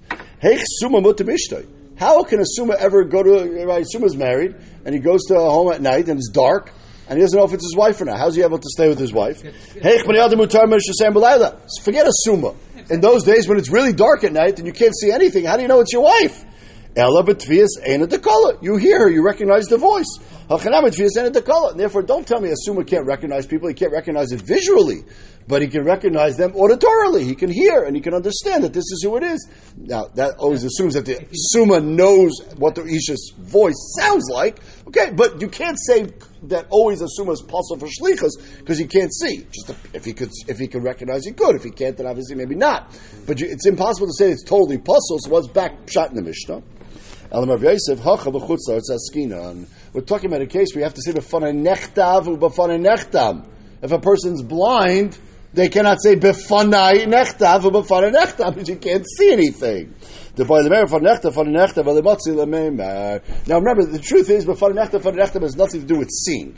How 1.99 2.23
can 2.25 2.41
a 2.41 2.45
suma 2.45 2.77
ever 2.79 3.05
go 3.05 3.23
to 3.23 3.65
right? 3.67 3.85
Suma's 3.89 4.17
married 4.17 4.55
and 4.85 4.95
he 4.95 5.01
goes 5.01 5.25
to 5.29 5.35
a 5.37 5.51
home 5.51 5.73
at 5.73 5.81
night 5.81 6.09
and 6.09 6.19
it's 6.19 6.29
dark 6.31 6.71
and 7.09 7.19
he 7.19 7.23
doesn't 7.23 7.39
know 7.39 7.45
if 7.45 7.53
it's 7.53 7.65
his 7.65 7.77
wife 7.77 8.01
or 8.01 8.05
not. 8.05 8.19
How's 8.19 8.35
he 8.35 8.43
able 8.43 8.59
to 8.59 8.69
stay 8.69 8.89
with 8.89 8.99
his 8.99 9.13
wife? 9.13 9.43
Forget 11.83 12.07
a 12.07 12.13
suma. 12.13 12.55
In 12.91 13.01
those 13.01 13.25
days 13.25 13.49
when 13.49 13.59
it's 13.59 13.71
really 13.71 13.93
dark 13.93 14.25
at 14.25 14.33
night 14.33 14.59
and 14.59 14.67
you 14.67 14.73
can't 14.73 14.95
see 14.95 15.11
anything, 15.11 15.45
how 15.45 15.57
do 15.57 15.63
you 15.63 15.69
know 15.69 15.81
it's 15.81 15.93
your 15.93 16.03
wife? 16.03 16.45
Ella 16.97 17.23
betvias 17.23 17.69
ain't 17.85 18.23
color. 18.23 18.57
You 18.63 18.77
hear 18.77 19.01
her, 19.01 19.11
you 19.11 19.23
recognize 19.23 19.67
the 19.67 19.77
voice. 19.77 20.07
And 20.49 21.79
therefore, 21.81 22.03
don't 22.03 22.27
tell 22.27 22.41
me 22.41 22.51
a 22.51 22.55
suma 22.57 22.85
can't 22.85 23.05
recognize 23.05 23.47
people. 23.47 23.69
He 23.69 23.75
can't 23.75 23.93
recognize 23.93 24.33
it 24.33 24.41
visually, 24.41 25.03
but 25.47 25.61
he 25.61 25.69
can 25.69 25.85
recognize 25.85 26.39
them 26.39 26.53
auditorily. 26.53 27.23
He 27.23 27.35
can 27.35 27.51
hear 27.51 27.83
and 27.83 27.95
he 27.95 28.01
can 28.01 28.15
understand 28.15 28.65
that 28.65 28.73
this 28.73 28.85
is 28.85 29.03
who 29.03 29.17
it 29.19 29.25
is. 29.25 29.47
Now, 29.77 30.07
that 30.15 30.37
always 30.39 30.65
assumes 30.65 30.95
that 30.95 31.05
the 31.05 31.27
suma 31.33 31.81
knows 31.81 32.41
what 32.57 32.77
the 32.77 32.83
isha's 32.83 33.35
voice 33.37 33.95
sounds 33.99 34.31
like. 34.31 34.61
Okay, 34.87 35.11
but 35.11 35.43
you 35.43 35.49
can't 35.49 35.79
say 35.79 36.07
that 36.45 36.67
always 36.71 37.03
a 37.03 37.09
suma 37.09 37.33
is 37.33 37.43
possible 37.43 37.79
for 37.79 37.89
shlichus 37.89 38.59
because 38.59 38.79
he 38.79 38.87
can't 38.87 39.13
see. 39.13 39.47
Just 39.51 39.75
if 39.93 40.05
he 40.07 40.15
could, 40.15 40.31
if 40.49 40.59
he 40.59 40.67
can 40.67 40.83
recognize, 40.83 41.27
he 41.27 41.33
could. 41.33 41.57
If 41.57 41.65
he 41.65 41.71
can't, 41.71 41.97
then 41.97 42.07
obviously 42.07 42.37
maybe 42.37 42.55
not. 42.55 42.99
But 43.27 43.41
you, 43.41 43.49
it's 43.49 43.67
impossible 43.67 44.07
to 44.07 44.15
say 44.15 44.31
it's 44.31 44.45
totally 44.45 44.79
possible. 44.79 45.19
So 45.19 45.31
what's 45.31 45.49
back 45.49 45.91
shot 45.91 46.09
in 46.09 46.17
the 46.17 46.23
Mishnah? 46.23 46.63
Elam 47.33 47.61
Yosef, 47.61 47.99
Hacha 47.99 48.31
askina. 48.31 49.67
We're 49.93 50.03
talking 50.03 50.31
about 50.31 50.43
a 50.43 50.47
case 50.47 50.69
where 50.73 50.81
you 50.81 50.85
have 50.85 50.95
to 50.95 51.03
say 51.03 51.11
b'fana 51.13 51.53
nechtav 51.53 52.27
u'b'fana 52.27 52.79
nechtam. 52.81 53.45
If 53.83 53.91
a 53.91 53.99
person's 53.99 54.43
blind, 54.43 55.19
they 55.53 55.69
cannot 55.69 56.01
say 56.01 56.15
b'fanai 56.15 57.07
nechtav 57.07 57.63
u'b'fana 57.63 58.15
nechtam 58.15 58.55
because 58.55 58.69
you 58.69 58.77
can't 58.77 59.05
see 59.19 59.33
anything. 59.33 59.93
Now 60.39 60.45
remember, 60.45 60.87
the 63.87 63.99
truth 64.01 64.31
is, 64.31 64.45
b'fana 64.45 64.75
nechtav, 64.75 65.01
b'fana 65.01 65.17
nechtam 65.17 65.43
has 65.43 65.57
nothing 65.57 65.81
to 65.81 65.87
do 65.87 65.99
with 65.99 66.11
seeing. 66.11 66.57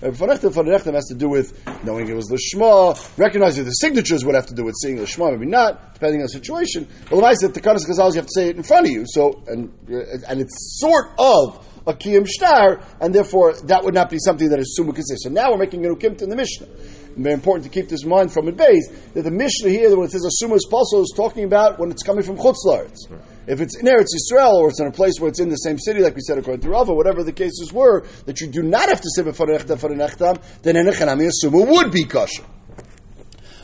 Fanechtem 0.00 0.52
Fanechtem 0.52 0.94
has 0.94 1.06
to 1.06 1.14
do 1.14 1.28
with 1.28 1.60
knowing 1.84 2.08
it 2.08 2.14
was 2.14 2.30
Lishma, 2.30 3.18
recognizing 3.18 3.64
the 3.64 3.70
signatures 3.72 4.24
would 4.24 4.36
have 4.36 4.46
to 4.46 4.54
do 4.54 4.64
with 4.64 4.76
seeing 4.80 4.98
Lishma, 4.98 5.32
maybe 5.32 5.46
not, 5.46 5.94
depending 5.94 6.20
on 6.20 6.26
the 6.26 6.32
situation. 6.32 6.86
Well, 7.10 7.20
the 7.20 7.34
said 7.34 7.52
the 7.52 7.60
Kanas 7.60 7.84
Chazal, 7.84 8.10
you 8.10 8.16
have 8.16 8.26
to 8.26 8.32
say 8.32 8.48
it 8.48 8.56
in 8.56 8.62
front 8.62 8.86
of 8.86 8.92
you, 8.92 9.04
so, 9.06 9.42
and, 9.48 9.72
uh, 9.90 10.18
and 10.28 10.40
it's 10.40 10.78
sort 10.78 11.08
of 11.18 11.66
a 11.88 11.94
Kiyam 11.94 12.28
Shtar, 12.28 12.80
and 13.00 13.12
therefore 13.14 13.54
that 13.64 13.82
would 13.82 13.94
not 13.94 14.10
be 14.10 14.18
something 14.18 14.50
that 14.50 14.60
is 14.60 14.78
Sumu 14.78 14.94
consist. 14.94 15.24
So 15.24 15.30
now 15.30 15.50
we're 15.50 15.58
making 15.58 15.84
a 15.84 15.88
Ukimt 15.88 16.22
in 16.22 16.28
the 16.28 16.36
Mishnah. 16.36 16.68
And 17.18 17.24
very 17.24 17.34
important 17.34 17.64
to 17.64 17.70
keep 17.70 17.88
this 17.88 18.04
in 18.04 18.08
mind 18.08 18.32
from 18.32 18.46
a 18.46 18.52
base, 18.52 18.88
that 19.14 19.22
the 19.22 19.32
Mishnah 19.32 19.70
here, 19.70 19.96
when 19.96 20.06
it 20.06 20.12
says 20.12 20.24
a 20.24 20.30
Sumu 20.44 20.54
is 20.54 20.68
possible, 20.70 21.02
is 21.02 21.12
talking 21.16 21.42
about 21.42 21.80
when 21.80 21.90
it's 21.90 22.04
coming 22.04 22.22
from 22.22 22.36
Chutzlaritz. 22.36 23.10
Right. 23.10 23.20
If 23.48 23.60
it's 23.60 23.76
in 23.76 23.86
Eretz 23.86 24.14
Yisrael 24.14 24.52
or 24.52 24.68
it's 24.68 24.78
in 24.78 24.86
a 24.86 24.92
place 24.92 25.14
where 25.18 25.28
it's 25.28 25.40
in 25.40 25.48
the 25.48 25.56
same 25.56 25.80
city, 25.80 25.98
like 25.98 26.14
we 26.14 26.20
said 26.20 26.38
according 26.38 26.60
to 26.60 26.70
Rava, 26.70 26.94
whatever 26.94 27.24
the 27.24 27.32
cases 27.32 27.72
were, 27.72 28.06
that 28.26 28.40
you 28.40 28.46
do 28.46 28.62
not 28.62 28.88
have 28.88 29.00
to 29.00 29.08
say 29.16 29.22
before 29.22 29.48
for 29.48 29.88
nechtam, 29.88 30.40
then 30.62 30.76
enechanami 30.76 31.28
asuma 31.28 31.66
would 31.66 31.90
be 31.90 32.04
kosher. 32.04 32.44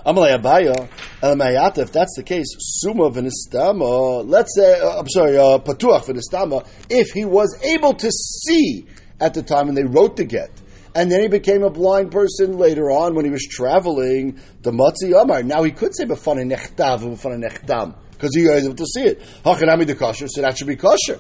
Amalei 0.05 0.37
Abaya, 0.37 0.89
Elamayata, 1.23 1.79
if 1.79 1.93
that's 1.93 2.17
the 2.17 2.25
case, 2.25 2.57
Suma 2.59 3.09
v'nistama, 3.09 4.29
let's 4.29 4.57
say, 4.57 4.81
uh, 4.81 4.99
I'm 4.99 5.09
sorry, 5.09 5.39
uh, 5.39 5.59
Patuach 5.59 6.07
v'nistama, 6.07 6.67
if 6.91 7.13
he 7.13 7.25
was 7.25 7.57
able 7.63 7.95
to 7.95 8.11
see 8.11 8.85
at 9.21 9.33
the 9.35 9.45
time 9.45 9.67
when 9.67 9.77
they 9.77 9.85
wrote 9.85 10.17
the 10.17 10.25
get, 10.25 10.51
and 10.95 11.11
then 11.11 11.21
he 11.21 11.29
became 11.29 11.63
a 11.63 11.71
blind 11.71 12.13
person 12.13 12.57
later 12.57 12.91
on 12.91 13.15
when 13.15 13.25
he 13.25 13.31
was 13.31 13.47
traveling, 13.51 14.39
the 14.63 14.71
Matzi 14.71 15.21
Amar, 15.21 15.43
now 15.43 15.63
he 15.63 15.73
could 15.73 15.95
say 15.95 16.05
b'fana 16.05 16.45
nechtav 16.45 17.01
v'fana 17.01 17.43
nechtam 17.49 17.97
because 18.13 18.35
he 18.35 18.43
was 18.43 18.65
able 18.65 18.77
to 18.77 18.87
see 18.87 19.03
it. 19.03 19.21
Hachanami 19.45 19.87
the 19.87 19.95
kosher, 19.95 20.29
so 20.29 20.41
that 20.41 20.57
should 20.57 20.69
be 20.69 20.77
kosher. 20.77 21.19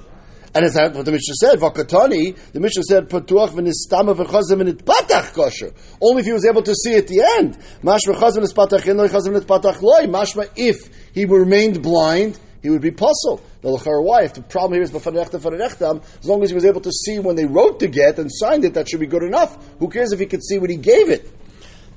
And 0.55 0.65
it's 0.65 0.77
what 0.77 1.05
the 1.05 1.11
Mishnah 1.11 1.35
said. 1.35 1.59
Vakatani, 1.59 2.37
the 2.53 2.61
Mishnah 2.61 2.85
said, 2.85 3.09
Patuach 3.09 3.51
v'nistama 3.51 4.15
v'chazim 4.15 4.63
v'nitpatach 4.63 5.35
kosher. 5.35 5.73
Only 6.01 6.21
if 6.21 6.27
he 6.27 6.33
was 6.33 6.47
able 6.47 6.63
to 6.63 6.75
see 6.75 6.95
at 6.95 7.09
the 7.09 7.23
end. 7.39 7.59
Mashma 7.83 8.15
chazim 8.15 8.45
v'nitpatach 8.45 8.87
in, 8.87 8.97
chazim 8.97 9.37
v'nitpatach 9.37 9.83
loy. 9.83 10.07
Mashma, 10.07 10.49
if 10.55 10.89
he 11.13 11.25
remained 11.25 11.83
blind, 11.83 12.39
he 12.65 12.71
would 12.71 12.81
be 12.81 12.91
puzzled. 12.91 13.43
The 13.61 13.69
lachar 13.69 14.03
wife. 14.03 14.33
The 14.33 14.41
problem 14.41 14.73
here 14.73 14.83
is 14.83 14.89
as 14.89 16.27
long 16.27 16.43
as 16.43 16.49
he 16.49 16.55
was 16.55 16.65
able 16.65 16.81
to 16.81 16.91
see 16.91 17.19
when 17.19 17.37
they 17.37 17.45
wrote 17.45 17.79
the 17.79 17.89
get 17.89 18.19
and 18.19 18.31
signed 18.33 18.65
it, 18.65 18.73
that 18.73 18.89
should 18.89 19.01
be 19.01 19.07
good 19.07 19.23
enough. 19.23 19.55
Who 19.81 19.91
cares 19.91 20.13
if 20.13 20.19
he 20.19 20.25
could 20.25 20.43
see 20.43 20.57
when 20.57 20.71
he 20.71 20.79
gave 20.79 21.11
it? 21.11 21.31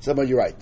Somebody, 0.00 0.28
you're 0.28 0.36
right. 0.36 0.54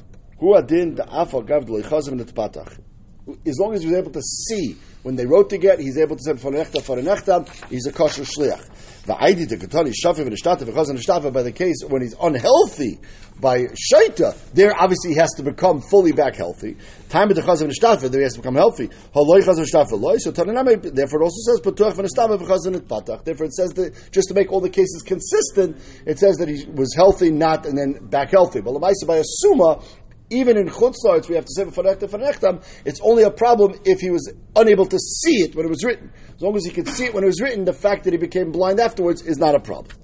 As 3.44 3.58
long 3.58 3.74
as 3.74 3.82
he 3.82 3.88
was 3.88 3.98
able 3.98 4.12
to 4.12 4.22
see 4.22 4.76
when 5.02 5.16
they 5.16 5.26
wrote 5.26 5.50
the 5.50 5.58
get, 5.58 5.80
he's 5.80 5.98
able 5.98 6.14
to 6.14 6.22
say 6.22 6.34
faranechta 6.34 6.82
faranechta. 6.82 7.68
He's 7.68 7.88
a 7.88 7.92
kosher 7.92 8.22
shliach. 8.22 8.64
Va'aydi 9.06 9.48
to 9.48 9.56
katani 9.56 9.92
shafim 9.92 10.28
v'nishtata 10.28 10.62
v'chazan 10.62 11.32
by 11.32 11.42
the 11.42 11.52
case 11.52 11.76
when 11.86 12.02
he's 12.02 12.16
unhealthy 12.20 12.98
by 13.38 13.66
shaita, 13.92 14.36
there 14.52 14.74
obviously 14.76 15.10
he 15.10 15.16
has 15.16 15.30
to 15.36 15.44
become 15.44 15.80
fully 15.80 16.10
back 16.10 16.34
healthy. 16.34 16.76
Time 17.08 17.30
of 17.30 17.36
the 17.36 17.42
chazan 17.42 17.70
nishtata, 17.70 18.10
there 18.10 18.20
he 18.20 18.24
has 18.24 18.32
to 18.32 18.40
become 18.40 18.56
healthy. 18.56 18.88
Haloi 19.14 19.42
chazan 19.42 19.64
nishtata 19.64 19.92
loy. 19.92 20.16
So 20.16 20.32
Tananame, 20.32 20.92
therefore 20.92 21.20
it 21.20 21.24
also 21.24 21.52
says 21.52 21.60
patuach 21.60 21.94
v'nishtata 21.94 22.36
v'chazan 22.36 22.80
nitpatach. 22.80 23.22
Therefore 23.22 23.46
it 23.46 23.54
says 23.54 23.70
that 23.74 23.94
just 24.10 24.26
to 24.28 24.34
make 24.34 24.50
all 24.50 24.60
the 24.60 24.70
cases 24.70 25.02
consistent, 25.06 25.76
it 26.04 26.18
says 26.18 26.36
that 26.38 26.48
he 26.48 26.64
was 26.64 26.92
healthy, 26.96 27.30
not 27.30 27.64
and 27.64 27.78
then 27.78 28.08
back 28.08 28.32
healthy. 28.32 28.60
But 28.60 28.74
lemaisa 28.74 29.06
by 29.06 29.18
a 29.18 29.24
suma, 29.24 29.82
even 30.30 30.56
in 30.56 30.68
chutzlarts, 30.68 31.28
we 31.28 31.36
have 31.36 31.44
to 31.44 31.52
say 31.54 31.64
v'fanechtam. 31.64 32.64
It's 32.84 33.00
only 33.00 33.22
a 33.22 33.30
problem 33.30 33.78
if 33.84 34.00
he 34.00 34.10
was 34.10 34.32
unable 34.54 34.86
to 34.86 34.98
see 34.98 35.42
it 35.42 35.54
when 35.54 35.66
it 35.66 35.68
was 35.68 35.84
written. 35.84 36.12
As 36.34 36.42
long 36.42 36.56
as 36.56 36.64
he 36.64 36.72
could 36.72 36.88
see 36.88 37.06
it 37.06 37.14
when 37.14 37.22
it 37.22 37.28
was 37.28 37.40
written, 37.40 37.64
the 37.64 37.72
fact 37.72 38.04
that 38.04 38.12
he 38.12 38.18
became 38.18 38.50
blind 38.50 38.80
afterwards 38.80 39.22
is 39.22 39.38
not 39.38 39.54
a 39.54 39.60
problem. 39.60 39.96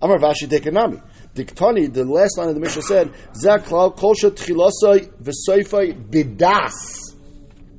Amar 0.00 0.18
Vashi 0.18 0.48
Dekanami. 0.48 1.02
Diktani, 1.34 1.92
the 1.92 2.04
last 2.04 2.36
line 2.36 2.48
of 2.48 2.54
the 2.54 2.60
Mishnah 2.60 2.82
said, 2.82 3.12
Zaklal 3.32 3.96
kolsha 3.96 4.30
tchilasai 4.30 5.10
v'soifai 5.22 6.10
bidas 6.10 7.16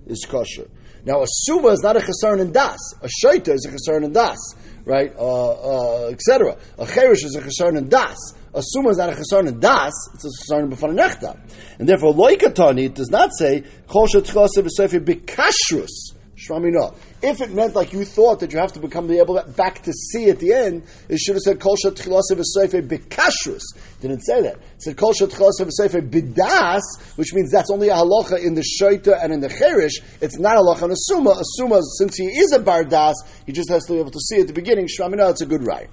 is 0.08 0.26
kosher. 0.26 0.68
Now, 1.06 1.22
a 1.22 1.26
suva 1.28 1.68
is 1.68 1.82
not 1.84 1.98
a 1.98 2.00
chesarn 2.00 2.40
in 2.40 2.54
das. 2.54 2.80
A 3.02 3.08
shaita 3.08 3.50
is 3.50 3.66
a 3.66 3.72
chesarn 3.72 4.06
in 4.06 4.14
das, 4.14 4.38
right? 4.86 5.14
Uh, 5.16 6.06
uh, 6.06 6.10
Etc. 6.12 6.58
A 6.78 6.88
cherish 6.88 7.26
is 7.26 7.36
a 7.36 7.42
chesarn 7.42 7.78
in 7.78 7.90
das 7.90 8.18
assume 8.54 8.88
is 8.88 8.98
not 8.98 9.10
a 9.10 9.14
chesarn 9.14 9.48
in 9.48 9.60
das, 9.60 9.94
it's 10.14 10.26
a 10.26 10.30
chesarn 10.30 10.72
b'fan 10.72 10.96
nechta. 10.98 11.40
And 11.80 11.88
therefore, 11.88 12.14
loikatani, 12.14 12.86
it 12.86 12.96
does 12.96 13.10
not 13.10 13.32
say, 13.34 13.64
chol 13.88 14.08
shetchase 14.08 14.58
b'sefer 14.58 15.04
b'kashrus. 15.04 16.14
Shramina. 16.36 16.96
If 17.22 17.42
it 17.42 17.52
meant 17.52 17.76
like 17.76 17.94
you 17.94 18.04
thought 18.04 18.40
that 18.42 18.52
you 18.52 18.60
have 18.60 18.74
to 18.74 18.80
become 18.80 19.08
the 19.08 19.20
able 19.20 19.42
back 19.56 19.84
to 19.84 19.94
see 19.94 20.30
at 20.30 20.40
the 20.40 20.52
end, 20.52 20.84
it 21.08 21.20
should 21.20 21.36
have 21.36 21.42
said 21.42 21.60
kol 21.60 21.76
shetchilase 21.76 22.32
v'sefer 22.32 22.86
b'kashrus. 22.86 23.62
Didn't 24.02 24.22
say 24.22 24.42
that. 24.42 24.56
It 24.56 24.82
said 24.82 24.98
kol 24.98 25.14
shetchilase 25.14 25.62
v'sefer 25.62 26.10
b'das, 26.10 26.82
which 27.16 27.34
means 27.34 27.52
that's 27.52 27.70
only 27.70 27.90
a 27.90 27.96
halacha 27.96 28.44
in 28.44 28.56
the 28.56 28.64
shaita 28.64 29.24
and 29.24 29.32
in 29.32 29.40
the 29.40 29.50
cherish. 29.50 30.02
It's 30.22 30.38
not 30.38 30.58
a 30.58 30.60
halacha 30.60 30.84
on 30.84 30.92
a 30.92 30.96
suma. 30.98 31.32
A 31.32 31.44
suma, 31.44 31.82
since 31.98 32.18
he 32.18 32.26
is 32.26 32.52
a 32.52 32.60
bardas, 32.60 33.14
he 33.46 33.52
just 33.52 33.70
has 33.70 33.86
to 33.86 33.94
be 33.94 34.00
able 34.00 34.12
to 34.12 34.20
see 34.20 34.42
at 34.42 34.48
the 34.48 34.54
beginning. 34.54 34.88
Shramina, 34.88 35.30
it's 35.32 35.42
a 35.42 35.46
good 35.46 35.66
right. 35.66 35.90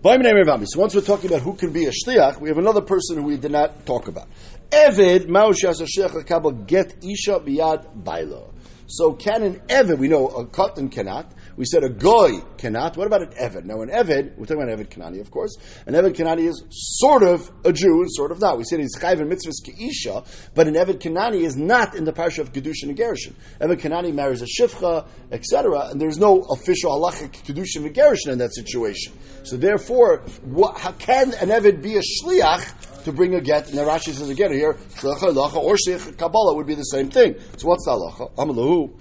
So 0.00 0.78
once 0.78 0.94
we're 0.94 1.00
talking 1.00 1.28
about 1.28 1.42
who 1.42 1.54
can 1.54 1.72
be 1.72 1.86
a 1.86 1.90
shliach, 1.90 2.40
we 2.40 2.48
have 2.50 2.58
another 2.58 2.82
person 2.82 3.16
who 3.16 3.24
we 3.24 3.36
did 3.36 3.50
not 3.50 3.84
talk 3.84 4.06
about. 4.06 4.28
Evid 4.70 5.26
ma'ushas 5.26 5.82
shliach 5.82 6.24
kabel 6.24 6.52
get 6.52 7.02
isha 7.02 7.40
biyad 7.40 8.04
bailo. 8.04 8.52
So 8.86 9.14
can 9.14 9.42
an 9.42 9.60
Eved, 9.68 9.98
we 9.98 10.06
know 10.06 10.28
a 10.28 10.46
cotton 10.46 10.88
cannot, 10.88 11.32
we 11.58 11.64
said 11.64 11.82
a 11.82 11.88
goy 11.88 12.38
cannot. 12.56 12.96
What 12.96 13.08
about 13.08 13.22
an 13.22 13.30
Eved? 13.30 13.64
Now, 13.64 13.82
an 13.82 13.88
Eved, 13.88 14.38
we're 14.38 14.46
talking 14.46 14.62
about 14.62 14.78
Eved 14.78 14.90
Kanani, 14.90 15.20
of 15.20 15.32
course. 15.32 15.56
An 15.86 15.94
Eved 15.94 16.14
Kanani 16.14 16.46
is 16.48 16.62
sort 16.70 17.24
of 17.24 17.50
a 17.64 17.72
Jew 17.72 18.00
and 18.00 18.08
sort 18.12 18.30
of 18.30 18.40
not. 18.40 18.58
We 18.58 18.64
said 18.64 18.78
he's 18.78 18.96
chayv 18.96 19.20
and 19.20 19.28
mitzvahs 19.28 19.60
keisha, 19.66 20.24
but 20.54 20.68
an 20.68 20.74
Eved 20.74 21.00
Kanani 21.00 21.42
is 21.42 21.56
not 21.56 21.96
in 21.96 22.04
the 22.04 22.12
parsha 22.12 22.38
of 22.38 22.52
Kedushin 22.52 22.90
and 22.90 22.96
Gerushin. 22.96 23.34
Eved 23.60 23.80
Kanani 23.80 24.14
marries 24.14 24.40
a 24.40 24.46
shifcha, 24.46 25.08
etc., 25.32 25.88
and 25.90 26.00
there's 26.00 26.16
no 26.16 26.42
official 26.42 26.92
halachic 26.92 27.32
Kedushin 27.42 27.84
and 27.84 27.92
Gerushin 27.92 28.28
in 28.28 28.38
that 28.38 28.54
situation. 28.54 29.12
So 29.42 29.56
therefore, 29.56 30.18
what, 30.44 30.78
how 30.78 30.92
can 30.92 31.34
an 31.34 31.48
Eved 31.48 31.82
be 31.82 31.96
a 31.96 32.02
shliach 32.02 32.87
to 33.04 33.12
bring 33.12 33.34
a 33.34 33.40
get. 33.40 33.68
And 33.68 33.78
the 33.78 33.82
Rashi 33.82 34.12
says 34.12 34.28
again 34.28 34.52
here, 34.52 34.74
shliach 34.74 35.18
halacha 35.18 35.56
or 35.56 35.76
shliach 35.76 36.16
kabbalah 36.16 36.54
would 36.54 36.66
be 36.66 36.74
the 36.74 36.82
same 36.82 37.10
thing. 37.10 37.36
So 37.56 37.68
what's 37.68 37.84
the 37.84 37.92
halacha? 37.92 38.34
Amalahu, 38.36 38.92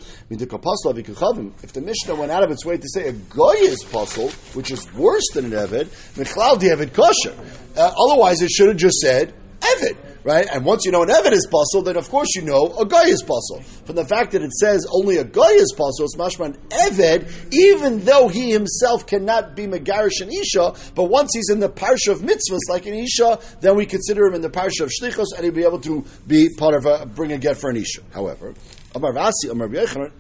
if 1.64 1.74
the 1.74 1.82
Mishnah 1.82 2.16
went 2.16 2.32
out 2.32 2.44
of 2.44 2.52
its 2.52 2.66
way 2.66 2.78
to 2.78 2.88
say 2.88 3.08
a 3.08 3.14
goy 3.14 3.56
is 3.58 3.84
puzzle, 3.84 4.30
which 4.54 4.72
is 4.72 4.92
worse 4.94 5.28
than 5.34 5.46
an 5.46 5.52
eved, 5.52 5.86
michlal 6.16 6.60
di 6.60 6.68
eved 6.68 6.94
kosher. 6.94 7.36
Uh, 7.76 7.94
otherwise, 8.10 8.42
it 8.42 8.50
should 8.50 8.68
have 8.70 8.78
just 8.78 8.98
said 8.98 9.34
eved 9.62 9.98
right? 10.28 10.46
And 10.52 10.66
once 10.66 10.84
you 10.84 10.92
know 10.92 11.04
an 11.04 11.08
Evid 11.08 11.32
is 11.32 11.48
puzzle, 11.50 11.84
then 11.84 11.96
of 11.96 12.10
course 12.10 12.36
you 12.36 12.42
know 12.42 12.76
a 12.78 12.86
guy 12.86 13.06
is 13.06 13.24
puzzle. 13.24 13.62
From 13.86 13.96
the 13.96 14.06
fact 14.06 14.34
that 14.34 14.42
it 14.42 14.52
says 14.52 14.86
only 14.92 15.18
a 15.18 15.24
guy 15.24 15.52
is 15.52 15.74
puzzle, 15.76 16.04
it's 16.04 16.18
mashman 16.18 16.58
Eved, 16.68 17.54
even 17.54 18.04
though 18.04 18.28
he 18.28 18.52
himself 18.52 19.08
cannot 19.08 19.56
be 19.56 19.68
Megarish 19.68 20.20
and 20.20 20.32
Isha, 20.34 20.74
but 20.96 21.06
once 21.06 21.32
he's 21.34 21.50
in 21.50 21.62
the 21.62 21.70
parsha 21.70 22.12
of 22.12 22.20
mitzvahs, 22.20 22.60
like 22.70 22.86
in 22.86 22.94
Isha, 22.94 23.40
then 23.62 23.78
we 23.78 23.86
consider 23.86 24.28
him 24.28 24.34
in 24.34 24.42
the 24.42 24.50
parsha 24.50 24.82
of 24.82 24.92
Shlichos, 24.92 25.28
and 25.34 25.46
he'll 25.46 25.54
be 25.54 25.64
able 25.64 25.80
to 25.80 26.04
be 26.28 26.50
part 26.58 26.76
of 26.76 26.86
a, 26.86 27.06
bring 27.06 27.32
a 27.32 27.38
get 27.38 27.56
for 27.56 27.70
an 27.70 27.78
Isha. 27.78 28.02
However, 28.14 28.54
Amar 28.94 29.14
Vasi, 29.14 29.50
Amar 29.50 29.70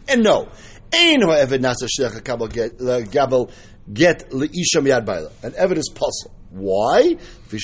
and 0.07 0.23
no. 0.23 0.47
Ein 0.93 1.19
Eved 1.19 1.59
nasa 1.59 1.85
shlecha 1.85 2.23
gabel 2.23 2.47
get 3.93 4.23
uh, 4.23 4.29
leisha 4.31 4.81
miyad 4.81 5.05
baila. 5.05 5.31
An 5.43 5.51
Eved 5.51 5.75
is 5.75 5.91
puzzle. 5.93 6.36
Why? 6.49 7.17
Not 7.51 7.59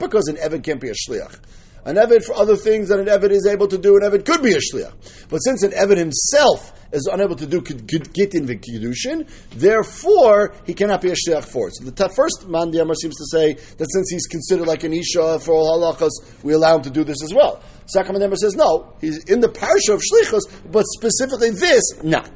because 0.00 0.28
an 0.28 0.36
Evid 0.36 0.62
can't 0.62 0.80
be 0.80 0.88
a 0.88 0.94
Shliach. 0.94 1.38
An 1.84 1.96
Evid 1.96 2.24
for 2.24 2.34
other 2.34 2.54
things 2.54 2.90
that 2.90 3.00
an 3.00 3.06
Evid 3.06 3.30
is 3.32 3.44
able 3.44 3.66
to 3.66 3.76
do, 3.76 3.96
an 3.96 4.02
Evid 4.02 4.24
could 4.24 4.40
be 4.40 4.52
a 4.52 4.58
Shliach. 4.58 4.92
But 5.28 5.38
since 5.38 5.64
an 5.64 5.72
Evid 5.72 5.96
himself 5.96 6.72
is 6.92 7.08
unable 7.12 7.34
to 7.34 7.46
do 7.46 7.60
Gittin 7.60 8.46
V'Kedushin, 8.46 9.28
therefore 9.50 10.54
he 10.64 10.74
cannot 10.74 11.00
be 11.00 11.10
a 11.10 11.14
Shliach 11.14 11.44
for 11.44 11.68
it. 11.68 11.74
So 11.74 11.90
the 11.90 12.08
first 12.10 12.46
Man 12.46 12.70
Yamar 12.70 12.94
seems 12.94 13.16
to 13.16 13.26
say 13.26 13.54
that 13.54 13.90
since 13.90 14.10
he's 14.10 14.26
considered 14.28 14.68
like 14.68 14.84
an 14.84 14.92
Isha 14.92 15.40
for 15.40 15.52
all 15.54 15.80
halachas, 15.80 16.12
we 16.44 16.52
allow 16.52 16.76
him 16.76 16.82
to 16.82 16.90
do 16.90 17.02
this 17.02 17.20
as 17.24 17.34
well. 17.34 17.60
Second 17.86 18.16
Man 18.16 18.36
says 18.36 18.54
no, 18.54 18.94
he's 19.00 19.24
in 19.24 19.40
the 19.40 19.48
parsha 19.48 19.94
of 19.94 20.02
Shlichus, 20.02 20.42
but 20.70 20.84
specifically 20.86 21.50
this, 21.50 21.82
not. 22.04 22.30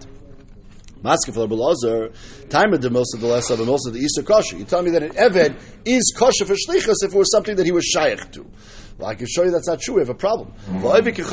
Maske 1.02 1.32
for 1.32 1.46
Belazar, 1.46 2.12
time 2.48 2.72
of 2.72 2.80
the 2.80 2.90
most 2.90 3.14
of 3.14 3.20
the 3.20 3.26
less 3.26 3.50
of 3.50 3.58
the 3.58 3.64
most 3.64 3.86
of 3.86 3.92
the 3.92 4.00
Easter 4.00 4.22
kosher. 4.22 4.56
You 4.56 4.64
tell 4.64 4.82
me 4.82 4.90
that 4.90 5.02
an 5.02 5.10
Eved 5.10 5.56
is 5.84 6.14
kosher 6.16 6.46
for 6.46 6.54
shlichus 6.54 7.02
if 7.02 7.12
it 7.14 7.18
was 7.18 7.30
something 7.30 7.56
that 7.56 7.66
he 7.66 7.72
was 7.72 7.84
shaykh 7.84 8.30
to. 8.32 8.46
Well, 8.98 9.10
I 9.10 9.14
can 9.14 9.26
show 9.26 9.44
you 9.44 9.50
that's 9.50 9.68
not 9.68 9.80
true. 9.80 9.96
We 9.96 10.00
have 10.00 10.08
a 10.08 10.14
problem. 10.14 10.54
Maybe 10.66 11.12
take 11.12 11.28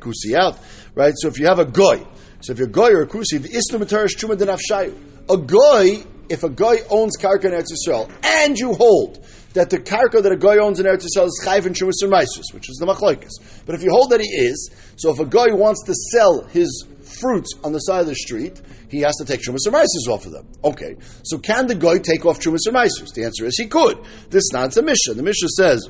kusi 0.00 0.34
out, 0.34 0.58
right? 0.94 1.14
So 1.16 1.26
if 1.28 1.40
you 1.40 1.46
have 1.46 1.58
a 1.58 1.64
goy, 1.64 2.06
so 2.40 2.52
if 2.52 2.58
you're 2.58 2.68
a 2.68 2.70
goy 2.70 2.92
or 2.92 3.02
a 3.02 3.06
kusi, 3.08 3.42
the 3.42 3.78
matarish 3.78 4.16
truma 4.16 4.36
denafshayu. 4.36 4.94
A 5.28 5.36
goy, 5.36 6.04
if 6.28 6.44
a 6.44 6.48
goy 6.48 6.76
owns 6.88 7.16
karka 7.16 7.46
in 7.46 7.50
Eretz 7.50 7.72
Yisrael, 7.72 8.08
and 8.22 8.56
you 8.56 8.74
hold 8.74 9.24
that 9.54 9.70
the 9.70 9.78
karka 9.78 10.22
that 10.22 10.30
a 10.30 10.36
goy 10.36 10.58
owns 10.58 10.78
in 10.78 10.86
Eretz 10.86 11.04
Yisrael 11.04 11.26
is 11.26 11.42
chayv 11.44 11.66
and 11.66 11.74
shumas 11.74 12.54
which 12.54 12.70
is 12.70 12.76
the 12.76 12.86
machlokes. 12.86 13.32
But 13.66 13.74
if 13.74 13.82
you 13.82 13.90
hold 13.90 14.10
that 14.10 14.20
he 14.20 14.28
is, 14.28 14.70
so 14.94 15.10
if 15.10 15.18
a 15.18 15.24
goy 15.24 15.52
wants 15.52 15.82
to 15.86 15.94
sell 16.12 16.44
his 16.44 16.86
fruits 17.20 17.52
on 17.64 17.72
the 17.72 17.78
side 17.78 18.00
of 18.00 18.06
the 18.06 18.14
street, 18.14 18.60
he 18.88 19.00
has 19.00 19.14
to 19.16 19.24
take 19.24 19.40
Shumas 19.40 19.66
Maisus 19.66 20.08
off 20.08 20.26
of 20.26 20.32
them. 20.32 20.46
Okay, 20.64 20.96
so 21.22 21.38
can 21.38 21.66
the 21.66 21.74
guy 21.74 21.98
take 21.98 22.24
off 22.26 22.40
Shumas 22.40 22.66
Maisus? 22.68 23.12
The 23.14 23.24
answer 23.24 23.44
is 23.46 23.56
he 23.58 23.66
could. 23.66 23.98
This 24.30 24.42
is 24.42 24.50
not 24.52 24.72
the 24.72 24.82
Mishnah. 24.82 25.14
The 25.14 25.22
Mishnah 25.22 25.48
says, 25.48 25.88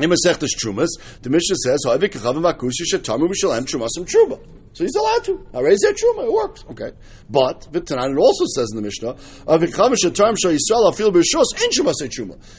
in 0.00 0.10
Masechtas 0.10 0.54
Trumas, 0.56 0.88
the 1.22 1.30
Mishnah 1.30 1.56
says, 1.64 1.84
so 4.78 4.84
he's 4.84 4.94
allowed 4.94 5.24
to. 5.24 5.44
It 6.24 6.32
works. 6.32 6.64
Okay. 6.70 6.92
But 7.28 7.66
Vitanan 7.72 8.16
also 8.16 8.44
says 8.54 8.70
in 8.70 8.76
the 8.76 8.82
Mishnah, 8.82 9.16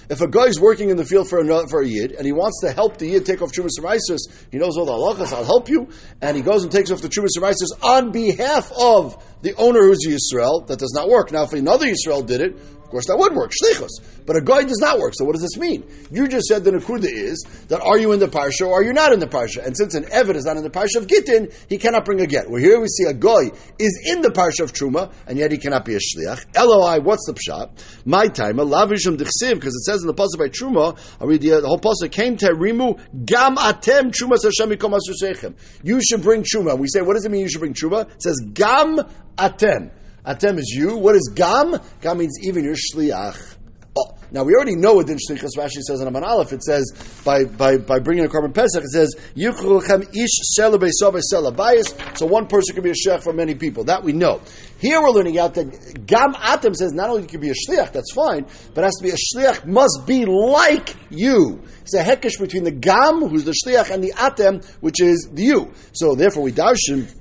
If 0.10 0.22
a 0.22 0.28
guy 0.28 0.44
is 0.44 0.60
working 0.60 0.90
in 0.90 0.98
the 0.98 1.06
field 1.06 1.30
for 1.30 1.40
a, 1.40 1.68
for 1.70 1.82
a 1.82 1.88
yid 1.88 2.12
and 2.12 2.26
he 2.26 2.34
wants 2.34 2.60
to 2.60 2.74
help 2.74 2.98
the 2.98 3.08
yid 3.08 3.26
take 3.26 3.42
off 3.42 3.54
truma 3.54 3.70
semisis, 3.70 4.20
he 4.52 4.58
knows 4.58 4.76
all 4.76 4.84
the 4.86 4.92
halachas, 4.92 5.32
I'll 5.32 5.46
help 5.46 5.70
you, 5.70 5.88
and 6.22 6.36
he 6.36 6.44
goes 6.44 6.64
and 6.64 6.72
takes 6.74 6.92
off 6.92 7.02
the 7.02 7.08
truma 7.08 7.30
semisis 7.34 7.72
on 7.82 8.12
behalf 8.12 8.70
of 8.78 9.24
the 9.42 9.56
owner 9.56 9.80
who's 9.80 10.06
a 10.06 10.10
Yisrael, 10.10 10.68
that 10.68 10.78
does 10.78 10.92
not 10.94 11.08
work. 11.08 11.32
Now, 11.32 11.44
if 11.44 11.54
another 11.54 11.86
Yisrael 11.86 12.26
did 12.26 12.42
it, 12.42 12.58
of 12.90 12.92
course, 12.92 13.06
that 13.06 13.20
would 13.20 13.36
work, 13.36 13.52
shlichus. 13.52 14.02
But 14.26 14.36
a 14.36 14.42
guy 14.42 14.64
does 14.64 14.80
not 14.80 14.98
work. 14.98 15.14
So 15.16 15.24
what 15.26 15.34
does 15.34 15.44
this 15.44 15.58
mean? 15.58 15.84
You 16.10 16.28
just 16.28 16.48
said 16.48 16.64
the 16.64 16.72
nakuda 16.72 17.06
is 17.06 17.46
that 17.68 17.82
are 17.82 18.00
you 18.00 18.14
in 18.14 18.20
the 18.20 18.28
parsha 18.28 18.68
or 18.68 18.74
are 18.74 18.84
you 18.84 18.94
not 18.94 19.14
in 19.14 19.20
the 19.20 19.28
parsha? 19.28 19.64
And 19.64 19.78
since 19.78 19.94
an 19.94 20.06
evid 20.06 20.34
is 20.34 20.46
not 20.46 20.58
in 20.58 20.64
the 20.64 20.72
parsha 20.72 20.96
of 20.96 21.06
gittin, 21.06 21.52
he 21.68 21.78
cannot 21.78 22.04
bring 22.04 22.20
a 22.20 22.26
get. 22.26 22.50
Well, 22.50 22.60
here 22.60 22.80
we 22.80 22.88
see 22.88 23.04
a 23.04 23.14
guy 23.14 23.52
is 23.78 24.02
in 24.08 24.22
the 24.22 24.30
parsha 24.30 24.62
of 24.62 24.74
truma, 24.74 25.14
and 25.28 25.38
yet 25.38 25.52
he 25.52 25.60
cannot 25.60 25.86
be 25.86 25.94
a 25.94 26.00
shliach. 26.00 26.48
Loi, 26.58 27.00
what's 27.02 27.28
the 27.28 27.34
pshat? 27.34 27.70
My 28.06 28.28
time, 28.28 28.58
a 28.58 28.66
dichsiv, 28.66 29.54
because 29.54 29.76
it 29.76 29.84
says 29.86 30.02
in 30.02 30.08
the 30.08 30.16
pasuk 30.16 30.40
by 30.40 30.50
truma, 30.50 30.98
I 31.22 31.26
read 31.26 31.42
the, 31.42 31.62
the 31.62 31.68
whole 31.68 31.80
pasuk 31.80 32.12
came 32.12 32.38
to 32.38 32.48
rimu 32.48 33.00
gam 33.24 33.56
atem 33.58 34.12
truma 34.12 34.38
says 34.38 34.56
Hashem 34.58 35.56
You 35.84 36.02
should 36.02 36.24
bring 36.24 36.42
truma. 36.42 36.76
We 36.76 36.88
say, 36.88 37.02
what 37.02 37.14
does 37.14 37.26
it 37.26 37.30
mean? 37.30 37.42
You 37.42 37.50
should 37.50 37.60
bring 37.60 37.76
truma. 37.76 38.10
It 38.10 38.24
says 38.24 38.42
gam 38.52 38.98
atem. 39.38 39.92
Atem 40.26 40.60
is 40.60 40.70
you. 40.70 40.98
What 40.98 41.16
is 41.16 41.32
gam? 41.34 41.80
Gam 42.02 42.18
means 42.18 42.38
even 42.44 42.64
your 42.64 42.76
shliach. 42.76 43.56
Oh, 43.98 44.16
now 44.32 44.44
we 44.44 44.54
already 44.54 44.76
know 44.76 44.94
what 44.94 45.08
din 45.08 45.18
shlichus 45.18 45.58
Rashi 45.58 45.82
says 45.82 46.00
in 46.00 46.08
Aman 46.08 46.24
Aleph. 46.24 46.54
It 46.54 46.64
says 46.64 46.94
by, 47.26 47.46
by, 47.46 47.78
by 47.78 48.00
bringing 48.00 48.24
a 48.24 48.28
korban 48.28 48.54
pesach, 48.54 48.84
it 48.84 48.92
says 48.92 49.16
yichulchem 49.36 50.16
ish 50.16 50.60
bayis. 50.60 52.18
So 52.18 52.28
one 52.28 52.46
person 52.48 52.76
can 52.76 52.84
be 52.84 52.92
a 52.92 52.94
shliach 52.94 53.24
for 53.24 53.34
many 53.34 53.56
people. 53.56 53.86
That 53.86 54.04
we 54.04 54.14
know. 54.14 54.42
Here 54.80 55.02
we're 55.02 55.10
learning 55.10 55.40
out 55.40 55.56
that 55.56 56.06
gam 56.06 56.34
atem 56.34 56.76
says 56.76 56.94
not 56.94 57.10
only 57.10 57.24
you 57.24 57.28
can 57.28 57.42
be 57.42 57.50
a 57.50 57.54
shliach, 57.54 57.92
that's 57.92 58.14
fine, 58.14 58.46
but 58.76 58.84
has 58.84 58.96
to 58.98 59.04
be 59.04 59.10
a 59.10 59.16
shliach 59.16 59.66
must 59.66 60.04
be 60.06 60.26
like 60.26 60.96
you. 61.10 61.64
It's 61.82 61.96
a 61.96 62.04
hekesh 62.04 62.40
between 62.40 62.64
the 62.64 62.72
gam, 62.72 63.22
who's 63.22 63.46
the 63.46 63.56
shliach, 63.66 63.90
and 63.90 64.04
the 64.04 64.14
atem, 64.14 64.64
which 64.82 65.02
is 65.02 65.30
the 65.34 65.44
you. 65.44 65.74
So 65.94 66.14
therefore 66.14 66.44
we 66.44 66.52
darshan 66.52 67.12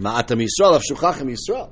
ma'atem 0.00 0.44
Yisrael 0.44 0.82
shuchachem 0.90 1.34
Yisrael 1.34 1.70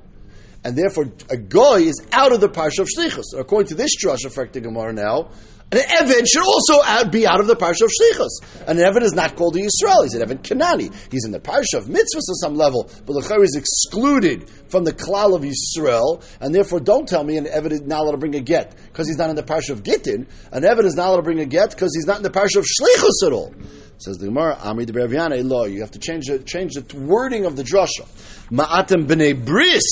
and 0.64 0.76
therefore 0.76 1.06
a 1.30 1.36
goy 1.36 1.82
is 1.82 2.00
out 2.12 2.32
of 2.32 2.40
the 2.40 2.48
parsha 2.48 2.80
of 2.80 2.88
shlichus. 2.88 3.38
According 3.38 3.68
to 3.68 3.74
this 3.74 3.96
drush 4.02 4.24
affecting 4.24 4.64
Gemara 4.64 4.92
now, 4.92 5.30
an 5.70 5.80
Evid 5.80 6.26
should 6.26 6.42
also 6.42 7.10
be 7.10 7.26
out 7.26 7.40
of 7.40 7.46
the 7.46 7.54
parsha 7.54 7.82
of 7.82 7.90
shlichus. 7.90 8.66
An 8.66 8.78
Evid 8.78 9.02
is 9.02 9.12
not 9.12 9.36
called 9.36 9.54
a 9.56 9.58
Yisrael; 9.58 10.02
he's 10.04 10.14
an 10.14 10.26
Evid 10.26 10.40
Kanani. 10.42 10.94
He's 11.12 11.26
in 11.26 11.30
the 11.30 11.40
parsha 11.40 11.74
of 11.74 11.84
mitzvahs 11.84 12.28
on 12.30 12.34
some 12.40 12.54
level, 12.54 12.90
but 13.04 13.12
the 13.12 13.40
is 13.42 13.54
excluded 13.54 14.48
from 14.68 14.84
the 14.84 14.94
klal 14.94 15.36
of 15.36 15.42
Yisrael, 15.42 16.24
and 16.40 16.54
therefore 16.54 16.80
don't 16.80 17.06
tell 17.06 17.22
me 17.22 17.36
an 17.36 17.44
Evid 17.44 17.72
is 17.72 17.82
not 17.82 18.00
allowed 18.00 18.12
to 18.12 18.16
bring 18.16 18.34
a 18.34 18.40
get 18.40 18.74
because 18.86 19.08
he's 19.08 19.18
not 19.18 19.28
in 19.28 19.36
the 19.36 19.42
parsha 19.42 19.70
of 19.70 19.82
Gittin. 19.82 20.26
An 20.52 20.62
Evid 20.62 20.84
is 20.84 20.94
not 20.94 21.08
allowed 21.08 21.16
to 21.16 21.22
bring 21.22 21.40
a 21.40 21.46
get 21.46 21.70
because 21.70 21.94
he's 21.94 22.06
not 22.06 22.16
in 22.16 22.22
the 22.22 22.30
parsha 22.30 22.56
of 22.56 22.64
shlichus 22.64 23.26
at 23.26 23.32
all. 23.34 23.52
Says 23.98 24.16
the 24.16 24.26
Gemara, 24.26 24.56
Amri 24.56 24.86
de 24.86 24.94
Beraviana, 24.94 25.46
law. 25.46 25.66
You 25.66 25.80
have 25.80 25.90
to 25.90 25.98
change 25.98 26.28
the 26.28 26.38
change 26.38 26.74
the 26.74 26.98
wording 26.98 27.44
of 27.44 27.56
the 27.56 27.62
drasha. 27.62 28.06
Ma'atem 28.50 29.06
b'nei 29.06 29.44
bris 29.44 29.82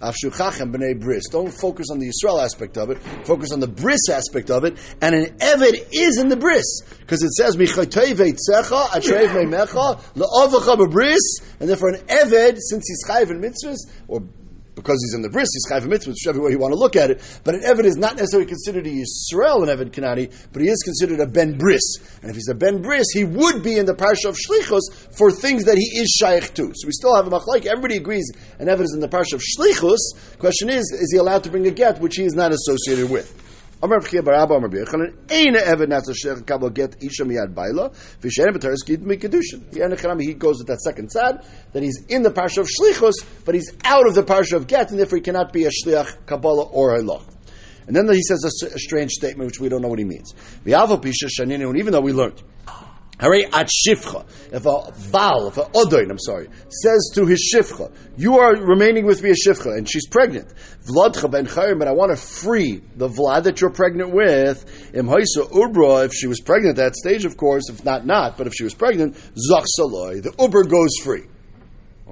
Avshuchachem 0.00 0.72
b'nei 0.72 0.98
bris. 0.98 1.28
Don't 1.30 1.50
focus 1.50 1.88
on 1.90 1.98
the 1.98 2.10
Yisrael 2.10 2.42
aspect 2.42 2.78
of 2.78 2.90
it. 2.90 2.98
Focus 3.24 3.52
on 3.52 3.60
the 3.60 3.68
bris 3.68 4.08
aspect 4.10 4.50
of 4.50 4.64
it. 4.64 4.76
And 5.00 5.14
an 5.14 5.36
Eved 5.38 5.88
is 5.92 6.18
in 6.18 6.28
the 6.28 6.36
bris. 6.36 6.82
Because 7.00 7.22
it 7.22 7.32
says, 7.32 7.56
Michaytei 7.56 8.14
veitzecha, 8.14 8.86
atreiv 8.88 9.28
meimecha, 9.28 10.00
la'ovacha 10.14 10.76
b'bris. 10.76 11.18
And 11.60 11.68
therefore 11.68 11.90
an 11.90 12.00
Eved, 12.06 12.56
since 12.58 12.88
he's 12.88 13.04
chayiv 13.06 13.30
in 13.30 13.40
mitzvahs, 13.40 13.78
or 14.08 14.22
because 14.80 14.98
he's 15.04 15.14
in 15.14 15.22
the 15.22 15.28
bris, 15.28 15.48
he's 15.52 15.70
chayv 15.70 15.86
mitzvah, 15.86 16.10
whichever 16.10 16.42
way 16.42 16.50
you 16.50 16.58
want 16.58 16.72
to 16.72 16.78
look 16.78 16.96
at 16.96 17.10
it. 17.10 17.40
But 17.44 17.54
an 17.54 17.62
Evid 17.62 17.84
is 17.84 17.96
not 17.96 18.16
necessarily 18.16 18.46
considered 18.46 18.86
a 18.86 18.90
Yisrael, 18.90 19.62
an 19.62 19.68
Evid 19.68 19.92
Kanani, 19.92 20.32
but 20.52 20.62
he 20.62 20.68
is 20.68 20.82
considered 20.82 21.20
a 21.20 21.26
Ben 21.26 21.58
Bris. 21.58 21.98
And 22.22 22.30
if 22.30 22.36
he's 22.36 22.48
a 22.48 22.54
Ben 22.54 22.80
Bris, 22.80 23.06
he 23.12 23.24
would 23.24 23.62
be 23.62 23.76
in 23.76 23.86
the 23.86 23.94
parsha 23.94 24.28
of 24.28 24.36
Shlichus 24.36 25.16
for 25.16 25.30
things 25.30 25.64
that 25.64 25.76
he 25.76 25.98
is 26.00 26.08
shaykh 26.18 26.54
to. 26.54 26.72
So 26.74 26.86
we 26.86 26.92
still 26.92 27.14
have 27.14 27.26
a 27.26 27.30
machlaik. 27.30 27.66
Everybody 27.66 27.96
agrees 27.96 28.32
an 28.58 28.68
Evid 28.68 28.84
is 28.84 28.94
in 28.94 29.00
the 29.00 29.08
parsha 29.08 29.34
of 29.34 29.42
Shlichus. 29.42 30.38
Question 30.38 30.70
is, 30.70 30.90
is 30.92 31.10
he 31.12 31.18
allowed 31.18 31.44
to 31.44 31.50
bring 31.50 31.66
a 31.66 31.70
get 31.70 32.00
which 32.00 32.16
he 32.16 32.24
is 32.24 32.34
not 32.34 32.52
associated 32.52 33.10
with? 33.10 33.49
Amar 33.82 34.00
Bchia 34.00 34.22
Barabba 34.22 34.56
Amar 34.56 34.68
Birchanan 34.68 35.14
Ein 35.30 35.54
Eved 35.54 35.88
Nasa 35.88 36.12
Shech 36.14 36.46
Kabel 36.46 36.68
Get 36.68 37.02
Isha 37.02 37.24
Miyad 37.24 37.54
Baila 37.54 37.90
Vishen 38.20 38.48
V'Taris 38.48 38.84
Gid 38.84 39.02
Mikadushin. 39.02 40.20
He 40.20 40.34
goes 40.34 40.58
with 40.58 40.66
that 40.66 40.80
second 40.80 41.10
side 41.10 41.42
that 41.72 41.82
he's 41.82 42.04
in 42.08 42.22
the 42.22 42.30
parsha 42.30 42.58
of 42.58 42.68
Shlichus, 42.68 43.24
but 43.46 43.54
he's 43.54 43.72
out 43.84 44.06
of 44.06 44.14
the 44.14 44.22
parsha 44.22 44.52
of 44.56 44.66
Get, 44.66 44.90
and 44.90 44.98
therefore 44.98 45.16
he 45.16 45.22
cannot 45.22 45.54
be 45.54 45.64
a 45.64 45.70
Shliach 45.70 46.26
Kabbalah 46.26 46.64
or 46.64 46.96
a 46.96 47.02
Loch. 47.02 47.24
And 47.86 47.96
then 47.96 48.06
he 48.12 48.22
says 48.22 48.44
a, 48.44 48.78
strange 48.78 49.12
statement 49.12 49.46
which 49.46 49.60
we 49.60 49.70
don't 49.70 49.80
know 49.80 49.88
what 49.88 49.98
he 49.98 50.04
means. 50.04 50.34
Even 50.66 51.92
though 51.92 52.00
we 52.00 52.12
learned 52.12 52.42
Hare 53.20 53.44
at 53.52 53.68
shifcha. 53.68 54.24
If 54.50 54.64
a 54.64 54.92
val, 54.92 55.48
if 55.48 55.58
a 55.58 55.64
odoin, 55.74 56.10
I'm 56.10 56.18
sorry, 56.18 56.48
says 56.70 57.10
to 57.14 57.26
his 57.26 57.52
shifcha, 57.54 57.92
"You 58.16 58.38
are 58.38 58.56
remaining 58.56 59.04
with 59.04 59.22
me 59.22 59.30
as 59.30 59.38
shifcha," 59.46 59.76
and 59.76 59.88
she's 59.88 60.08
pregnant, 60.08 60.48
vladcha 60.88 61.30
ben 61.30 61.46
chayim, 61.46 61.78
but 61.78 61.86
I 61.86 61.92
want 61.92 62.12
to 62.12 62.16
free 62.16 62.82
the 62.96 63.08
vlad 63.08 63.44
that 63.44 63.60
you're 63.60 63.70
pregnant 63.70 64.14
with. 64.14 64.64
Im 64.94 65.06
haisa 65.06 65.50
ubra, 65.52 66.06
if 66.06 66.14
she 66.14 66.26
was 66.26 66.40
pregnant 66.40 66.78
at 66.78 66.84
that 66.84 66.96
stage, 66.96 67.26
of 67.26 67.36
course. 67.36 67.68
If 67.68 67.84
not, 67.84 68.06
not. 68.06 68.38
But 68.38 68.46
if 68.46 68.54
she 68.54 68.64
was 68.64 68.72
pregnant, 68.72 69.16
zach 69.36 69.64
saloi, 69.78 70.22
the 70.22 70.32
uber 70.40 70.64
goes 70.64 70.96
free. 71.02 71.24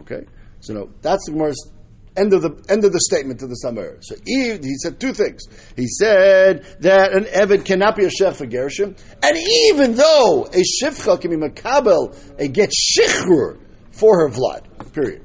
Okay, 0.01 0.27
so 0.61 0.75
no, 0.75 0.91
that's 1.01 1.25
the 1.25 1.33
Gemara's 1.33 1.73
End 2.19 2.33
of 2.33 2.43
the 2.43 2.51
end 2.69 2.85
of 2.85 2.93
the 2.93 3.01
statement 3.01 3.41
to 3.41 3.47
the 3.47 3.55
Samar. 3.55 3.99
So 4.01 4.17
he, 4.27 4.59
he, 4.59 4.77
said 4.83 4.99
two 4.99 5.13
things. 5.13 5.43
He 5.77 5.87
said 5.87 6.67
that 6.81 7.13
an 7.13 7.25
Evid 7.25 7.65
cannot 7.65 7.95
be 7.97 8.05
a 8.05 8.11
shech 8.11 8.35
for 8.35 8.47
Gershom, 8.47 8.97
and 9.23 9.39
even 9.71 9.95
though 9.95 10.47
a 10.47 10.63
shifcha 10.83 11.21
can 11.21 11.31
be 11.31 11.37
makabel 11.37 12.17
a 12.39 12.49
get 12.49 12.71
shichrur 12.71 13.59
for 13.93 14.21
her 14.21 14.29
vlad. 14.29 14.93
Period. 14.93 15.25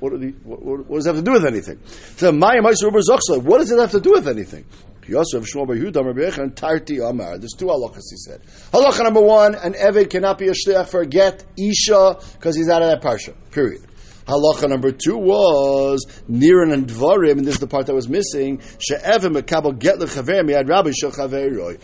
What, 0.00 0.20
the, 0.20 0.34
what, 0.42 0.86
what, 0.86 0.96
does 0.96 1.04
that 1.04 1.14
have 1.14 1.24
to 1.24 1.30
do 1.30 1.32
with 1.32 1.46
anything? 1.46 1.78
So 2.16 2.32
Maya 2.32 2.60
What 2.62 3.58
does 3.58 3.70
it 3.70 3.78
have 3.78 3.92
to 3.92 4.00
do 4.00 4.12
with 4.12 4.26
anything? 4.26 4.64
Yosef 5.08 5.44
Shmuel 5.44 5.66
Bar 5.68 5.76
Yehuda 5.76 6.38
and 6.38 6.56
Tarti 6.56 6.98
Amar. 6.98 7.38
There's 7.38 7.54
two 7.56 7.66
halachas 7.66 8.10
he 8.10 8.16
said. 8.16 8.42
Halacha 8.72 9.04
number 9.04 9.20
one: 9.20 9.54
an 9.54 9.74
eved 9.74 10.10
cannot 10.10 10.38
be 10.38 10.48
a 10.48 10.52
shliach 10.52 10.88
for 10.88 11.02
a 11.02 11.06
get 11.06 11.44
isha 11.56 12.18
because 12.32 12.56
he's 12.56 12.68
out 12.68 12.82
of 12.82 12.88
that 12.88 13.02
parsha. 13.02 13.34
Period. 13.52 13.85
Halacha 14.26 14.68
number 14.68 14.90
two 14.90 15.16
was 15.16 16.04
Niran 16.28 16.72
and 16.72 16.88
Dvarim, 16.88 17.38
and 17.38 17.44
this 17.44 17.54
is 17.54 17.60
the 17.60 17.68
part 17.68 17.86
that 17.86 17.94
was 17.94 18.08
missing. 18.08 18.60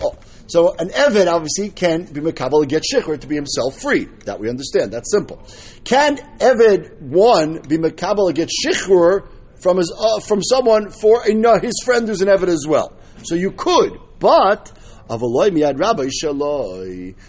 Oh, 0.02 0.18
so 0.48 0.74
an 0.74 0.88
Eved 0.88 1.32
obviously 1.32 1.70
can 1.70 2.04
be 2.04 2.20
mekabel 2.20 2.66
get 2.66 2.82
shikhr 2.82 3.20
to 3.20 3.26
be 3.28 3.36
himself 3.36 3.80
free. 3.80 4.06
That 4.24 4.40
we 4.40 4.48
understand. 4.48 4.92
That's 4.92 5.12
simple. 5.12 5.40
Can 5.84 6.16
Eved 6.38 7.00
one 7.00 7.60
be 7.60 7.78
mekabel 7.78 8.34
get 8.34 8.50
shikhr 8.50 9.28
from 9.60 9.76
his 9.76 9.94
uh, 9.96 10.18
from 10.20 10.42
someone 10.42 10.90
for 10.90 11.22
a, 11.24 11.60
his 11.60 11.74
friend 11.84 12.08
who's 12.08 12.22
an 12.22 12.28
Eved 12.28 12.48
as 12.48 12.66
well? 12.66 12.92
So 13.22 13.36
you 13.36 13.52
could, 13.52 13.98
but. 14.18 14.72
Rabbi. 15.08 15.28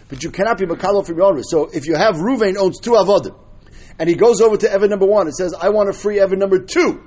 But 0.07 0.23
you 0.23 0.31
cannot 0.31 0.57
be 0.57 0.65
makabel 0.65 1.05
from 1.05 1.17
your 1.17 1.25
own. 1.25 1.43
So 1.43 1.69
if 1.73 1.85
you 1.85 1.95
have 1.95 2.15
Ruvain 2.15 2.55
owns 2.55 2.79
two 2.79 2.91
avodim, 2.91 3.35
and 3.99 4.09
he 4.09 4.15
goes 4.15 4.41
over 4.41 4.57
to 4.57 4.71
Evan 4.71 4.89
number 4.89 5.05
one 5.05 5.27
and 5.27 5.35
says, 5.35 5.53
I 5.53 5.69
want 5.69 5.91
to 5.91 5.97
free 5.97 6.19
Evan 6.19 6.39
number 6.39 6.59
two. 6.59 7.01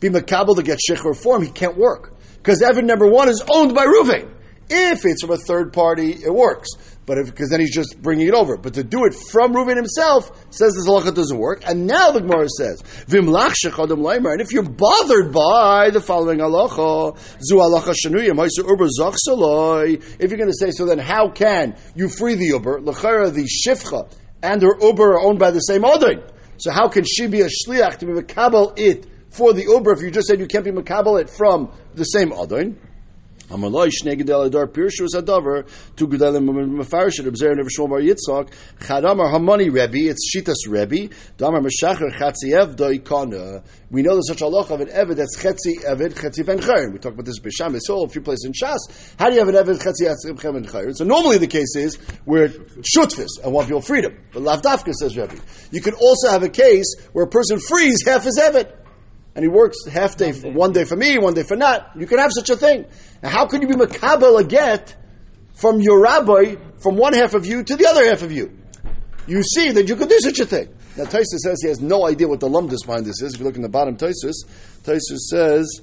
Be 0.00 0.08
makabel 0.08 0.56
to 0.56 0.62
get 0.62 0.78
shikhr 0.78 1.16
form, 1.16 1.42
he 1.42 1.50
can't 1.50 1.76
work. 1.76 2.14
Because 2.36 2.62
Evan 2.62 2.86
number 2.86 3.06
one 3.06 3.28
is 3.28 3.42
owned 3.48 3.74
by 3.74 3.84
Ruvain. 3.84 4.34
If 4.70 5.06
it's 5.06 5.22
from 5.22 5.32
a 5.32 5.38
third 5.38 5.72
party, 5.72 6.12
it 6.12 6.32
works. 6.32 6.68
But 7.06 7.24
because 7.24 7.48
then 7.48 7.60
he's 7.60 7.74
just 7.74 8.00
bringing 8.02 8.28
it 8.28 8.34
over. 8.34 8.58
But 8.58 8.74
to 8.74 8.84
do 8.84 9.06
it 9.06 9.14
from 9.14 9.54
Reuven 9.54 9.76
himself 9.76 10.30
says 10.50 10.74
this 10.74 10.86
halacha 10.86 11.14
doesn't 11.14 11.38
work. 11.38 11.62
And 11.66 11.86
now 11.86 12.10
the 12.10 12.20
Gemara 12.20 12.48
says, 12.50 12.82
"Vimlach 13.08 13.54
shechadim 13.64 13.96
leimer." 13.96 14.32
And 14.32 14.42
if 14.42 14.52
you're 14.52 14.62
bothered 14.62 15.32
by 15.32 15.88
the 15.88 16.02
following 16.02 16.40
halacha, 16.40 17.16
zu 17.40 17.56
halacha 17.56 17.94
shenuyim 17.94 18.36
uber. 18.36 18.84
If 20.20 20.30
you're 20.30 20.38
going 20.38 20.50
to 20.50 20.58
say 20.58 20.70
so, 20.70 20.84
then 20.84 20.98
how 20.98 21.30
can 21.30 21.76
you 21.94 22.10
free 22.10 22.34
the 22.34 22.48
uber? 22.48 22.80
Lechera 22.80 23.32
the 23.32 23.48
shifcha 23.48 24.12
and 24.42 24.62
her 24.62 24.76
Uber 24.80 25.14
are 25.14 25.20
owned 25.20 25.38
by 25.38 25.50
the 25.50 25.60
same 25.60 25.84
Odin. 25.84 26.22
So 26.58 26.70
how 26.70 26.88
can 26.88 27.04
she 27.04 27.26
be 27.26 27.42
a 27.42 27.48
shliach 27.48 27.98
to 27.98 28.06
be 28.06 28.12
makabel 28.12 28.78
it 28.78 29.06
for 29.30 29.52
the 29.52 29.62
Uber 29.62 29.92
if 29.92 30.02
you 30.02 30.10
just 30.10 30.26
said 30.26 30.40
you 30.40 30.46
can't 30.46 30.64
be 30.64 30.70
makabel 30.70 31.20
it 31.20 31.30
from 31.30 31.70
the 31.94 32.04
same 32.04 32.32
Odin? 32.32 32.78
Shnei 33.48 34.16
gedel 34.20 34.50
pirshu 34.68 35.04
is 35.04 35.14
never 35.14 35.64
chadamar 38.80 39.32
hamani 39.32 39.72
rebbe 39.72 40.10
it's 40.10 40.30
shitas 40.34 40.68
rebbe. 40.68 41.08
Damar 41.36 41.60
meshacher 41.60 42.10
chatziev 42.12 42.76
we 43.90 44.02
know 44.02 44.12
there's 44.12 44.28
such 44.28 44.42
a 44.42 44.46
loch 44.46 44.70
of 44.70 44.82
an 44.82 44.88
eved 44.88 45.16
that's 45.16 45.38
chetzi 45.38 45.82
eved 45.84 46.12
chetzi 46.14 46.44
ben 46.44 46.58
chayim. 46.58 46.92
We 46.92 46.98
talk 46.98 47.14
about 47.14 47.24
this 47.24 47.40
b'sham 47.40 47.78
so 47.80 48.04
a 48.04 48.08
few 48.08 48.20
places 48.20 48.44
in 48.44 48.52
shas. 48.52 48.78
How 49.18 49.28
do 49.28 49.34
you 49.34 49.44
have 49.44 49.48
an 49.48 49.54
eved 49.54 49.78
chetzi 49.82 50.04
ben 50.52 50.64
chayim? 50.64 50.94
So 50.94 51.04
normally 51.04 51.38
the 51.38 51.46
case 51.46 51.74
is 51.76 51.96
where 52.24 52.48
shutfis 52.48 53.28
and 53.42 53.52
want 53.52 53.68
your 53.68 53.80
freedom. 53.80 54.14
But 54.32 54.42
lavdafka 54.42 54.92
says 54.92 55.16
rebbe 55.16 55.36
you 55.70 55.80
can 55.80 55.94
also 55.94 56.28
have 56.28 56.42
a 56.42 56.50
case 56.50 56.94
where 57.12 57.24
a 57.24 57.28
person 57.28 57.58
frees 57.58 58.04
half 58.06 58.24
his 58.24 58.38
eved 58.38 58.74
and 59.38 59.44
he 59.44 59.48
works 59.48 59.86
half 59.86 60.16
day, 60.16 60.32
for, 60.32 60.50
one 60.50 60.72
day 60.72 60.82
for 60.82 60.96
me, 60.96 61.16
one 61.16 61.32
day 61.32 61.44
for 61.44 61.54
not. 61.54 61.92
You 61.94 62.08
can 62.08 62.18
have 62.18 62.32
such 62.32 62.50
a 62.50 62.56
thing. 62.56 62.86
Now, 63.22 63.28
how 63.28 63.46
can 63.46 63.62
you 63.62 63.68
be 63.68 63.74
makabel 63.74 64.40
a 64.40 64.42
get 64.42 64.96
from 65.54 65.80
your 65.80 66.02
rabbi 66.02 66.56
from 66.78 66.96
one 66.96 67.12
half 67.12 67.34
of 67.34 67.46
you 67.46 67.62
to 67.62 67.76
the 67.76 67.86
other 67.86 68.04
half 68.04 68.22
of 68.22 68.32
you? 68.32 68.58
You 69.28 69.44
see 69.44 69.70
that 69.70 69.88
you 69.88 69.94
could 69.94 70.08
do 70.08 70.18
such 70.18 70.40
a 70.40 70.44
thing. 70.44 70.74
Now, 70.96 71.04
Taisus 71.04 71.38
says 71.44 71.62
he 71.62 71.68
has 71.68 71.80
no 71.80 72.04
idea 72.04 72.26
what 72.26 72.40
the 72.40 72.48
lumdus 72.48 72.84
behind 72.84 73.06
this 73.06 73.22
is. 73.22 73.34
If 73.34 73.38
you 73.38 73.46
look 73.46 73.54
in 73.54 73.62
the 73.62 73.68
bottom, 73.68 73.96
Taisus, 73.96 74.42
Taisus 74.82 75.28
says. 75.30 75.82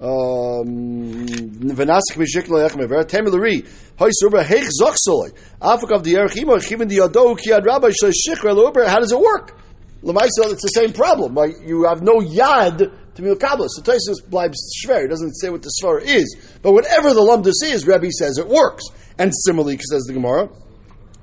Um, 0.00 1.26
Venasik 1.26 2.14
mishikla 2.14 2.68
echmever 2.68 3.04
temilari 3.06 3.66
hoy 3.98 4.10
surba 4.22 4.44
heich 4.44 4.68
zochsoloi 4.80 5.32
afak 5.60 5.90
of 5.90 6.04
the 6.04 6.14
erchimo 6.14 6.60
even 6.70 6.88
the 6.88 6.98
yado 6.98 7.36
kiad 7.38 7.64
rabbi 7.64 7.88
shle 7.88 8.12
shikra 8.12 8.86
how 8.86 8.98
does 8.98 9.12
it 9.12 9.18
work 9.18 9.56
Lamaisa, 10.04 10.52
it's 10.52 10.62
the 10.62 10.68
same 10.68 10.92
problem. 10.92 11.36
You 11.66 11.84
have 11.84 12.02
no 12.02 12.20
yad 12.20 12.92
to 13.14 13.22
be 13.22 13.34
Kabbalah. 13.34 13.68
So 13.70 13.80
Taisus 13.80 14.22
blibes 14.28 14.56
shver. 14.84 15.02
He 15.02 15.08
doesn't 15.08 15.34
say 15.34 15.48
what 15.48 15.62
the 15.62 15.70
svara 15.82 16.02
is. 16.02 16.36
But 16.60 16.72
whatever 16.72 17.14
the 17.14 17.20
lumdus 17.20 17.66
is, 17.66 17.86
Rebbe 17.86 18.10
says 18.10 18.36
it 18.36 18.46
works. 18.46 18.84
And 19.18 19.32
similarly, 19.34 19.78
says 19.78 20.02
the 20.02 20.12
Gemara, 20.12 20.50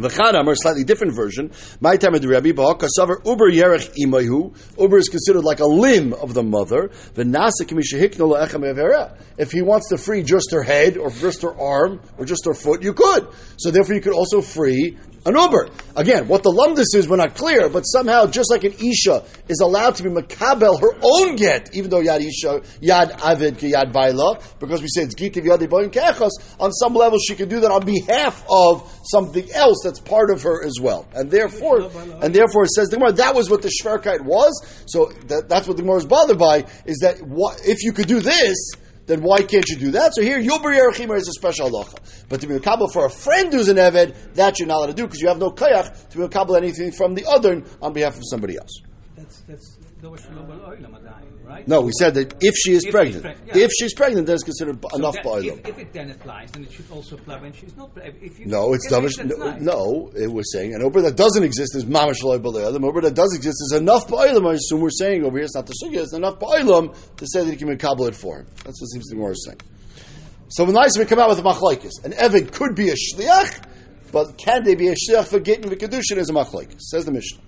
Or 0.03 0.51
a 0.51 0.55
slightly 0.55 0.83
different 0.83 1.15
version, 1.15 1.51
my 1.79 1.97
time 1.97 2.15
of 2.15 2.21
the 2.21 2.27
Rabbi, 2.27 2.49
Rebbe, 2.49 2.61
ba'akasavar 2.61 3.25
uber 3.25 3.51
yerech 3.51 3.93
imahu, 3.97 4.53
uber 4.79 4.97
is 4.97 5.09
considered 5.09 5.43
like 5.43 5.59
a 5.59 5.65
limb 5.65 6.13
of 6.13 6.33
the 6.33 6.43
mother, 6.43 6.89
If 9.37 9.51
he 9.51 9.61
wants 9.61 9.89
to 9.89 9.97
free 9.97 10.23
just 10.23 10.51
her 10.51 10.63
head, 10.63 10.97
or 10.97 11.09
just 11.09 11.41
her 11.43 11.59
arm, 11.59 12.01
or 12.17 12.25
just 12.25 12.45
her 12.45 12.53
foot, 12.53 12.83
you 12.83 12.93
could. 12.93 13.27
So 13.57 13.71
therefore 13.71 13.95
you 13.95 14.01
could 14.01 14.13
also 14.13 14.41
free 14.41 14.97
an 15.25 15.35
Uber. 15.35 15.69
Again, 15.95 16.27
what 16.27 16.41
the 16.41 16.49
lumdus 16.49 16.97
is, 16.97 17.07
we're 17.07 17.17
not 17.17 17.35
clear, 17.35 17.69
but 17.69 17.81
somehow, 17.83 18.25
just 18.25 18.49
like 18.49 18.63
an 18.63 18.73
Isha 18.73 19.23
is 19.49 19.59
allowed 19.59 19.95
to 19.95 20.03
be 20.03 20.09
makabel 20.09 20.79
her 20.79 20.97
own 21.01 21.35
get, 21.35 21.75
even 21.75 21.91
though 21.91 22.01
Yad 22.01 22.21
Isha, 22.21 22.61
Yad 22.81 23.11
Avid, 23.23 23.57
Yad 23.57 23.93
Baila, 23.93 24.39
because 24.59 24.81
we 24.81 24.87
say 24.87 25.03
it's 25.03 25.13
Gitiv 25.13 25.43
Yad 25.43 25.61
Kechos, 25.91 26.31
on 26.59 26.71
some 26.71 26.95
level 26.95 27.19
she 27.19 27.35
can 27.35 27.49
do 27.49 27.59
that 27.59 27.69
on 27.69 27.85
behalf 27.85 28.43
of 28.49 28.91
something 29.05 29.51
else 29.51 29.83
that's 29.91 29.99
part 29.99 30.31
of 30.31 30.41
her 30.43 30.63
as 30.63 30.79
well. 30.81 31.05
And 31.13 31.29
therefore, 31.29 31.81
and 32.21 32.33
therefore 32.33 32.63
it 32.63 32.71
says 32.71 32.87
the 32.87 32.95
Gemara, 32.95 33.11
that 33.13 33.35
was 33.35 33.49
what 33.49 33.61
the 33.61 33.69
Shverkite 33.69 34.21
was, 34.21 34.65
so 34.85 35.07
that, 35.27 35.49
that's 35.49 35.67
what 35.67 35.75
the 35.75 35.83
Gemara 35.83 35.97
is 35.97 36.05
bothered 36.05 36.39
by, 36.39 36.65
is 36.85 36.99
that 36.99 37.21
what, 37.21 37.59
if 37.65 37.83
you 37.83 37.91
could 37.91 38.07
do 38.07 38.21
this, 38.21 38.71
then 39.07 39.21
why 39.21 39.41
can't 39.41 39.67
you 39.67 39.75
do 39.77 39.91
that? 39.91 40.13
So 40.15 40.21
here, 40.21 40.39
Yubri 40.39 40.79
Yerachimah 40.79 41.17
is 41.17 41.27
a 41.27 41.33
special 41.33 41.69
halacha. 41.69 41.97
But 42.29 42.39
to 42.41 42.47
be 42.47 42.55
a 42.55 42.59
kabbal 42.59 42.93
for 42.93 43.05
a 43.05 43.09
friend 43.09 43.51
who's 43.51 43.67
an 43.67 43.75
Eved, 43.75 44.15
that 44.35 44.59
you're 44.59 44.67
not 44.67 44.77
allowed 44.77 44.87
to 44.87 44.93
do 44.93 45.03
because 45.03 45.19
you 45.19 45.27
have 45.27 45.39
no 45.39 45.51
kayach 45.51 46.09
to 46.09 46.17
be 46.17 46.23
a 46.23 46.57
anything 46.57 46.93
from 46.93 47.13
the 47.13 47.25
other 47.25 47.63
on 47.81 47.91
behalf 47.91 48.15
of 48.15 48.23
somebody 48.29 48.57
else. 48.57 48.81
That's, 49.17 49.41
that's, 49.41 49.77
uh, 50.03 51.10
right? 51.51 51.67
No, 51.67 51.81
we 51.81 51.91
said 51.97 52.13
that 52.15 52.35
if 52.41 52.55
she 52.55 52.73
is 52.73 52.85
if 52.85 52.91
pregnant, 52.91 53.25
yeah. 53.25 53.63
if 53.65 53.71
she's 53.71 53.93
pregnant, 53.93 54.27
then 54.27 54.35
it's 54.35 54.43
considered 54.43 54.79
so 54.81 54.97
enough 54.97 55.17
ba'olam. 55.17 55.59
If, 55.59 55.67
if, 55.67 55.79
it 55.79 55.93
then 55.93 56.11
applies, 56.11 56.51
then 56.51 56.63
it 56.63 56.71
should 56.71 56.89
also 56.91 57.15
apply 57.15 57.39
when 57.41 57.53
she's 57.53 57.75
not 57.75 57.93
pregnant. 57.93 58.47
No, 58.47 58.73
it's 58.73 58.89
davish. 58.89 59.23
No, 59.23 59.35
nice. 59.35 59.61
no, 59.61 60.11
it 60.15 60.31
was 60.31 60.51
saying 60.51 60.73
an 60.73 60.81
ober 60.81 61.01
that 61.01 61.15
doesn't 61.15 61.43
exist 61.43 61.75
is 61.75 61.85
mamash 61.85 62.23
loy 62.23 62.37
b'leil. 62.37 62.71
The 62.73 62.85
ober 62.85 63.01
that 63.01 63.13
does 63.13 63.35
exist 63.35 63.57
is 63.61 63.73
enough 63.73 64.07
ba'olam. 64.07 64.49
I 64.49 64.53
assume 64.53 64.81
we're 64.81 64.89
saying 64.89 65.23
over 65.23 65.37
here 65.37 65.45
it's 65.45 65.55
not 65.55 65.67
the 65.67 65.75
sugya. 65.83 66.03
It's 66.03 66.13
enough 66.13 66.39
ba'olam 66.39 66.95
to 67.17 67.27
say 67.27 67.43
that 67.43 67.51
he 67.51 67.57
can 67.57 67.67
makabel 67.67 68.07
it 68.07 68.15
for 68.15 68.39
him. 68.39 68.47
That's 68.63 68.81
what 68.81 68.87
seems 68.87 69.07
to 69.09 69.15
be 69.15 69.21
more 69.21 69.35
saying. 69.35 69.59
So 70.49 70.65
when 70.65 70.73
nice 70.73 70.97
we 70.97 71.05
come 71.05 71.19
out 71.19 71.29
with 71.29 71.39
a 71.39 71.43
machlekes, 71.43 72.03
an 72.03 72.11
evid 72.11 72.51
could 72.51 72.75
be 72.75 72.89
a 72.89 72.95
shliach, 72.95 73.63
but 74.11 74.37
can 74.37 74.63
they 74.63 74.75
be 74.75 74.89
a 74.89 74.95
shliach 74.95 75.27
for 75.27 75.39
getting 75.39 75.69
the 75.69 75.77
kedushin 75.77 76.17
as 76.17 76.29
a 76.29 76.33
machlekes? 76.33 76.81
Says 76.81 77.05
the 77.05 77.11
Mishnah. 77.11 77.41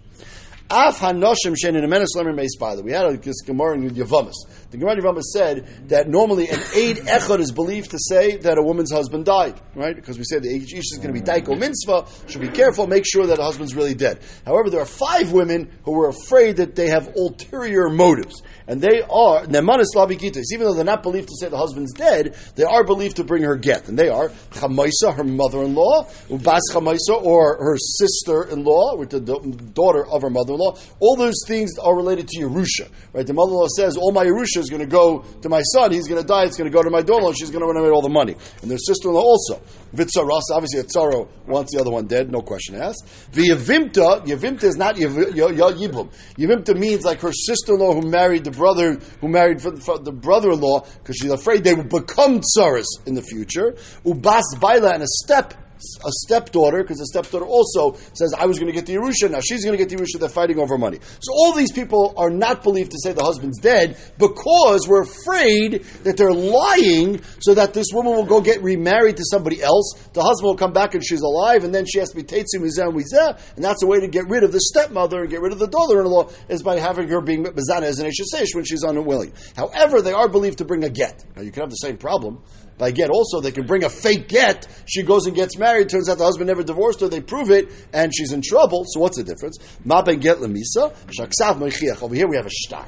Af 0.70 1.00
hanoshim 1.00 1.56
shen 1.62 1.76
in 1.76 1.84
a 1.84 1.88
lemer 1.88 2.36
meis 2.36 2.56
by 2.56 2.76
We 2.76 2.92
had 2.92 3.06
a 3.06 3.18
Gemara 3.18 3.76
in 3.76 3.90
Yavamas. 3.92 4.34
The 4.72 4.78
Gemara 4.78 5.16
in 5.16 5.22
said 5.22 5.90
that 5.90 6.08
normally 6.08 6.50
an 6.50 6.60
aid 6.76 6.98
echad 6.98 7.40
is 7.40 7.52
believed 7.52 7.92
to 7.92 8.00
say 8.00 8.38
that 8.38 8.58
a 8.58 8.64
woman's 8.64 8.92
husband 8.92 9.26
died, 9.26 9.60
right? 9.76 9.96
Because 9.96 10.18
we 10.18 10.24
say 10.24 10.40
the 10.40 10.56
ish 10.56 10.74
is 10.74 11.00
going 11.02 11.14
to 11.14 11.20
be 11.20 11.22
daiko 11.22 11.58
mitzvah, 11.58 12.08
should 12.28 12.42
be 12.42 12.48
careful, 12.48 12.88
make 12.88 13.06
sure 13.06 13.28
that 13.28 13.40
a 13.40 13.44
husband's 13.44 13.76
really 13.76 13.94
dead. 13.94 14.20
However, 14.46 14.70
there 14.70 14.82
are 14.82 14.86
five 14.86 15.32
women 15.32 15.70
who 15.84 15.92
were 15.92 16.08
afraid 16.08 16.58
that 16.58 16.76
they 16.76 16.88
have 16.88 17.14
ulterior 17.16 17.90
motives, 17.90 18.42
and 18.68 18.82
they 18.82 19.02
are 19.02 19.46
nemanis 19.46 19.94
labikitis. 19.96 20.46
Even 20.54 20.68
though 20.68 20.74
they're 20.74 20.86
not 20.86 21.04
believed 21.04 21.28
to 21.30 21.36
say 21.40 21.50
the 21.50 21.58
husband's 21.58 21.94
dead, 21.94 22.36
they 22.56 22.64
are 22.64 22.84
believed 22.84 23.18
to 23.18 23.24
bring 23.24 23.44
her 23.44 23.56
get, 23.56 23.88
and 23.88 23.98
they 23.98 24.10
are 24.10 24.30
chamaisa, 24.52 25.16
her 25.16 25.24
mother-in-law, 25.24 26.06
ubas 26.30 26.62
chamaisa, 26.72 27.22
or 27.22 27.58
her 27.58 27.78
sister-in-law, 27.78 28.96
with 28.98 29.10
the 29.10 29.20
daughter 29.20 30.06
of 30.08 30.22
her 30.22 30.30
mother-in-law. 30.30 30.78
All 31.00 31.16
those 31.16 31.44
things 31.48 31.78
are 31.78 31.96
related 31.96 32.28
to 32.30 32.42
Yerusha, 32.42 32.90
right? 33.14 33.26
The 33.26 33.34
mother-in-law 33.34 33.68
says, 33.76 33.98
all 33.98 34.12
my 34.12 34.26
Yerusha 34.26 34.58
is 34.58 34.70
going 34.70 34.82
to 34.82 34.88
go 34.88 35.26
to 35.42 35.50
my 35.50 35.62
son. 35.62 35.92
He's 35.92 36.08
going 36.08 36.22
to 36.22 36.28
die. 36.28 36.46
It's 36.46 36.58
going 36.58 36.70
to 36.70 36.76
go 36.76 36.84
to 36.84 36.90
my 36.90 37.02
daughter-in-law. 37.02 37.34
She's 37.34 37.52
going 37.52 37.62
to 37.62 37.68
run 37.68 37.78
away 37.78 37.90
all 37.90 38.02
the 38.02 38.10
money. 38.10 38.36
And 38.62 38.72
their 38.72 38.78
sister-in-law 38.78 39.22
also. 39.22 39.62
Vitzaras, 39.94 40.42
obviously 40.52 40.80
a 40.80 40.84
tzaro 40.84 41.28
wants 41.46 41.74
the 41.74 41.80
other 41.80 41.92
one 41.92 42.08
dead, 42.08 42.32
no 42.32 42.42
question 42.42 42.76
asked. 42.76 43.06
V'yavimta, 43.32 44.26
yavimta 44.26 44.54
yavimta 44.54 44.64
is 44.64 44.76
not 44.76 44.96
yibum. 44.96 46.12
Yavimta 46.38 46.78
means 46.78 47.04
like 47.04 47.22
her 47.22 47.32
sister-in-law 47.32 47.94
who 47.94 48.10
married 48.10 48.44
the 48.44 48.52
brother, 48.56 49.00
who 49.22 49.28
married 49.28 49.62
for, 49.62 49.76
for 49.78 50.00
the 50.00 50.12
brother-in-law, 50.12 50.86
because 51.00 51.18
she's 51.18 51.32
afraid 51.32 51.64
they 51.64 51.74
will 51.74 51.84
become 51.84 52.42
tsaras 52.42 52.88
in 53.06 53.16
the 53.16 53.22
future. 53.22 53.76
Ubas 54.06 54.44
baila 54.60 54.94
and 54.94 55.04
a 55.04 55.08
step 55.08 55.54
a 56.06 56.12
stepdaughter, 56.12 56.84
because 56.84 56.98
the 56.98 57.06
stepdaughter 57.06 57.46
also 57.46 57.98
says, 58.14 58.34
I 58.34 58.46
was 58.46 58.60
going 58.60 58.72
to 58.72 58.74
get 58.74 58.86
the 58.86 58.96
Yerusha, 58.96 59.30
now 59.30 59.40
she's 59.40 59.64
going 59.64 59.78
to 59.78 59.84
get 59.84 59.90
the 59.90 60.02
Yerusha, 60.02 60.20
they're 60.20 60.30
fighting 60.30 60.60
over 60.60 60.78
money. 60.78 61.00
So 61.20 61.34
all 61.34 61.54
these 61.54 61.72
people 61.72 62.14
are 62.18 62.30
not 62.30 62.64
believed 62.64 62.92
to 62.92 62.98
say 63.02 63.14
the 63.14 63.24
husband's 63.24 63.60
dead 63.60 63.98
because 64.18 64.88
we're 64.88 65.04
afraid 65.04 65.84
that 66.04 66.18
they're 66.18 66.34
lying 66.34 67.22
so 67.40 67.54
that 67.54 67.74
this 67.74 67.88
woman 67.94 68.14
will 68.14 68.26
go 68.26 68.42
get 68.42 68.62
remarried 68.62 69.18
to 69.18 69.24
somebody 69.26 69.62
else, 69.62 69.94
the 70.14 70.22
husband 70.22 70.48
will 70.48 70.58
come 70.58 70.74
back 70.74 70.96
and 70.96 71.06
she's 71.06 71.22
alive, 71.22 71.64
and 71.64 71.74
then 71.74 71.86
she 71.86 72.00
has 72.00 72.10
to 72.10 72.16
be 72.16 72.24
Tetsu 72.24 72.60
Mizah 72.60 72.88
and 72.88 72.98
Mizah, 72.98 73.56
and 73.56 73.64
that's 73.64 73.84
a 73.84 73.88
way 73.88 74.00
to 74.00 74.08
get 74.08 74.28
rid 74.30 74.44
of 74.44 74.52
the 74.52 74.60
stepmother 74.60 75.22
and 75.22 75.30
get 75.30 75.42
rid 75.42 75.52
of 75.52 75.60
the 75.60 75.68
daughter-in-law, 75.68 76.30
is 76.50 76.64
by 76.64 76.80
having 76.80 77.08
her 77.10 77.22
being 77.22 77.44
Mizana 77.44 77.84
as 77.84 78.00
an 78.00 78.10
Eshesesh 78.10 78.56
when 78.56 78.64
she's 78.64 78.84
unwilling. 78.84 79.34
However, 79.56 80.02
they 80.02 80.14
are 80.14 80.30
believed 80.30 80.60
to 80.60 80.66
bring 80.66 80.84
a 80.84 80.90
get. 80.90 81.24
Now 81.36 81.42
you 81.42 81.52
can 81.52 81.62
have 81.62 81.70
the 81.70 81.76
same 81.76 81.98
problem 81.98 82.42
by 82.78 82.92
get 82.92 83.10
also 83.10 83.40
they 83.40 83.52
can 83.52 83.66
bring 83.66 83.84
a 83.84 83.90
fake 83.90 84.28
get. 84.28 84.68
She 84.86 85.04
goes 85.04 85.26
and 85.26 85.36
gets 85.36 85.58
married. 85.58 85.90
Turns 85.90 86.10
out 86.10 86.18
the 86.18 86.26
husband 86.26 86.48
never 86.48 86.64
divorced 86.64 87.02
her. 87.02 87.08
They 87.08 87.22
prove 87.22 87.52
it 87.52 87.70
and 87.94 88.14
she's 88.16 88.32
in 88.32 88.42
trouble. 88.42 88.86
So 88.88 89.00
what's 89.00 89.18
the 89.18 89.24
difference? 89.24 89.58
Ma 89.84 90.02
ben 90.02 90.20
get 90.20 90.38
lemisa 90.38 90.94
shaksav 91.08 91.58
moichiach 91.58 92.02
over 92.02 92.16
here 92.16 92.28
we 92.28 92.38
have 92.38 92.46
a 92.46 92.52
star. 92.52 92.88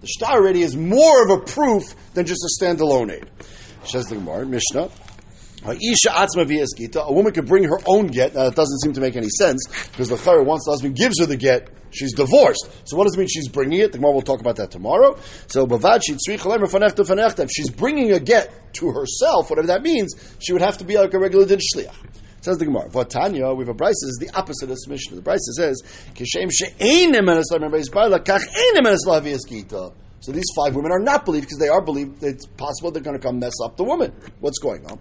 The 0.00 0.08
star 0.08 0.38
already 0.38 0.62
is 0.62 0.76
more 0.76 1.24
of 1.24 1.30
a 1.30 1.42
proof 1.42 1.94
than 2.14 2.24
just 2.24 2.42
a 2.42 2.64
standalone 2.64 3.12
aid. 3.12 3.30
Says 3.84 4.06
the 4.06 4.16
Gemara 4.16 4.46
Mishnah. 4.46 4.90
A 5.62 7.12
woman 7.12 7.32
could 7.32 7.46
bring 7.46 7.64
her 7.64 7.78
own 7.86 8.06
get. 8.06 8.34
Now 8.34 8.44
that 8.44 8.54
doesn't 8.54 8.80
seem 8.80 8.92
to 8.94 9.00
make 9.00 9.16
any 9.16 9.28
sense 9.28 9.66
because 9.92 10.08
the 10.08 10.16
chayr 10.16 10.44
once 10.44 10.64
the 10.64 10.70
husband 10.70 10.96
gives 10.96 11.20
her 11.20 11.26
the 11.26 11.36
get, 11.36 11.68
she's 11.90 12.14
divorced. 12.14 12.68
So 12.84 12.96
what 12.96 13.04
does 13.04 13.14
it 13.14 13.18
mean? 13.18 13.28
She's 13.28 13.48
bringing 13.48 13.80
it. 13.80 13.92
The 13.92 13.98
Gemara 13.98 14.12
will 14.12 14.22
talk 14.22 14.40
about 14.40 14.56
that 14.56 14.70
tomorrow. 14.70 15.18
So 15.48 15.66
If 15.70 17.50
she's 17.54 17.70
bringing 17.70 18.12
a 18.12 18.20
get 18.20 18.74
to 18.74 18.90
herself, 18.90 19.50
whatever 19.50 19.66
that 19.68 19.82
means, 19.82 20.14
she 20.40 20.52
would 20.52 20.62
have 20.62 20.78
to 20.78 20.84
be 20.84 20.96
like 20.96 21.12
a 21.12 21.18
regular 21.18 21.44
din 21.44 21.58
shliach. 21.58 21.94
Says 22.42 22.56
the 22.56 22.64
Gemara. 22.64 22.88
Vatanya, 22.88 23.54
we 23.54 23.66
have 23.66 23.68
a 23.68 23.74
brisa 23.74 23.90
is 23.90 24.18
the 24.18 24.30
opposite 24.34 24.64
of 24.64 24.70
this 24.70 24.88
mission. 24.88 25.14
The 25.14 25.20
brisa 25.20 25.52
says, 25.58 25.82
"Kishem 26.14 26.50
she'ein 26.50 27.12
emenes 27.12 27.50
la'meres 27.52 27.90
ba'la 27.90 28.18
kach 28.24 28.40
ein 28.40 28.82
emenes 28.82 29.04
la'viyeskita." 29.06 29.92
So 30.20 30.32
these 30.32 30.44
five 30.54 30.76
women 30.76 30.92
are 30.92 30.98
not 31.00 31.24
believed 31.24 31.46
because 31.46 31.58
they 31.58 31.68
are 31.68 31.80
believed. 31.80 32.22
It's 32.22 32.44
possible 32.46 32.90
they're 32.90 33.02
going 33.02 33.16
to 33.16 33.22
come 33.22 33.38
mess 33.38 33.54
up 33.64 33.76
the 33.76 33.84
woman. 33.84 34.12
What's 34.40 34.58
going 34.58 34.84
on? 34.86 34.98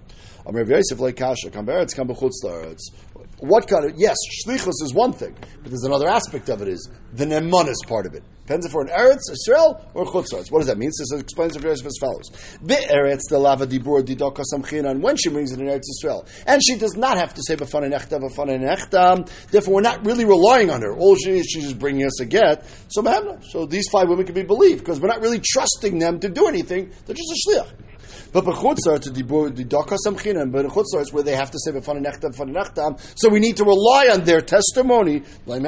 What 3.40 3.68
kind 3.68 3.86
of 3.86 3.94
yes, 3.98 4.16
shlichus 4.46 4.82
is 4.82 4.94
one 4.94 5.14
thing, 5.14 5.36
but 5.62 5.70
there's 5.72 5.84
another 5.84 6.08
aspect 6.08 6.50
of 6.50 6.62
it 6.62 6.68
is 6.70 6.90
the 7.14 7.26
neman 7.26 7.68
is 7.68 7.82
part 7.88 8.06
of 8.06 8.14
it. 8.14 8.24
Depends 8.50 8.66
if 8.66 8.74
we're 8.74 8.82
in 8.82 8.88
Eretz, 8.88 9.32
Israel, 9.32 9.80
or 9.94 10.06
Chutz 10.06 10.52
What 10.52 10.58
does 10.58 10.66
that 10.66 10.80
mean? 10.80 10.92
So 10.92 11.18
it 11.18 11.22
explains 11.22 11.54
the 11.54 11.62
Yosef 11.62 11.86
as 11.86 11.98
follows: 12.02 12.32
The 12.64 12.66
Be'eretz 12.66 13.30
the 13.30 13.38
lava 13.38 13.68
dibur 13.68 14.02
didaka 14.02 14.44
samchinan 14.52 15.02
when 15.02 15.18
she 15.18 15.30
brings 15.30 15.52
it 15.52 15.60
in 15.60 15.68
Eretz 15.68 15.84
Israel, 15.88 16.26
and 16.48 16.60
she 16.66 16.76
does 16.76 16.96
not 16.96 17.20
have 17.20 17.36
to 17.36 17.44
say 17.46 17.56
b'fana 17.56 17.94
nechta 17.94 18.20
b'fana 18.20 18.58
nechta. 18.58 19.30
Therefore, 19.52 19.76
we're 19.76 19.82
not 19.82 20.04
really 20.04 20.26
relying 20.26 20.72
on 20.72 20.82
her. 20.82 20.98
All 20.98 21.16
she 21.16 21.38
is, 21.38 21.46
she's 21.46 21.66
just 21.66 21.78
bringing 21.78 22.08
us 22.08 22.20
a 22.22 22.26
get. 22.26 22.66
So, 22.88 23.04
so 23.52 23.68
these 23.68 23.88
five 23.88 24.10
women 24.10 24.26
can 24.26 24.34
be 24.34 24.42
believed 24.42 24.80
because 24.80 25.00
we're 25.00 25.10
not 25.10 25.22
really 25.22 25.42
trusting 25.46 26.00
them 26.00 26.20
to 26.20 26.28
do 26.28 26.48
anything. 26.48 26.92
They're 27.06 27.16
just 27.16 27.30
a 27.30 27.52
shliach. 27.52 28.32
But 28.34 28.46
b'chutzar 28.46 29.00
to 29.00 29.12
dibur 29.12 29.52
didaka 29.52 29.96
samchinan, 30.04 30.52
but 30.52 30.66
chutzar 30.66 31.02
is 31.02 31.14
where 31.14 31.22
they 31.22 31.36
have 31.36 31.52
to 31.52 31.60
say 31.60 31.70
b'fana 31.70 32.04
nechta 32.04 32.36
b'fana 32.36 32.56
nechta. 32.56 33.00
So 33.14 33.30
we 33.30 33.40
need 33.40 33.58
to 33.58 33.64
rely 33.64 34.10
on 34.12 34.24
their 34.24 34.42
testimony, 34.42 35.22
like 35.46 35.62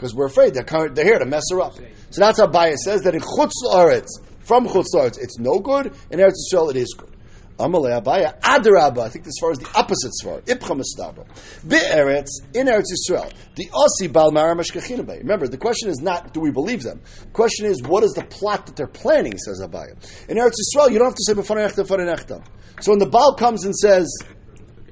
because 0.00 0.14
we're 0.14 0.26
afraid 0.26 0.54
they're, 0.54 0.88
they're 0.88 1.04
here 1.04 1.18
to 1.18 1.26
mess 1.26 1.44
her 1.50 1.60
up. 1.60 1.74
So 1.74 2.20
that's 2.22 2.38
how 2.38 2.46
Baya 2.46 2.74
says 2.78 3.02
that 3.02 3.14
in 3.14 3.20
Chutz 3.20 3.52
La'aretz, 3.62 4.08
from 4.40 4.66
Chutz 4.66 4.86
La'aretz, 4.94 5.18
it's 5.20 5.38
no 5.38 5.58
good, 5.58 5.92
in 6.10 6.18
Eretz 6.18 6.36
Yisrael 6.50 6.70
it 6.70 6.76
is 6.76 6.94
good. 6.96 7.10
Amalei 7.58 8.02
Abaya, 8.02 8.40
Adarabba, 8.40 9.00
I 9.00 9.10
think 9.10 9.26
this 9.26 9.34
far 9.38 9.52
is 9.52 9.58
the 9.58 9.68
opposite 9.74 10.12
svar, 10.24 10.40
Ipcha 10.46 10.80
Mestaba. 10.80 11.26
Be'eretz, 11.68 12.30
in 12.54 12.66
Eretz 12.66 12.86
Yisrael, 12.90 13.30
the 13.56 13.66
Osi 13.66 14.10
Bal 14.10 14.32
Mara 14.32 14.56
Remember, 14.56 15.46
the 15.46 15.58
question 15.58 15.90
is 15.90 16.00
not, 16.00 16.32
do 16.32 16.40
we 16.40 16.50
believe 16.50 16.82
them? 16.82 17.02
The 17.20 17.26
question 17.32 17.66
is, 17.66 17.82
what 17.82 18.02
is 18.02 18.12
the 18.12 18.24
plot 18.24 18.64
that 18.64 18.76
they're 18.76 18.86
planning, 18.86 19.36
says 19.36 19.60
Abaya. 19.62 19.92
In 20.30 20.38
Eretz 20.38 20.54
Yisrael, 20.54 20.90
you 20.90 20.98
don't 20.98 21.08
have 21.08 21.14
to 21.14 21.24
say 21.26 21.34
B'fanei 21.34 22.42
So 22.80 22.92
when 22.92 22.98
the 22.98 23.06
Baal 23.06 23.34
comes 23.34 23.66
and 23.66 23.76
says, 23.76 24.10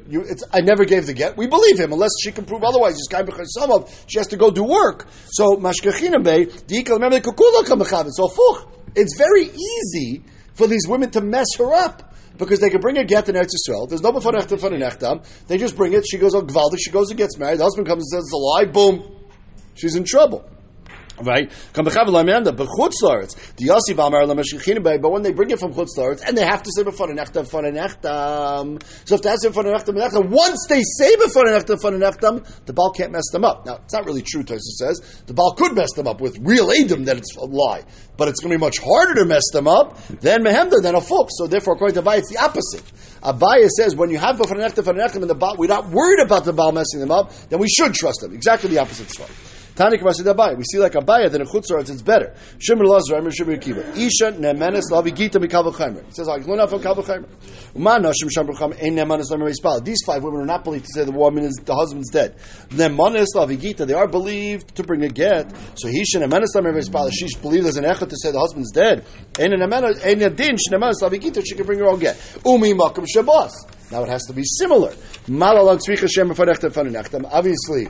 you, 0.08 0.24
I 0.52 0.62
never 0.62 0.86
gave 0.86 1.06
the 1.06 1.12
get. 1.12 1.36
We 1.36 1.46
believe 1.46 1.78
him 1.78 1.92
unless 1.92 2.12
she 2.22 2.32
can 2.32 2.46
prove 2.46 2.64
otherwise. 2.64 2.94
This 2.94 3.08
guy 3.08 3.22
she 4.06 4.18
has 4.18 4.28
to 4.28 4.36
go 4.36 4.50
do 4.50 4.64
work. 4.64 5.06
So 5.26 5.56
mashkachina 5.56 6.22
bay 6.24 6.46
remember 6.94 7.20
the 7.20 8.12
So 8.16 8.28
fuch. 8.28 8.68
It's 8.96 9.18
very 9.18 9.44
easy 9.44 10.24
for 10.54 10.66
these 10.66 10.88
women 10.88 11.10
to 11.10 11.20
mess 11.20 11.46
her 11.58 11.74
up 11.74 12.14
because 12.38 12.58
they 12.60 12.70
can 12.70 12.80
bring 12.80 12.96
a 12.96 13.04
get 13.04 13.28
in 13.28 13.34
Eretz 13.34 13.50
Yisrael. 13.54 13.88
There's 13.88 14.02
no 14.02 14.12
b'fanechtam 14.12 14.58
for 14.58 14.70
They 15.46 15.58
just 15.58 15.76
bring 15.76 15.92
it. 15.92 16.04
She 16.08 16.16
goes 16.16 16.34
on 16.34 16.46
gvaldik. 16.46 16.78
She 16.78 16.90
goes 16.90 17.10
and 17.10 17.18
gets 17.18 17.36
married. 17.36 17.58
The 17.58 17.64
husband 17.64 17.86
comes 17.86 18.04
and 18.04 18.08
says 18.08 18.24
it's 18.24 18.32
a 18.32 18.36
lie. 18.36 18.64
Boom. 18.64 19.16
She's 19.74 19.94
in 19.94 20.04
trouble. 20.04 20.48
Right? 21.22 21.50
But 21.74 21.84
when 25.12 25.22
they 25.22 25.32
bring 25.32 25.50
it 25.50 25.58
from 25.58 25.72
chutz 25.74 26.22
and 26.26 26.36
they 26.36 26.44
have 26.44 26.62
to 26.62 26.70
say 26.74 26.82
before 26.84 27.08
nechtam 27.08 27.42
before 27.44 27.62
nechtam, 27.62 28.82
so 29.04 29.14
if 29.16 29.22
that's 29.22 29.46
before 29.46 29.64
nechtam 29.64 29.94
nechtam, 29.96 30.28
once 30.28 30.66
they 30.68 30.82
say 30.82 31.16
before 31.16 31.44
nechtam 31.44 31.66
before 31.66 31.90
nechtam, 31.92 32.44
the 32.66 32.72
bal 32.72 32.92
can't 32.92 33.12
mess 33.12 33.28
them 33.32 33.44
up. 33.44 33.66
Now 33.66 33.76
it's 33.84 33.92
not 33.92 34.06
really 34.06 34.22
true. 34.22 34.44
Tosa 34.44 34.60
says 34.78 35.00
the 35.26 35.34
bal 35.34 35.54
could 35.54 35.74
mess 35.74 35.92
them 35.94 36.06
up 36.06 36.20
with 36.20 36.38
real 36.40 36.68
edim 36.68 37.04
that 37.06 37.16
it's 37.16 37.34
a 37.36 37.44
lie, 37.44 37.84
but 38.16 38.28
it's 38.28 38.40
going 38.40 38.52
to 38.52 38.58
be 38.58 38.60
much 38.60 38.78
harder 38.78 39.14
to 39.14 39.24
mess 39.24 39.50
them 39.52 39.66
up 39.66 39.98
than 40.20 40.44
mehemda 40.44 40.80
than 40.82 40.94
a 40.94 41.00
folk. 41.00 41.30
So 41.32 41.46
therefore, 41.46 41.74
according 41.74 41.94
to 41.96 42.02
Abaya, 42.02 42.18
it's 42.18 42.30
the 42.30 42.38
opposite. 42.38 42.84
Abaya 43.22 43.68
says 43.68 43.96
when 43.96 44.10
you 44.10 44.18
have 44.18 44.38
before 44.38 44.56
nechtam 44.56 44.76
before 44.76 44.94
nechtam 44.94 45.22
and 45.22 45.30
the 45.30 45.34
bal, 45.34 45.56
we're 45.58 45.66
not 45.66 45.88
worried 45.88 46.20
about 46.20 46.44
the 46.44 46.52
bal 46.52 46.72
messing 46.72 47.00
them 47.00 47.10
up, 47.10 47.32
then 47.48 47.58
we 47.58 47.68
should 47.68 47.94
trust 47.94 48.20
them. 48.20 48.32
Exactly 48.32 48.70
the 48.70 48.78
opposite 48.78 49.10
story. 49.10 49.30
We 49.78 50.64
see 50.64 50.78
like 50.78 50.92
Abaya 50.92 51.30
that 51.30 51.40
in 51.40 51.46
Chutzar 51.46 51.80
it's 51.80 52.02
better. 52.02 52.34
Shimmer 52.58 52.84
Lazar, 52.84 53.16
Amir 53.16 53.30
Shimmer 53.30 53.56
Akiva. 53.56 53.96
Isha 53.96 54.32
Nemenes 54.32 54.90
Lavi 54.90 55.14
Gita 55.14 55.38
Chaimer. 55.38 56.04
He 56.04 56.10
says, 56.12 56.28
I 56.28 56.38
out 56.38 56.70
from 56.70 56.82
Kabel 56.82 57.04
Chaimer. 57.04 57.28
Ein 57.76 58.96
Nemenes 58.96 59.30
Lavi 59.30 59.48
Mispal. 59.48 59.84
These 59.84 60.02
five 60.04 60.24
women 60.24 60.40
are 60.40 60.46
not 60.46 60.64
believed 60.64 60.86
to 60.86 60.92
say 60.92 61.04
the 61.04 61.12
woman 61.12 61.44
is, 61.44 61.54
the 61.64 61.74
husband's 61.74 62.10
dead. 62.10 62.36
Nemenes 62.70 63.28
Lavi 63.36 63.60
Gita, 63.60 63.86
they 63.86 63.94
are 63.94 64.08
believed 64.08 64.74
to 64.74 64.82
bring 64.82 65.04
a 65.04 65.08
get. 65.08 65.54
So 65.76 65.88
should 65.88 66.22
Nemenes 66.22 66.56
Lavi 66.56 66.76
Mispal. 66.76 67.10
she's 67.12 67.36
believed 67.36 67.66
as 67.66 67.76
an 67.76 67.84
echot 67.84 68.08
to 68.08 68.16
say 68.16 68.32
the 68.32 68.40
husband's 68.40 68.72
dead. 68.72 69.04
Ein 69.38 69.52
Nemenes, 69.52 70.04
Ein 70.04 70.18
Yadin, 70.18 70.58
Nemenes 70.70 71.00
Lavi 71.00 71.20
Gita, 71.20 71.40
she 71.44 71.54
can 71.54 71.66
bring 71.66 71.78
her 71.78 71.86
own 71.86 72.00
get. 72.00 72.16
Umi 72.44 72.74
Makam 72.74 73.06
Shabbos. 73.08 73.52
Now 73.90 74.02
it 74.02 74.08
has 74.08 74.24
to 74.24 74.34
be 74.34 74.42
similar. 74.44 74.92
Obviously, 77.30 77.88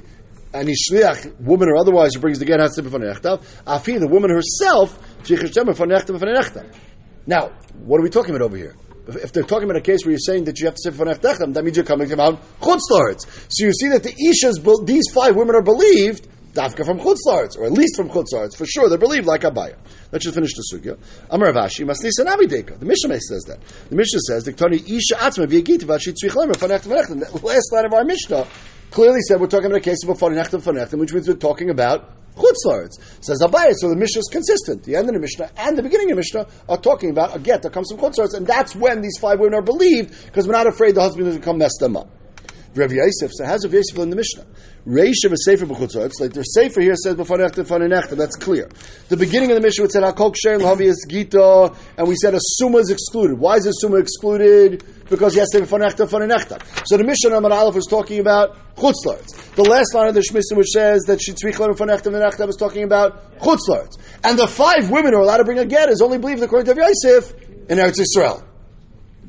any 0.55 0.75
shliach, 0.75 1.41
woman 1.41 1.69
or 1.69 1.77
otherwise, 1.77 2.15
who 2.15 2.21
brings 2.21 2.39
the 2.39 2.45
get 2.45 2.61
has 2.61 2.75
to 2.77 2.83
be. 2.83 2.89
Afi, 2.91 3.99
the 4.01 4.09
woman 4.09 4.31
herself, 4.31 4.99
Now, 7.27 7.51
what 7.85 8.01
are 8.01 8.03
we 8.03 8.11
talking 8.11 8.35
about 8.35 8.45
over 8.45 8.57
here? 8.57 8.75
If 9.09 9.33
they're 9.33 9.43
talking 9.43 9.65
about 9.65 9.77
a 9.77 9.81
case 9.81 10.05
where 10.05 10.11
you're 10.11 10.19
saying 10.19 10.45
that 10.45 10.59
you 10.61 10.67
have 10.67 10.75
to 10.75 10.83
say 10.83 10.91
that 10.91 11.63
means 11.65 11.77
you're 11.77 11.87
coming 11.87 12.09
from 12.09 12.21
out. 12.21 12.39
So 12.61 13.65
you 13.65 13.73
see 13.73 13.89
that 13.89 14.03
the 14.03 14.13
ishas, 14.13 14.87
these 14.87 15.05
five 15.15 15.35
women 15.35 15.55
are 15.55 15.63
believed 15.63 16.29
dafka 16.53 16.85
from 16.85 16.99
chutzlaritz, 16.99 17.57
or 17.57 17.65
at 17.65 17.73
least 17.73 17.97
from 17.97 18.11
chutzlaritz. 18.11 18.57
For 18.57 18.67
sure, 18.67 18.89
they're 18.89 18.99
believed 18.99 19.27
like 19.27 19.43
Abaya. 19.43 19.77
Let's 20.13 20.25
just 20.25 20.35
finish 20.35 20.53
the 20.55 20.65
sugya. 20.73 20.99
Amar 21.31 21.53
Avashi, 21.53 21.87
Masnisa 21.87 22.27
Nabideka. 22.27 22.79
The 22.79 22.87
Mishnah 22.87 23.21
says 23.21 23.45
that. 23.45 23.61
The 23.89 23.97
Mishnah 23.97 24.21
says, 24.21 24.45
the 24.45 24.53
Isha 24.53 25.15
Atzma 25.17 25.47
V'yagit 25.47 25.85
Vashi 25.85 26.13
Tzvich 26.13 26.35
Lemer 26.35 26.59
The 26.59 27.47
last 27.47 27.73
line 27.73 27.85
of 27.85 27.93
our 27.95 28.05
Mishnah 28.05 28.47
clearly 28.91 29.21
said 29.21 29.41
we're 29.41 29.47
talking 29.47 29.67
about 29.67 29.79
a 29.79 29.81
case 29.81 29.99
of 30.03 30.11
a 30.11 30.15
Fanechtem 30.15 30.63
Fanechtem, 30.63 30.99
which 30.99 31.13
means 31.13 31.29
we're 31.29 31.35
talking 31.35 31.71
about 31.71 32.15
Chutzlaritz. 32.37 33.01
Says 33.23 33.41
Abayis, 33.43 33.75
so 33.79 33.89
the 33.89 33.97
Mishnah 33.97 34.21
is 34.21 34.29
consistent. 34.31 34.85
The 34.85 34.97
end 34.97 35.09
of 35.09 35.15
the 35.15 35.21
Mishnah 35.21 35.51
and 35.57 35.77
the 35.77 35.83
beginning 35.83 36.11
of 36.11 36.17
the 36.17 36.21
Mishnah 36.21 36.47
are 36.69 36.79
talking 36.79 37.11
about 37.11 37.35
a 37.35 37.39
get 37.39 37.63
that 37.63 37.73
comes 37.73 37.91
from 37.91 38.01
Chutzlaritz, 38.01 38.35
and 38.35 38.47
that's 38.47 38.75
when 38.77 39.01
these 39.03 39.19
five 39.21 39.41
women 39.41 39.55
are 39.55 39.63
believed, 39.63 40.27
because 40.27 40.47
we're 40.47 40.53
not 40.53 40.67
afraid 40.67 40.95
the 40.95 41.03
husband 41.03 41.27
is 41.27 41.35
going 41.35 41.41
to 41.41 41.45
come 41.45 41.59
mess 41.59 41.77
them 41.79 41.97
up. 41.97 42.09
Rav 42.75 42.93
Yosef. 42.93 43.33
So 43.33 43.45
how's 43.45 43.65
Rav 43.65 43.75
Yosef 43.75 43.99
in 43.99 44.11
the 44.11 44.17
Mishnah? 44.17 44.47
Reisha 44.87 45.27
v'sefer 45.27 45.67
b'chutzotz. 45.67 46.21
Like 46.21 46.33
their 46.33 46.45
sefer 46.45 46.81
here 46.81 46.95
says 46.95 47.17
b'fan 47.17 47.39
echta 47.39 47.65
b'fan 47.65 47.81
nechta. 47.89 48.17
That's 48.17 48.37
clear. 48.37 48.69
The 49.09 49.17
beginning 49.17 49.51
of 49.51 49.57
the 49.57 49.63
Mishnah 49.63 49.87
it 49.87 49.93
said 49.93 50.03
hakol 50.03 50.35
ksher 50.35 50.61
l'havi 50.61 50.93
gita, 51.09 51.75
and 51.97 52.09
we 52.09 52.15
said 52.17 52.35
a 52.35 52.41
summa 52.41 52.79
is 52.79 52.91
excluded. 52.91 53.39
Why 53.39 53.57
is 53.57 53.67
a 53.67 53.73
summa 53.81 53.97
excluded? 53.97 54.85
Because 55.09 55.33
he 55.33 55.41
has 55.41 55.49
to 55.51 55.59
say 55.59 55.65
b'fan 55.65 55.87
echta 55.89 56.07
b'fan 56.07 56.31
nechta. 56.31 56.87
So 56.87 56.97
the 56.97 57.05
Mishnah 57.05 57.37
Amar 57.37 57.53
Aleph 57.53 57.75
was 57.75 57.87
talking 57.87 58.21
about 58.21 58.57
chutzlaritz. 58.79 59.55
The 59.55 59.65
last 59.65 59.95
line 59.95 60.09
of 60.09 60.15
the 60.15 60.21
Shmisa 60.21 60.57
which 60.57 60.69
says 60.69 61.03
that 61.09 61.21
she 61.21 61.33
tzvichla 61.33 61.75
b'fan 61.75 61.89
echta 61.89 62.13
b'fan 62.13 62.23
nechta 62.23 62.47
was 62.47 62.57
talking 62.57 62.85
about 62.85 63.39
chutzlaritz. 63.41 63.99
And 64.25 64.39
the 64.39 64.47
five 64.47 64.91
women 64.91 65.13
who 65.13 65.19
are 65.19 65.23
allowed 65.23 65.39
to 65.39 65.45
bring 65.45 65.59
a 65.59 65.67
get 65.67 65.89
is 65.89 66.01
only 66.01 66.19
believed 66.19 66.43
according 66.43 66.73
to 66.73 66.81
Rav 66.81 66.89
Yosef 67.05 67.35
in 67.69 67.79
Eretz 67.79 67.99
Yisrael. 67.99 68.45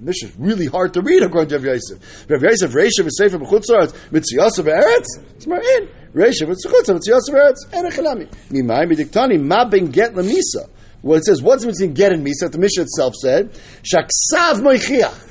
This 0.02 0.24
is 0.24 0.34
really 0.38 0.68
hard 0.68 0.94
to 0.94 1.02
read 1.02 1.24
according 1.24 1.50
to 1.50 1.56
Rav 1.56 1.66
Yosef. 1.66 2.30
Rav 2.30 2.42
Yosef, 2.42 2.72
Reisha 2.72 3.02
v'Sefer 3.02 3.42
b'chutzlaritz, 3.42 3.94
mitziyasa 4.12 4.64
b'eretz, 4.64 5.36
it's 5.36 5.48
more 5.48 5.60
in. 5.60 5.90
Reisha 6.14 6.48
v'tzchutza, 6.48 6.98
mitziyasa 6.98 7.30
b'eretz, 7.34 7.74
en 7.74 7.86
echanami. 7.86 8.30
Mimai 8.50 8.86
midiktani, 8.90 9.42
ma 9.42 9.66
ben 9.66 9.88
get 9.88 10.14
lemisa. 10.14 10.70
Well, 11.02 11.18
it 11.18 11.26
says, 11.26 11.42
what's 11.42 11.66
between 11.66 11.94
get 11.94 12.12
and 12.12 12.26
misa? 12.26 12.52
The 12.52 12.58
Mishnah 12.58 12.84
itself 12.84 13.16
said, 13.16 13.52
shaksav 13.84 14.62
moichiach. 14.62 15.29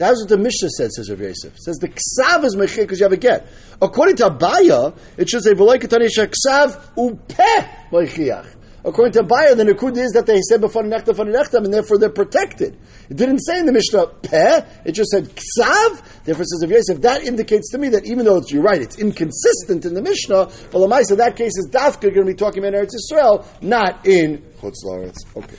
That's 0.00 0.18
what 0.22 0.30
the 0.30 0.38
Mishnah 0.38 0.70
said, 0.70 0.90
says 0.92 1.10
Rav 1.10 1.20
Yosef. 1.20 1.58
Says 1.58 1.76
the 1.76 1.88
ksav 1.88 2.42
is 2.44 2.56
mechir 2.56 2.84
because 2.84 3.00
you 3.00 3.04
have 3.04 3.12
a 3.12 3.18
get. 3.18 3.46
According 3.82 4.16
to 4.16 4.30
Abaya, 4.30 4.96
it 5.18 5.28
should 5.28 5.42
say 5.42 5.52
v'loy 5.52 5.76
ketani 5.76 6.08
shaksav 6.08 6.94
upeh 6.94 7.68
mechiach. 7.90 8.56
According 8.82 9.12
to 9.12 9.24
Abaya, 9.24 9.54
the 9.54 9.64
Nakud 9.64 9.98
is 9.98 10.12
that 10.12 10.24
they 10.24 10.40
said 10.40 10.62
b'fan 10.62 10.88
nechtam 10.88 11.14
b'fan 11.14 11.30
nechtam, 11.30 11.66
and 11.66 11.74
therefore 11.74 11.98
they're 11.98 12.08
protected. 12.08 12.78
It 13.10 13.18
didn't 13.18 13.40
say 13.40 13.58
in 13.58 13.66
the 13.66 13.72
Mishnah 13.72 14.06
peh, 14.22 14.64
it 14.86 14.92
just 14.92 15.10
said 15.10 15.24
ksav. 15.24 16.02
Therefore, 16.24 16.46
says 16.46 16.62
Rav 16.62 16.70
Yosef, 16.70 17.02
that 17.02 17.24
indicates 17.24 17.70
to 17.72 17.76
me 17.76 17.90
that 17.90 18.06
even 18.06 18.24
though 18.24 18.38
it's, 18.38 18.50
you're 18.50 18.62
right, 18.62 18.80
it's 18.80 18.98
inconsistent 18.98 19.84
in 19.84 19.92
the 19.92 20.00
Mishnah, 20.00 20.48
well, 20.72 20.88
the 20.88 21.14
that 21.16 21.36
case 21.36 21.52
is 21.58 21.68
dafka 21.70 22.04
going 22.04 22.14
to 22.14 22.24
be 22.24 22.32
talking 22.32 22.64
about 22.64 22.72
Eretz 22.72 22.92
Yisrael, 22.96 23.44
not 23.60 24.06
in 24.06 24.38
Chutz. 24.62 25.16
Okay. 25.36 25.56